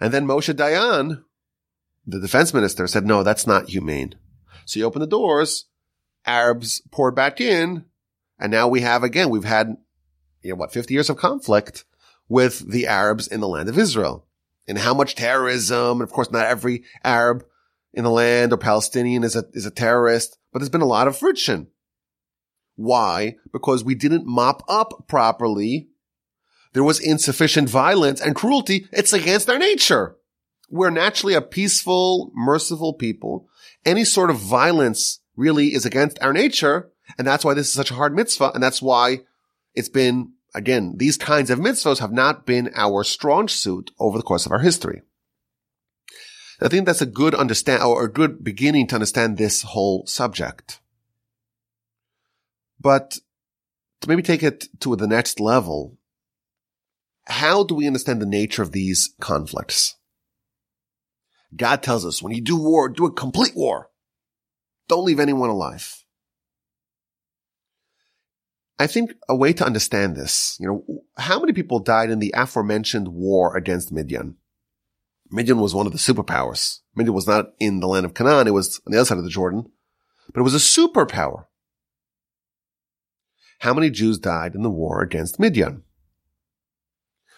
And 0.00 0.14
then 0.14 0.26
Moshe 0.26 0.54
Dayan, 0.54 1.24
the 2.06 2.20
defense 2.20 2.54
minister, 2.54 2.86
said, 2.86 3.04
no, 3.04 3.22
that's 3.22 3.46
not 3.46 3.68
humane. 3.68 4.14
So 4.64 4.80
he 4.80 4.84
opened 4.84 5.02
the 5.02 5.08
doors, 5.08 5.66
Arabs 6.24 6.80
poured 6.90 7.14
back 7.14 7.40
in, 7.40 7.84
and 8.38 8.52
now 8.52 8.68
we 8.68 8.82
have 8.82 9.02
again, 9.02 9.30
we've 9.30 9.44
had 9.44 9.76
you 10.48 10.54
know, 10.54 10.58
what, 10.58 10.72
50 10.72 10.92
years 10.94 11.10
of 11.10 11.16
conflict 11.16 11.84
with 12.28 12.70
the 12.70 12.86
Arabs 12.86 13.28
in 13.28 13.40
the 13.40 13.48
land 13.48 13.68
of 13.68 13.78
Israel. 13.78 14.26
And 14.66 14.78
how 14.78 14.94
much 14.94 15.14
terrorism, 15.14 16.00
and 16.00 16.02
of 16.02 16.10
course 16.10 16.30
not 16.30 16.46
every 16.46 16.84
Arab 17.04 17.44
in 17.92 18.04
the 18.04 18.10
land 18.10 18.52
or 18.52 18.56
Palestinian 18.56 19.24
is 19.24 19.36
a, 19.36 19.44
is 19.52 19.66
a 19.66 19.70
terrorist, 19.70 20.38
but 20.52 20.58
there's 20.58 20.68
been 20.68 20.80
a 20.80 20.86
lot 20.86 21.08
of 21.08 21.16
friction. 21.16 21.68
Why? 22.76 23.36
Because 23.52 23.84
we 23.84 23.94
didn't 23.94 24.26
mop 24.26 24.62
up 24.68 25.06
properly. 25.08 25.88
There 26.72 26.84
was 26.84 27.00
insufficient 27.00 27.68
violence 27.68 28.20
and 28.20 28.34
cruelty. 28.36 28.86
It's 28.92 29.12
against 29.12 29.50
our 29.50 29.58
nature. 29.58 30.16
We're 30.70 30.90
naturally 30.90 31.34
a 31.34 31.42
peaceful, 31.42 32.30
merciful 32.34 32.92
people. 32.92 33.48
Any 33.84 34.04
sort 34.04 34.30
of 34.30 34.36
violence 34.36 35.20
really 35.34 35.74
is 35.74 35.86
against 35.86 36.18
our 36.22 36.32
nature. 36.32 36.90
And 37.16 37.26
that's 37.26 37.44
why 37.44 37.54
this 37.54 37.68
is 37.68 37.72
such 37.72 37.90
a 37.90 37.94
hard 37.94 38.14
mitzvah. 38.14 38.52
And 38.52 38.62
that's 38.62 38.82
why 38.82 39.20
it's 39.74 39.88
been, 39.88 40.32
again, 40.54 40.94
these 40.96 41.16
kinds 41.16 41.50
of 41.50 41.58
mitzvahs 41.58 41.98
have 41.98 42.12
not 42.12 42.46
been 42.46 42.70
our 42.74 43.04
strong 43.04 43.48
suit 43.48 43.90
over 43.98 44.18
the 44.18 44.24
course 44.24 44.46
of 44.46 44.52
our 44.52 44.60
history. 44.60 45.02
I 46.60 46.68
think 46.68 46.86
that's 46.86 47.02
a 47.02 47.06
good 47.06 47.34
understand 47.34 47.82
or 47.82 48.04
a 48.04 48.12
good 48.12 48.42
beginning 48.42 48.88
to 48.88 48.96
understand 48.96 49.36
this 49.36 49.62
whole 49.62 50.06
subject. 50.06 50.80
But 52.80 53.18
to 54.00 54.08
maybe 54.08 54.22
take 54.22 54.42
it 54.42 54.68
to 54.80 54.96
the 54.96 55.06
next 55.06 55.40
level, 55.40 55.96
how 57.26 57.62
do 57.62 57.74
we 57.74 57.86
understand 57.86 58.20
the 58.20 58.26
nature 58.26 58.62
of 58.62 58.72
these 58.72 59.14
conflicts? 59.20 59.96
God 61.54 61.82
tells 61.82 62.04
us 62.04 62.22
when 62.22 62.34
you 62.34 62.40
do 62.40 62.56
war, 62.56 62.88
do 62.88 63.06
a 63.06 63.12
complete 63.12 63.54
war. 63.54 63.90
Don't 64.88 65.04
leave 65.04 65.20
anyone 65.20 65.50
alive. 65.50 65.97
I 68.78 68.86
think 68.86 69.14
a 69.28 69.34
way 69.34 69.52
to 69.54 69.66
understand 69.66 70.14
this, 70.14 70.56
you 70.60 70.66
know, 70.68 71.02
how 71.16 71.40
many 71.40 71.52
people 71.52 71.80
died 71.80 72.10
in 72.10 72.20
the 72.20 72.32
aforementioned 72.36 73.08
war 73.08 73.56
against 73.56 73.90
Midian? 73.90 74.36
Midian 75.30 75.58
was 75.58 75.74
one 75.74 75.86
of 75.86 75.92
the 75.92 75.98
superpowers. 75.98 76.80
Midian 76.94 77.14
was 77.14 77.26
not 77.26 77.46
in 77.58 77.80
the 77.80 77.88
land 77.88 78.06
of 78.06 78.14
Canaan. 78.14 78.46
It 78.46 78.54
was 78.54 78.80
on 78.86 78.92
the 78.92 78.98
other 78.98 79.04
side 79.04 79.18
of 79.18 79.24
the 79.24 79.30
Jordan, 79.30 79.70
but 80.32 80.40
it 80.40 80.44
was 80.44 80.54
a 80.54 80.58
superpower. 80.58 81.46
How 83.60 83.74
many 83.74 83.90
Jews 83.90 84.18
died 84.18 84.54
in 84.54 84.62
the 84.62 84.70
war 84.70 85.02
against 85.02 85.40
Midian? 85.40 85.82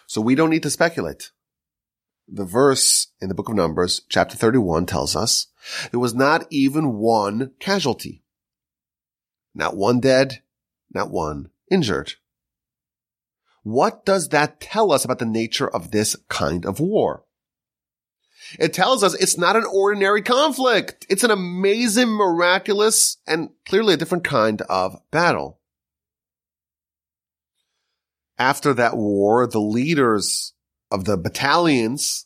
So 0.05 0.21
we 0.21 0.35
don't 0.35 0.51
need 0.51 0.63
to 0.63 0.69
speculate. 0.69 1.31
The 2.27 2.45
verse 2.45 3.07
in 3.19 3.29
the 3.29 3.35
book 3.35 3.49
of 3.49 3.55
Numbers, 3.55 4.01
chapter 4.09 4.37
31 4.37 4.85
tells 4.85 5.15
us 5.15 5.47
there 5.89 5.99
was 5.99 6.13
not 6.13 6.45
even 6.51 6.93
one 6.93 7.53
casualty. 7.59 8.23
Not 9.55 9.75
one 9.75 9.99
dead, 9.99 10.43
not 10.93 11.11
one 11.11 11.49
injured. 11.69 12.13
What 13.63 14.05
does 14.05 14.29
that 14.29 14.59
tell 14.59 14.91
us 14.91 15.05
about 15.05 15.19
the 15.19 15.25
nature 15.25 15.67
of 15.67 15.91
this 15.91 16.15
kind 16.29 16.65
of 16.65 16.79
war? 16.79 17.25
It 18.59 18.73
tells 18.73 19.03
us 19.03 19.13
it's 19.13 19.37
not 19.37 19.55
an 19.55 19.65
ordinary 19.71 20.21
conflict. 20.21 21.05
It's 21.09 21.23
an 21.23 21.31
amazing, 21.31 22.09
miraculous, 22.09 23.17
and 23.27 23.49
clearly 23.65 23.93
a 23.93 23.97
different 23.97 24.23
kind 24.23 24.61
of 24.63 24.97
battle. 25.11 25.61
after 28.41 28.73
that 28.73 28.97
war, 28.97 29.45
the 29.45 29.61
leaders 29.61 30.53
of 30.89 31.05
the 31.05 31.15
battalions, 31.15 32.25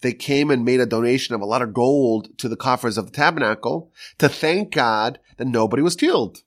they 0.00 0.12
came 0.12 0.52
and 0.52 0.64
made 0.64 0.78
a 0.78 0.86
donation 0.86 1.34
of 1.34 1.40
a 1.40 1.44
lot 1.44 1.62
of 1.62 1.74
gold 1.74 2.28
to 2.38 2.48
the 2.48 2.56
coffers 2.56 2.96
of 2.96 3.06
the 3.06 3.12
tabernacle 3.12 3.92
to 4.18 4.28
thank 4.28 4.72
God 4.72 5.18
that 5.38 5.48
nobody 5.48 5.82
was 5.82 5.96
killed. 5.96 6.44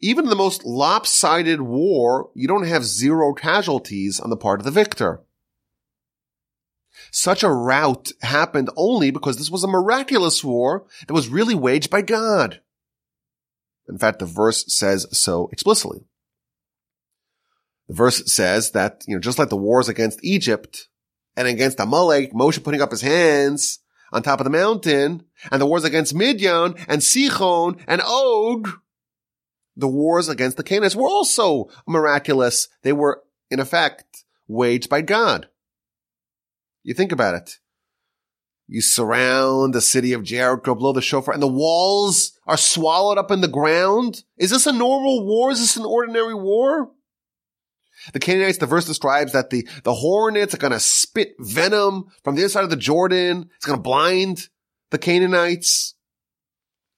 Even 0.00 0.24
in 0.24 0.30
the 0.30 0.36
most 0.36 0.64
lopsided 0.64 1.60
war, 1.60 2.30
you 2.34 2.46
don't 2.46 2.66
have 2.66 2.84
zero 2.84 3.32
casualties 3.32 4.20
on 4.20 4.30
the 4.30 4.36
part 4.36 4.60
of 4.60 4.64
the 4.64 4.70
victor. 4.70 5.20
Such 7.10 7.42
a 7.42 7.50
rout 7.50 8.12
happened 8.22 8.70
only 8.76 9.10
because 9.10 9.38
this 9.38 9.50
was 9.50 9.64
a 9.64 9.68
miraculous 9.68 10.42
war 10.44 10.86
that 11.06 11.14
was 11.14 11.28
really 11.28 11.54
waged 11.54 11.90
by 11.90 12.02
God. 12.02 12.60
In 13.88 13.98
fact, 13.98 14.18
the 14.18 14.26
verse 14.26 14.64
says 14.66 15.06
so 15.12 15.48
explicitly. 15.52 16.04
The 17.88 17.94
verse 17.94 18.32
says 18.32 18.72
that, 18.72 19.04
you 19.06 19.14
know, 19.14 19.20
just 19.20 19.38
like 19.38 19.48
the 19.48 19.56
wars 19.56 19.88
against 19.88 20.24
Egypt 20.24 20.88
and 21.36 21.46
against 21.46 21.80
Amalek, 21.80 22.32
Moshe 22.32 22.62
putting 22.62 22.82
up 22.82 22.90
his 22.90 23.02
hands 23.02 23.78
on 24.12 24.22
top 24.22 24.40
of 24.40 24.44
the 24.44 24.50
mountain, 24.50 25.24
and 25.50 25.60
the 25.60 25.66
wars 25.66 25.84
against 25.84 26.14
Midian 26.14 26.74
and 26.88 27.02
Sichon 27.02 27.80
and 27.86 28.00
Og, 28.02 28.68
the 29.76 29.88
wars 29.88 30.28
against 30.28 30.56
the 30.56 30.62
Canaanites 30.62 30.96
were 30.96 31.08
also 31.08 31.68
miraculous. 31.86 32.68
They 32.82 32.92
were, 32.92 33.22
in 33.50 33.60
effect, 33.60 34.24
waged 34.48 34.88
by 34.88 35.02
God. 35.02 35.48
You 36.82 36.94
think 36.94 37.12
about 37.12 37.34
it. 37.34 37.58
You 38.68 38.80
surround 38.80 39.74
the 39.74 39.80
city 39.80 40.12
of 40.12 40.24
Jericho, 40.24 40.74
blow 40.74 40.92
the 40.92 41.02
shofar, 41.02 41.34
and 41.34 41.42
the 41.42 41.46
walls 41.46 42.32
are 42.46 42.56
swallowed 42.56 43.18
up 43.18 43.30
in 43.30 43.40
the 43.40 43.48
ground. 43.48 44.24
Is 44.38 44.50
this 44.50 44.66
a 44.66 44.72
normal 44.72 45.24
war? 45.24 45.50
Is 45.50 45.60
this 45.60 45.76
an 45.76 45.84
ordinary 45.84 46.34
war? 46.34 46.90
The 48.12 48.20
Canaanites, 48.20 48.58
the 48.58 48.66
verse 48.66 48.84
describes 48.84 49.32
that 49.32 49.50
the, 49.50 49.68
the 49.84 49.94
hornets 49.94 50.54
are 50.54 50.58
going 50.58 50.72
to 50.72 50.80
spit 50.80 51.34
venom 51.38 52.06
from 52.24 52.34
the 52.34 52.42
other 52.42 52.48
side 52.48 52.64
of 52.64 52.70
the 52.70 52.76
Jordan. 52.76 53.50
It's 53.56 53.66
going 53.66 53.78
to 53.78 53.82
blind 53.82 54.48
the 54.90 54.98
Canaanites. 54.98 55.94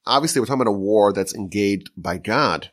Obviously, 0.08 0.40
we're 0.40 0.46
talking 0.46 0.62
about 0.62 0.70
a 0.70 0.72
war 0.72 1.12
that's 1.12 1.34
engaged 1.34 1.90
by 1.94 2.16
God. 2.16 2.70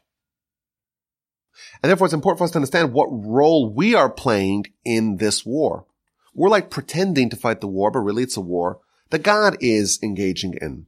And 1.84 1.90
therefore, 1.90 2.08
it's 2.08 2.14
important 2.14 2.38
for 2.38 2.46
us 2.46 2.52
to 2.52 2.58
understand 2.58 2.94
what 2.94 3.10
role 3.12 3.74
we 3.74 3.94
are 3.94 4.10
playing 4.10 4.68
in 4.86 5.18
this 5.18 5.46
war. 5.46 5.86
We're 6.34 6.50
like 6.50 6.70
pretending 6.70 7.30
to 7.30 7.36
fight 7.36 7.60
the 7.60 7.68
war, 7.68 7.92
but 7.92 8.00
really 8.00 8.24
it's 8.24 8.38
a 8.38 8.42
war 8.42 8.80
that 9.10 9.22
God 9.22 9.58
is 9.60 10.00
engaging 10.02 10.54
in. 10.62 10.88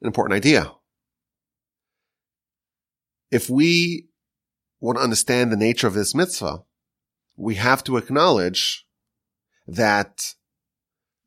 An 0.00 0.06
important 0.06 0.36
idea. 0.36 0.72
If 3.30 3.48
we 3.48 4.08
want 4.80 4.98
to 4.98 5.04
understand 5.04 5.52
the 5.52 5.56
nature 5.56 5.86
of 5.86 5.94
this 5.94 6.16
mitzvah, 6.16 6.64
we 7.36 7.54
have 7.54 7.84
to 7.84 7.96
acknowledge 7.96 8.86
that 9.68 10.34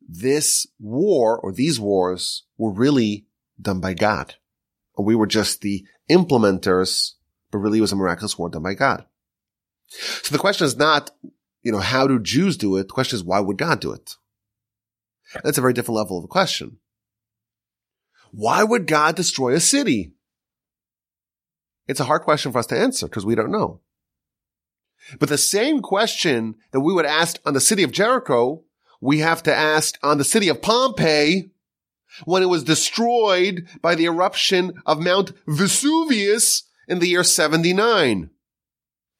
this 0.06 0.66
war 0.78 1.38
or 1.38 1.50
these 1.50 1.80
wars 1.80 2.44
were 2.58 2.70
really 2.70 3.26
done 3.60 3.80
by 3.80 3.94
God. 3.94 4.34
We 4.96 5.14
were 5.14 5.26
just 5.26 5.60
the 5.60 5.84
implementers, 6.10 7.12
but 7.50 7.58
really 7.58 7.78
it 7.78 7.82
was 7.82 7.92
a 7.92 7.96
miraculous 7.96 8.38
war 8.38 8.48
done 8.48 8.62
by 8.62 8.74
God. 8.74 9.04
So 9.88 10.32
the 10.32 10.38
question 10.38 10.66
is 10.66 10.76
not, 10.76 11.10
you 11.62 11.72
know, 11.72 11.80
how 11.80 12.06
do 12.06 12.20
Jews 12.20 12.56
do 12.56 12.76
it? 12.76 12.88
The 12.88 12.94
question 12.94 13.16
is, 13.16 13.24
why 13.24 13.40
would 13.40 13.58
God 13.58 13.80
do 13.80 13.92
it? 13.92 14.16
That's 15.42 15.58
a 15.58 15.60
very 15.60 15.72
different 15.72 15.96
level 15.96 16.18
of 16.18 16.24
a 16.24 16.28
question. 16.28 16.78
Why 18.30 18.62
would 18.64 18.86
God 18.86 19.16
destroy 19.16 19.54
a 19.54 19.60
city? 19.60 20.12
It's 21.86 22.00
a 22.00 22.04
hard 22.04 22.22
question 22.22 22.52
for 22.52 22.58
us 22.58 22.66
to 22.66 22.78
answer 22.78 23.06
because 23.06 23.26
we 23.26 23.34
don't 23.34 23.52
know. 23.52 23.80
But 25.18 25.28
the 25.28 25.38
same 25.38 25.80
question 25.80 26.56
that 26.72 26.80
we 26.80 26.92
would 26.92 27.04
ask 27.04 27.38
on 27.44 27.54
the 27.54 27.60
city 27.60 27.82
of 27.82 27.92
Jericho, 27.92 28.64
we 29.00 29.18
have 29.18 29.42
to 29.42 29.54
ask 29.54 29.98
on 30.02 30.18
the 30.18 30.24
city 30.24 30.48
of 30.48 30.62
Pompeii 30.62 31.50
when 32.24 32.42
it 32.42 32.46
was 32.46 32.64
destroyed 32.64 33.66
by 33.82 33.94
the 33.94 34.04
eruption 34.04 34.74
of 34.86 35.00
Mount 35.00 35.32
Vesuvius 35.46 36.64
in 36.88 36.98
the 36.98 37.08
year 37.08 37.24
79. 37.24 38.30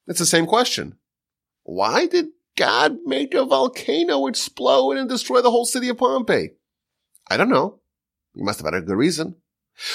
It's 0.07 0.19
the 0.19 0.25
same 0.25 0.45
question. 0.45 0.97
Why 1.63 2.05
did 2.07 2.27
God 2.55 2.97
make 3.05 3.33
a 3.33 3.43
volcano 3.43 4.27
explode 4.27 4.97
and 4.97 5.09
destroy 5.09 5.41
the 5.41 5.51
whole 5.51 5.65
city 5.65 5.89
of 5.89 5.97
Pompeii? 5.97 6.51
I 7.29 7.37
don't 7.37 7.49
know. 7.49 7.79
He 8.33 8.43
must 8.43 8.59
have 8.59 8.71
had 8.71 8.81
a 8.81 8.85
good 8.85 8.95
reason. 8.95 9.35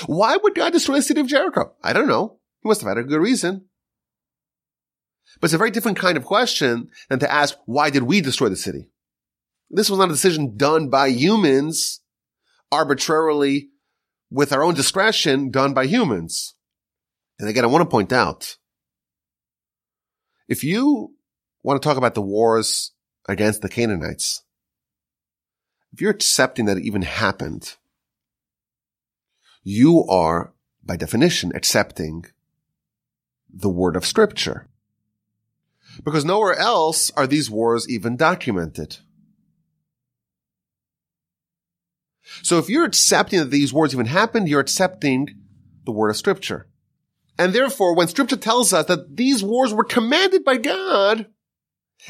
Why 0.06 0.36
would 0.36 0.54
God 0.54 0.72
destroy 0.72 0.96
the 0.96 1.02
city 1.02 1.20
of 1.20 1.26
Jericho? 1.26 1.72
I 1.82 1.92
don't 1.92 2.08
know. 2.08 2.38
He 2.62 2.68
must 2.68 2.80
have 2.82 2.88
had 2.88 2.98
a 2.98 3.04
good 3.04 3.20
reason. 3.20 3.66
But 5.40 5.46
it's 5.46 5.54
a 5.54 5.58
very 5.58 5.70
different 5.70 5.98
kind 5.98 6.16
of 6.16 6.24
question 6.24 6.90
than 7.08 7.20
to 7.20 7.32
ask, 7.32 7.56
why 7.64 7.88
did 7.90 8.02
we 8.02 8.20
destroy 8.20 8.48
the 8.48 8.56
city? 8.56 8.90
This 9.70 9.88
was 9.88 9.98
not 9.98 10.08
a 10.08 10.12
decision 10.12 10.56
done 10.56 10.90
by 10.90 11.08
humans 11.08 12.00
arbitrarily 12.72 13.70
with 14.30 14.52
our 14.52 14.62
own 14.62 14.74
discretion 14.74 15.50
done 15.50 15.74
by 15.74 15.86
humans. 15.86 16.54
And 17.38 17.48
again, 17.48 17.64
I 17.64 17.68
want 17.68 17.82
to 17.82 17.90
point 17.90 18.12
out, 18.12 18.56
if 20.48 20.62
you 20.62 21.14
want 21.62 21.80
to 21.80 21.86
talk 21.86 21.96
about 21.96 22.14
the 22.14 22.22
wars 22.22 22.92
against 23.28 23.62
the 23.62 23.68
Canaanites, 23.68 24.42
if 25.92 26.00
you're 26.00 26.10
accepting 26.10 26.66
that 26.66 26.76
it 26.76 26.84
even 26.84 27.02
happened, 27.02 27.76
you 29.62 30.04
are, 30.08 30.52
by 30.84 30.96
definition, 30.96 31.52
accepting 31.54 32.24
the 33.52 33.68
word 33.68 33.96
of 33.96 34.06
scripture. 34.06 34.68
Because 36.04 36.24
nowhere 36.24 36.54
else 36.54 37.10
are 37.16 37.26
these 37.26 37.50
wars 37.50 37.88
even 37.88 38.16
documented. 38.16 38.98
So 42.42 42.58
if 42.58 42.68
you're 42.68 42.84
accepting 42.84 43.38
that 43.38 43.50
these 43.50 43.72
wars 43.72 43.92
even 43.92 44.06
happened, 44.06 44.48
you're 44.48 44.60
accepting 44.60 45.28
the 45.84 45.92
word 45.92 46.10
of 46.10 46.16
scripture. 46.16 46.68
And 47.38 47.52
therefore, 47.52 47.94
when 47.94 48.08
scripture 48.08 48.36
tells 48.36 48.72
us 48.72 48.86
that 48.86 49.16
these 49.16 49.42
wars 49.42 49.72
were 49.72 49.84
commanded 49.84 50.44
by 50.44 50.58
God, 50.58 51.26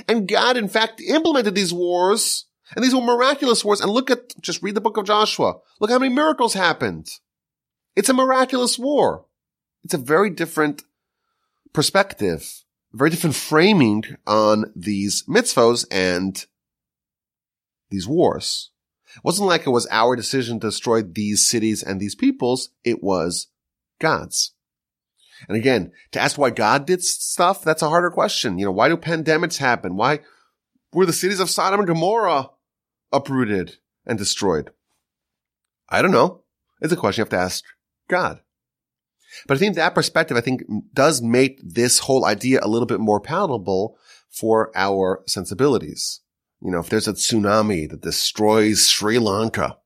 and 0.08 0.28
God, 0.28 0.56
in 0.56 0.68
fact, 0.68 1.00
implemented 1.00 1.54
these 1.54 1.72
wars, 1.72 2.46
and 2.74 2.84
these 2.84 2.94
were 2.94 3.00
miraculous 3.00 3.64
wars. 3.64 3.80
And 3.80 3.90
look 3.90 4.10
at, 4.10 4.40
just 4.40 4.62
read 4.62 4.74
the 4.74 4.80
book 4.80 4.96
of 4.96 5.06
Joshua. 5.06 5.54
Look 5.80 5.90
how 5.90 5.98
many 5.98 6.14
miracles 6.14 6.54
happened. 6.54 7.08
It's 7.96 8.08
a 8.08 8.14
miraculous 8.14 8.78
war. 8.78 9.26
It's 9.82 9.94
a 9.94 9.98
very 9.98 10.30
different 10.30 10.82
perspective, 11.72 12.62
very 12.92 13.10
different 13.10 13.36
framing 13.36 14.16
on 14.26 14.72
these 14.76 15.24
mitzvos 15.28 15.86
and 15.90 16.44
these 17.90 18.06
wars. 18.06 18.69
It 19.16 19.24
wasn't 19.24 19.48
like 19.48 19.66
it 19.66 19.70
was 19.70 19.88
our 19.90 20.16
decision 20.16 20.60
to 20.60 20.68
destroy 20.68 21.02
these 21.02 21.46
cities 21.46 21.82
and 21.82 22.00
these 22.00 22.14
peoples. 22.14 22.70
It 22.84 23.02
was 23.02 23.48
God's. 24.00 24.52
And 25.48 25.56
again, 25.56 25.92
to 26.12 26.20
ask 26.20 26.36
why 26.36 26.50
God 26.50 26.86
did 26.86 27.02
stuff, 27.02 27.62
that's 27.62 27.82
a 27.82 27.88
harder 27.88 28.10
question. 28.10 28.58
You 28.58 28.66
know, 28.66 28.72
why 28.72 28.88
do 28.88 28.96
pandemics 28.96 29.58
happen? 29.58 29.96
Why 29.96 30.20
were 30.92 31.06
the 31.06 31.12
cities 31.12 31.40
of 31.40 31.50
Sodom 31.50 31.80
and 31.80 31.86
Gomorrah 31.86 32.50
uprooted 33.12 33.78
and 34.06 34.18
destroyed? 34.18 34.70
I 35.88 36.02
don't 36.02 36.12
know. 36.12 36.42
It's 36.80 36.92
a 36.92 36.96
question 36.96 37.22
you 37.22 37.24
have 37.24 37.30
to 37.30 37.38
ask 37.38 37.64
God. 38.08 38.40
But 39.46 39.56
I 39.56 39.60
think 39.60 39.76
that 39.76 39.94
perspective, 39.94 40.36
I 40.36 40.40
think, 40.40 40.62
does 40.92 41.22
make 41.22 41.60
this 41.62 42.00
whole 42.00 42.24
idea 42.24 42.60
a 42.62 42.68
little 42.68 42.86
bit 42.86 43.00
more 43.00 43.20
palatable 43.20 43.96
for 44.28 44.70
our 44.74 45.22
sensibilities. 45.26 46.20
You 46.62 46.70
know, 46.70 46.80
if 46.80 46.88
there's 46.88 47.08
a 47.08 47.14
tsunami 47.14 47.88
that 47.88 48.02
destroys 48.02 48.88
Sri 48.88 49.18
Lanka, 49.18 49.78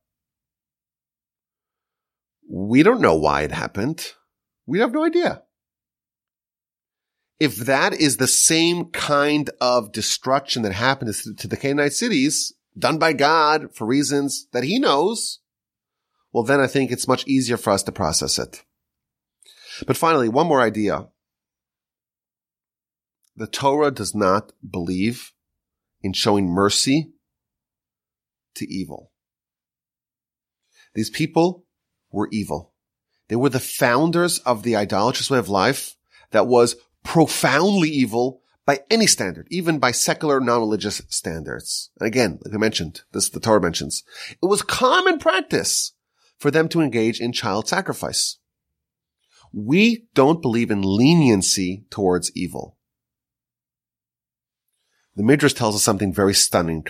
we 2.49 2.83
don't 2.83 3.01
know 3.01 3.15
why 3.15 3.41
it 3.41 3.51
happened. 3.51 4.13
We 4.65 4.79
have 4.79 4.93
no 4.93 5.05
idea 5.05 5.43
if 7.39 7.57
that 7.57 7.93
is 7.93 8.17
the 8.17 8.27
same 8.27 8.85
kind 8.85 9.49
of 9.59 9.91
destruction 9.91 10.61
that 10.63 10.73
happened 10.73 11.13
to 11.13 11.47
the 11.47 11.57
Canaanite 11.57 11.93
cities 11.93 12.53
done 12.77 12.97
by 12.97 13.13
God 13.13 13.75
for 13.75 13.85
reasons 13.85 14.47
that 14.53 14.63
he 14.63 14.79
knows, 14.79 15.39
well, 16.31 16.43
then 16.43 16.59
I 16.59 16.67
think 16.67 16.91
it's 16.91 17.07
much 17.07 17.27
easier 17.27 17.57
for 17.57 17.71
us 17.71 17.83
to 17.83 17.91
process 17.91 18.39
it. 18.39 18.63
But 19.85 19.97
finally, 19.97 20.29
one 20.29 20.47
more 20.47 20.61
idea. 20.61 21.07
The 23.35 23.47
Torah 23.47 23.91
does 23.91 24.15
not 24.15 24.53
believe 24.67 25.33
in 26.05 26.13
showing 26.13 26.47
mercy 26.47 27.11
to 28.53 28.71
evil. 28.71 29.11
These 30.93 31.09
people 31.09 31.65
were 32.11 32.29
evil. 32.31 32.73
They 33.27 33.35
were 33.35 33.49
the 33.49 33.59
founders 33.59 34.37
of 34.39 34.61
the 34.61 34.75
idolatrous 34.75 35.31
way 35.31 35.39
of 35.39 35.49
life 35.49 35.95
that 36.29 36.45
was 36.45 36.75
profoundly 37.03 37.89
evil 37.89 38.41
by 38.67 38.81
any 38.89 39.07
standard, 39.07 39.47
even 39.49 39.79
by 39.79 39.91
secular 39.91 40.39
non-religious 40.39 41.01
standards. 41.09 41.89
And 41.99 42.05
again, 42.05 42.39
like 42.45 42.53
I 42.53 42.57
mentioned, 42.57 43.01
this 43.11 43.29
the 43.29 43.39
Torah 43.39 43.61
mentions, 43.61 44.03
it 44.29 44.45
was 44.45 44.61
common 44.61 45.17
practice 45.17 45.93
for 46.37 46.51
them 46.51 46.69
to 46.69 46.81
engage 46.81 47.19
in 47.19 47.31
child 47.31 47.67
sacrifice. 47.67 48.37
We 49.51 50.07
don't 50.13 50.41
believe 50.41 50.69
in 50.69 50.83
leniency 50.83 51.85
towards 51.89 52.31
evil. 52.35 52.74
The 55.15 55.23
Midrash 55.23 55.53
tells 55.53 55.75
us 55.75 55.83
something 55.83 56.13
very 56.13 56.33
stunning. 56.33 56.85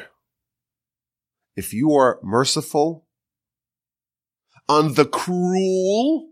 If 1.56 1.74
you 1.74 1.94
are 1.94 2.20
merciful 2.24 3.06
on 4.68 4.96
the 4.96 5.06
cruel, 5.06 6.30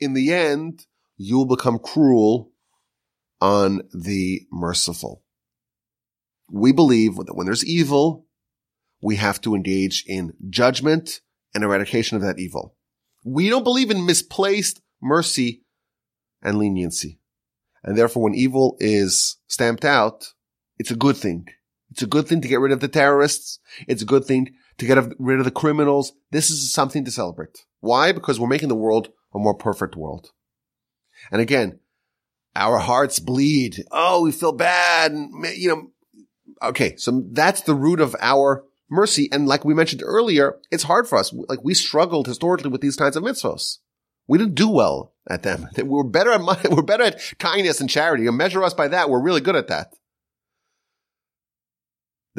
in 0.00 0.14
the 0.14 0.32
end, 0.32 0.86
you 1.16 1.36
will 1.36 1.46
become 1.46 1.78
cruel 1.78 2.50
on 3.40 3.82
the 3.92 4.46
merciful. 4.50 5.22
We 6.50 6.72
believe 6.72 7.16
that 7.16 7.36
when 7.36 7.46
there's 7.46 7.64
evil, 7.64 8.26
we 9.02 9.16
have 9.16 9.40
to 9.42 9.54
engage 9.54 10.04
in 10.06 10.32
judgment 10.48 11.20
and 11.54 11.62
eradication 11.62 12.16
of 12.16 12.22
that 12.22 12.38
evil. 12.38 12.74
We 13.24 13.50
don't 13.50 13.64
believe 13.64 13.90
in 13.90 14.06
misplaced 14.06 14.80
mercy 15.00 15.62
and 16.42 16.58
leniency. 16.58 17.20
And 17.82 17.96
therefore, 17.96 18.24
when 18.24 18.34
evil 18.34 18.76
is 18.80 19.36
stamped 19.46 19.84
out, 19.84 20.32
it's 20.80 20.90
a 20.90 20.96
good 20.96 21.18
thing. 21.18 21.46
It's 21.90 22.00
a 22.00 22.06
good 22.06 22.26
thing 22.26 22.40
to 22.40 22.48
get 22.48 22.58
rid 22.58 22.72
of 22.72 22.80
the 22.80 22.88
terrorists. 22.88 23.58
It's 23.86 24.00
a 24.00 24.06
good 24.06 24.24
thing 24.24 24.54
to 24.78 24.86
get 24.86 24.96
rid 25.18 25.38
of 25.38 25.44
the 25.44 25.50
criminals. 25.50 26.12
This 26.30 26.48
is 26.48 26.72
something 26.72 27.04
to 27.04 27.10
celebrate. 27.10 27.66
Why? 27.80 28.12
Because 28.12 28.40
we're 28.40 28.48
making 28.48 28.70
the 28.70 28.74
world 28.74 29.08
a 29.34 29.38
more 29.38 29.52
perfect 29.52 29.94
world. 29.94 30.30
And 31.30 31.42
again, 31.42 31.80
our 32.56 32.78
hearts 32.78 33.18
bleed. 33.18 33.84
Oh, 33.90 34.22
we 34.22 34.32
feel 34.32 34.52
bad. 34.52 35.12
You 35.54 35.68
know, 35.68 35.90
okay. 36.62 36.96
So 36.96 37.24
that's 37.30 37.60
the 37.60 37.74
root 37.74 38.00
of 38.00 38.16
our 38.18 38.64
mercy. 38.88 39.28
And 39.30 39.46
like 39.46 39.66
we 39.66 39.74
mentioned 39.74 40.02
earlier, 40.02 40.58
it's 40.70 40.84
hard 40.84 41.08
for 41.08 41.18
us. 41.18 41.30
Like 41.30 41.62
we 41.62 41.74
struggled 41.74 42.26
historically 42.26 42.70
with 42.70 42.80
these 42.80 42.96
kinds 42.96 43.16
of 43.16 43.22
mitzvahs. 43.22 43.80
We 44.26 44.38
didn't 44.38 44.54
do 44.54 44.70
well 44.70 45.12
at 45.28 45.42
them. 45.42 45.68
We 45.76 45.82
were 45.82 46.04
better 46.04 46.30
at. 46.30 46.40
We're 46.70 46.80
better 46.80 47.04
at 47.04 47.20
kindness 47.38 47.82
and 47.82 47.90
charity. 47.90 48.22
You 48.22 48.32
measure 48.32 48.64
us 48.64 48.72
by 48.72 48.88
that. 48.88 49.10
We're 49.10 49.22
really 49.22 49.42
good 49.42 49.56
at 49.56 49.68
that. 49.68 49.92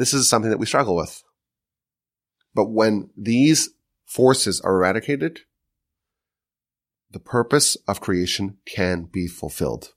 This 0.02 0.12
is 0.12 0.28
something 0.28 0.50
that 0.50 0.58
we 0.58 0.66
struggle 0.66 0.96
with. 0.96 1.22
But 2.56 2.72
when 2.72 3.10
these 3.16 3.70
forces 4.04 4.60
are 4.60 4.74
eradicated, 4.74 5.42
the 7.12 7.20
purpose 7.20 7.76
of 7.86 8.00
creation 8.00 8.56
can 8.66 9.04
be 9.04 9.28
fulfilled. 9.28 9.92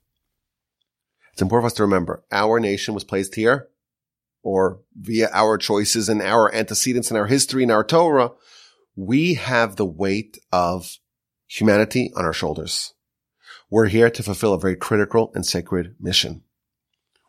It's 1.32 1.42
important 1.42 1.64
for 1.64 1.66
us 1.66 1.72
to 1.78 1.82
remember 1.82 2.22
our 2.30 2.60
nation 2.60 2.94
was 2.94 3.02
placed 3.02 3.34
here 3.34 3.66
or 4.44 4.78
via 4.94 5.28
our 5.32 5.58
choices 5.58 6.08
and 6.08 6.22
our 6.22 6.54
antecedents 6.54 7.10
and 7.10 7.18
our 7.18 7.26
history 7.26 7.64
and 7.64 7.72
our 7.72 7.82
Torah. 7.82 8.30
We 8.94 9.34
have 9.34 9.74
the 9.74 9.84
weight 9.84 10.38
of 10.52 10.98
humanity 11.48 12.12
on 12.14 12.24
our 12.24 12.32
shoulders. 12.32 12.94
We're 13.70 13.88
here 13.88 14.10
to 14.10 14.22
fulfill 14.22 14.54
a 14.54 14.60
very 14.60 14.76
critical 14.76 15.32
and 15.34 15.44
sacred 15.44 15.96
mission. 15.98 16.44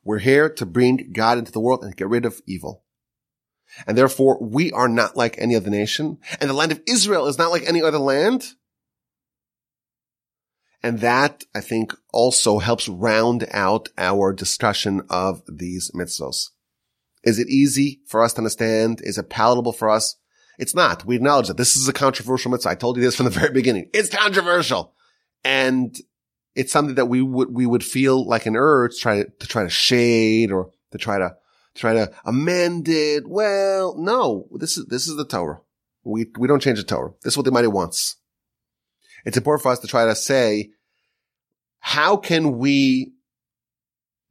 We're 0.07 0.19
here 0.19 0.49
to 0.49 0.65
bring 0.65 1.11
God 1.11 1.37
into 1.37 1.51
the 1.51 1.59
world 1.59 1.83
and 1.83 1.93
get 1.93 2.07
rid 2.07 2.25
of 2.25 2.41
evil. 2.47 2.85
And 3.85 3.97
therefore, 3.97 4.37
we 4.41 4.71
are 4.71 4.87
not 4.87 5.17
like 5.17 5.35
any 5.37 5.53
other 5.53 5.69
nation. 5.69 6.19
And 6.39 6.49
the 6.49 6.53
land 6.53 6.71
of 6.71 6.81
Israel 6.87 7.27
is 7.27 7.37
not 7.37 7.51
like 7.51 7.63
any 7.67 7.81
other 7.81 7.97
land. 7.97 8.53
And 10.81 11.01
that, 11.01 11.43
I 11.53 11.59
think, 11.59 11.93
also 12.13 12.59
helps 12.59 12.87
round 12.87 13.49
out 13.51 13.89
our 13.97 14.31
discussion 14.31 15.01
of 15.09 15.41
these 15.45 15.91
mitzvos. 15.93 16.51
Is 17.25 17.37
it 17.37 17.49
easy 17.49 17.99
for 18.07 18.23
us 18.23 18.31
to 18.33 18.37
understand? 18.37 19.01
Is 19.03 19.17
it 19.17 19.29
palatable 19.29 19.73
for 19.73 19.89
us? 19.89 20.15
It's 20.57 20.73
not. 20.73 21.03
We 21.03 21.17
acknowledge 21.17 21.49
that 21.49 21.57
this 21.57 21.75
is 21.75 21.89
a 21.89 21.93
controversial 21.93 22.49
mitzvah. 22.49 22.69
I 22.69 22.75
told 22.75 22.95
you 22.95 23.03
this 23.03 23.17
from 23.17 23.25
the 23.25 23.31
very 23.31 23.51
beginning. 23.51 23.89
It's 23.93 24.15
controversial. 24.15 24.93
And 25.43 25.99
it's 26.57 26.71
something 26.71 26.95
that 26.95 27.05
we 27.05 27.21
would, 27.21 27.53
we 27.53 27.65
would 27.65 27.85
feel 27.85 28.27
like 28.27 28.45
an 28.45 28.55
urge 28.55 28.95
to 28.95 28.99
try 28.99 29.23
to, 29.23 29.29
to 29.29 29.47
try 29.47 29.63
to 29.63 29.69
shade 29.69 30.51
or 30.51 30.71
to 30.91 30.97
try 30.97 31.17
to, 31.17 31.35
try 31.75 31.93
to 31.93 32.11
amend 32.25 32.87
it. 32.89 33.27
Well, 33.27 33.95
no, 33.97 34.47
this 34.51 34.77
is, 34.77 34.85
this 34.87 35.07
is 35.07 35.15
the 35.15 35.25
Torah. 35.25 35.61
We, 36.03 36.27
we 36.37 36.47
don't 36.47 36.61
change 36.61 36.79
the 36.79 36.83
Torah. 36.83 37.11
This 37.23 37.33
is 37.33 37.37
what 37.37 37.43
the 37.43 37.51
Almighty 37.51 37.67
wants. 37.67 38.15
It's 39.25 39.37
important 39.37 39.63
for 39.63 39.71
us 39.71 39.79
to 39.79 39.87
try 39.87 40.05
to 40.05 40.15
say, 40.15 40.71
how 41.79 42.17
can 42.17 42.57
we 42.57 43.13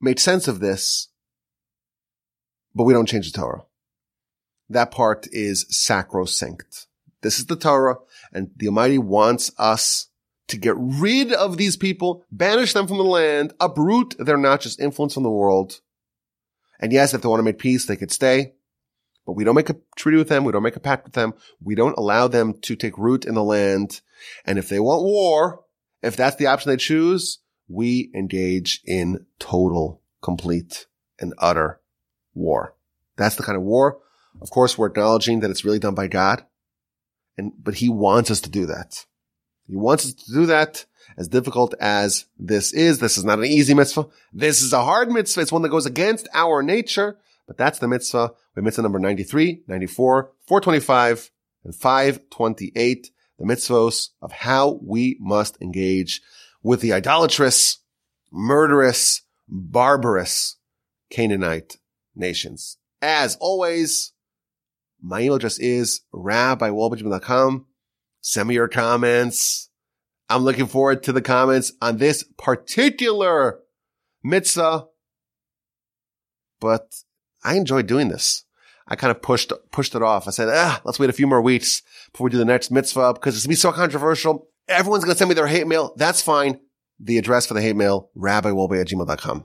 make 0.00 0.18
sense 0.18 0.48
of 0.48 0.60
this 0.60 1.08
but 2.76 2.84
we 2.84 2.92
don't 2.92 3.08
change 3.08 3.32
the 3.32 3.38
Torah. 3.38 3.62
That 4.68 4.90
part 4.90 5.26
is 5.32 5.64
sacrosanct. 5.70 6.86
This 7.22 7.38
is 7.38 7.46
the 7.46 7.56
Torah 7.56 7.96
and 8.32 8.50
the 8.54 8.68
Almighty 8.68 8.98
wants 8.98 9.50
us 9.58 10.08
to 10.48 10.56
get 10.56 10.74
rid 10.76 11.32
of 11.32 11.56
these 11.56 11.76
people, 11.76 12.24
banish 12.30 12.72
them 12.72 12.86
from 12.86 12.98
the 12.98 13.04
land, 13.04 13.52
uproot 13.60 14.14
their 14.18 14.40
just 14.58 14.80
influence 14.80 15.14
from 15.14 15.22
the 15.22 15.30
world. 15.30 15.80
And 16.80 16.92
yes, 16.92 17.14
if 17.14 17.22
they 17.22 17.28
want 17.28 17.40
to 17.40 17.44
make 17.44 17.58
peace, 17.58 17.86
they 17.86 17.96
could 17.96 18.12
stay, 18.12 18.54
but 19.24 19.32
we 19.32 19.44
don't 19.44 19.54
make 19.54 19.70
a 19.70 19.76
treaty 19.96 20.18
with 20.18 20.28
them. 20.28 20.44
We 20.44 20.52
don't 20.52 20.62
make 20.62 20.76
a 20.76 20.80
pact 20.80 21.04
with 21.04 21.14
them. 21.14 21.34
We 21.60 21.74
don't 21.74 21.98
allow 21.98 22.28
them 22.28 22.54
to 22.62 22.76
take 22.76 22.98
root 22.98 23.24
in 23.24 23.34
the 23.34 23.42
land. 23.42 24.00
And 24.44 24.58
if 24.58 24.68
they 24.68 24.78
want 24.78 25.02
war, 25.02 25.64
if 26.02 26.16
that's 26.16 26.36
the 26.36 26.46
option 26.46 26.70
they 26.70 26.76
choose, 26.76 27.38
we 27.68 28.10
engage 28.14 28.80
in 28.84 29.26
total, 29.38 30.02
complete, 30.22 30.86
and 31.18 31.34
utter 31.38 31.80
war. 32.34 32.76
That's 33.16 33.36
the 33.36 33.42
kind 33.42 33.56
of 33.56 33.64
war. 33.64 33.98
Of 34.40 34.50
course, 34.50 34.76
we're 34.76 34.88
acknowledging 34.88 35.40
that 35.40 35.50
it's 35.50 35.64
really 35.64 35.78
done 35.78 35.94
by 35.94 36.06
God. 36.06 36.44
And, 37.38 37.52
but 37.58 37.76
he 37.76 37.88
wants 37.88 38.30
us 38.30 38.40
to 38.42 38.50
do 38.50 38.66
that. 38.66 39.06
He 39.68 39.76
wants 39.76 40.06
us 40.06 40.14
to 40.14 40.32
do 40.32 40.46
that 40.46 40.84
as 41.16 41.28
difficult 41.28 41.74
as 41.80 42.26
this 42.38 42.72
is. 42.72 42.98
This 42.98 43.18
is 43.18 43.24
not 43.24 43.38
an 43.38 43.46
easy 43.46 43.74
mitzvah. 43.74 44.06
This 44.32 44.62
is 44.62 44.72
a 44.72 44.84
hard 44.84 45.10
mitzvah. 45.10 45.40
It's 45.40 45.52
one 45.52 45.62
that 45.62 45.70
goes 45.70 45.86
against 45.86 46.28
our 46.34 46.62
nature, 46.62 47.18
but 47.46 47.56
that's 47.56 47.78
the 47.78 47.88
mitzvah. 47.88 48.32
We 48.54 48.62
mitzvah 48.62 48.82
number 48.82 48.98
93, 48.98 49.62
94, 49.66 50.32
425, 50.46 51.30
and 51.64 51.74
528. 51.74 53.10
The 53.38 53.44
mitzvahs 53.44 54.10
of 54.22 54.32
how 54.32 54.78
we 54.82 55.18
must 55.20 55.60
engage 55.60 56.22
with 56.62 56.80
the 56.80 56.92
idolatrous, 56.94 57.78
murderous, 58.32 59.22
barbarous 59.48 60.56
Canaanite 61.10 61.76
nations. 62.14 62.78
As 63.02 63.36
always, 63.40 64.12
my 65.02 65.20
email 65.20 65.34
address 65.34 65.58
is 65.58 66.00
rabbiwolbe.com. 66.14 67.66
Send 68.26 68.48
me 68.48 68.56
your 68.56 68.66
comments. 68.66 69.70
I'm 70.28 70.42
looking 70.42 70.66
forward 70.66 71.04
to 71.04 71.12
the 71.12 71.22
comments 71.22 71.72
on 71.80 71.98
this 71.98 72.24
particular 72.36 73.60
mitzvah. 74.24 74.86
But 76.60 76.92
I 77.44 77.54
enjoy 77.54 77.82
doing 77.82 78.08
this. 78.08 78.42
I 78.88 78.96
kind 78.96 79.12
of 79.12 79.22
pushed, 79.22 79.52
pushed 79.70 79.94
it 79.94 80.02
off. 80.02 80.26
I 80.26 80.32
said, 80.32 80.48
ah, 80.50 80.80
let's 80.84 80.98
wait 80.98 81.08
a 81.08 81.12
few 81.12 81.28
more 81.28 81.40
weeks 81.40 81.82
before 82.10 82.24
we 82.24 82.32
do 82.32 82.38
the 82.38 82.44
next 82.44 82.72
mitzvah 82.72 83.14
because 83.14 83.36
it's 83.36 83.44
going 83.44 83.54
to 83.54 83.58
be 83.58 83.60
so 83.60 83.70
controversial. 83.70 84.48
Everyone's 84.66 85.04
going 85.04 85.14
to 85.14 85.18
send 85.18 85.28
me 85.28 85.36
their 85.36 85.46
hate 85.46 85.68
mail. 85.68 85.94
That's 85.96 86.20
fine. 86.20 86.58
The 86.98 87.18
address 87.18 87.46
for 87.46 87.54
the 87.54 87.62
hate 87.62 87.76
mail, 87.76 88.10
rabbiwolbe 88.16 88.80
at 88.80 88.88
gmail.com. 88.88 89.44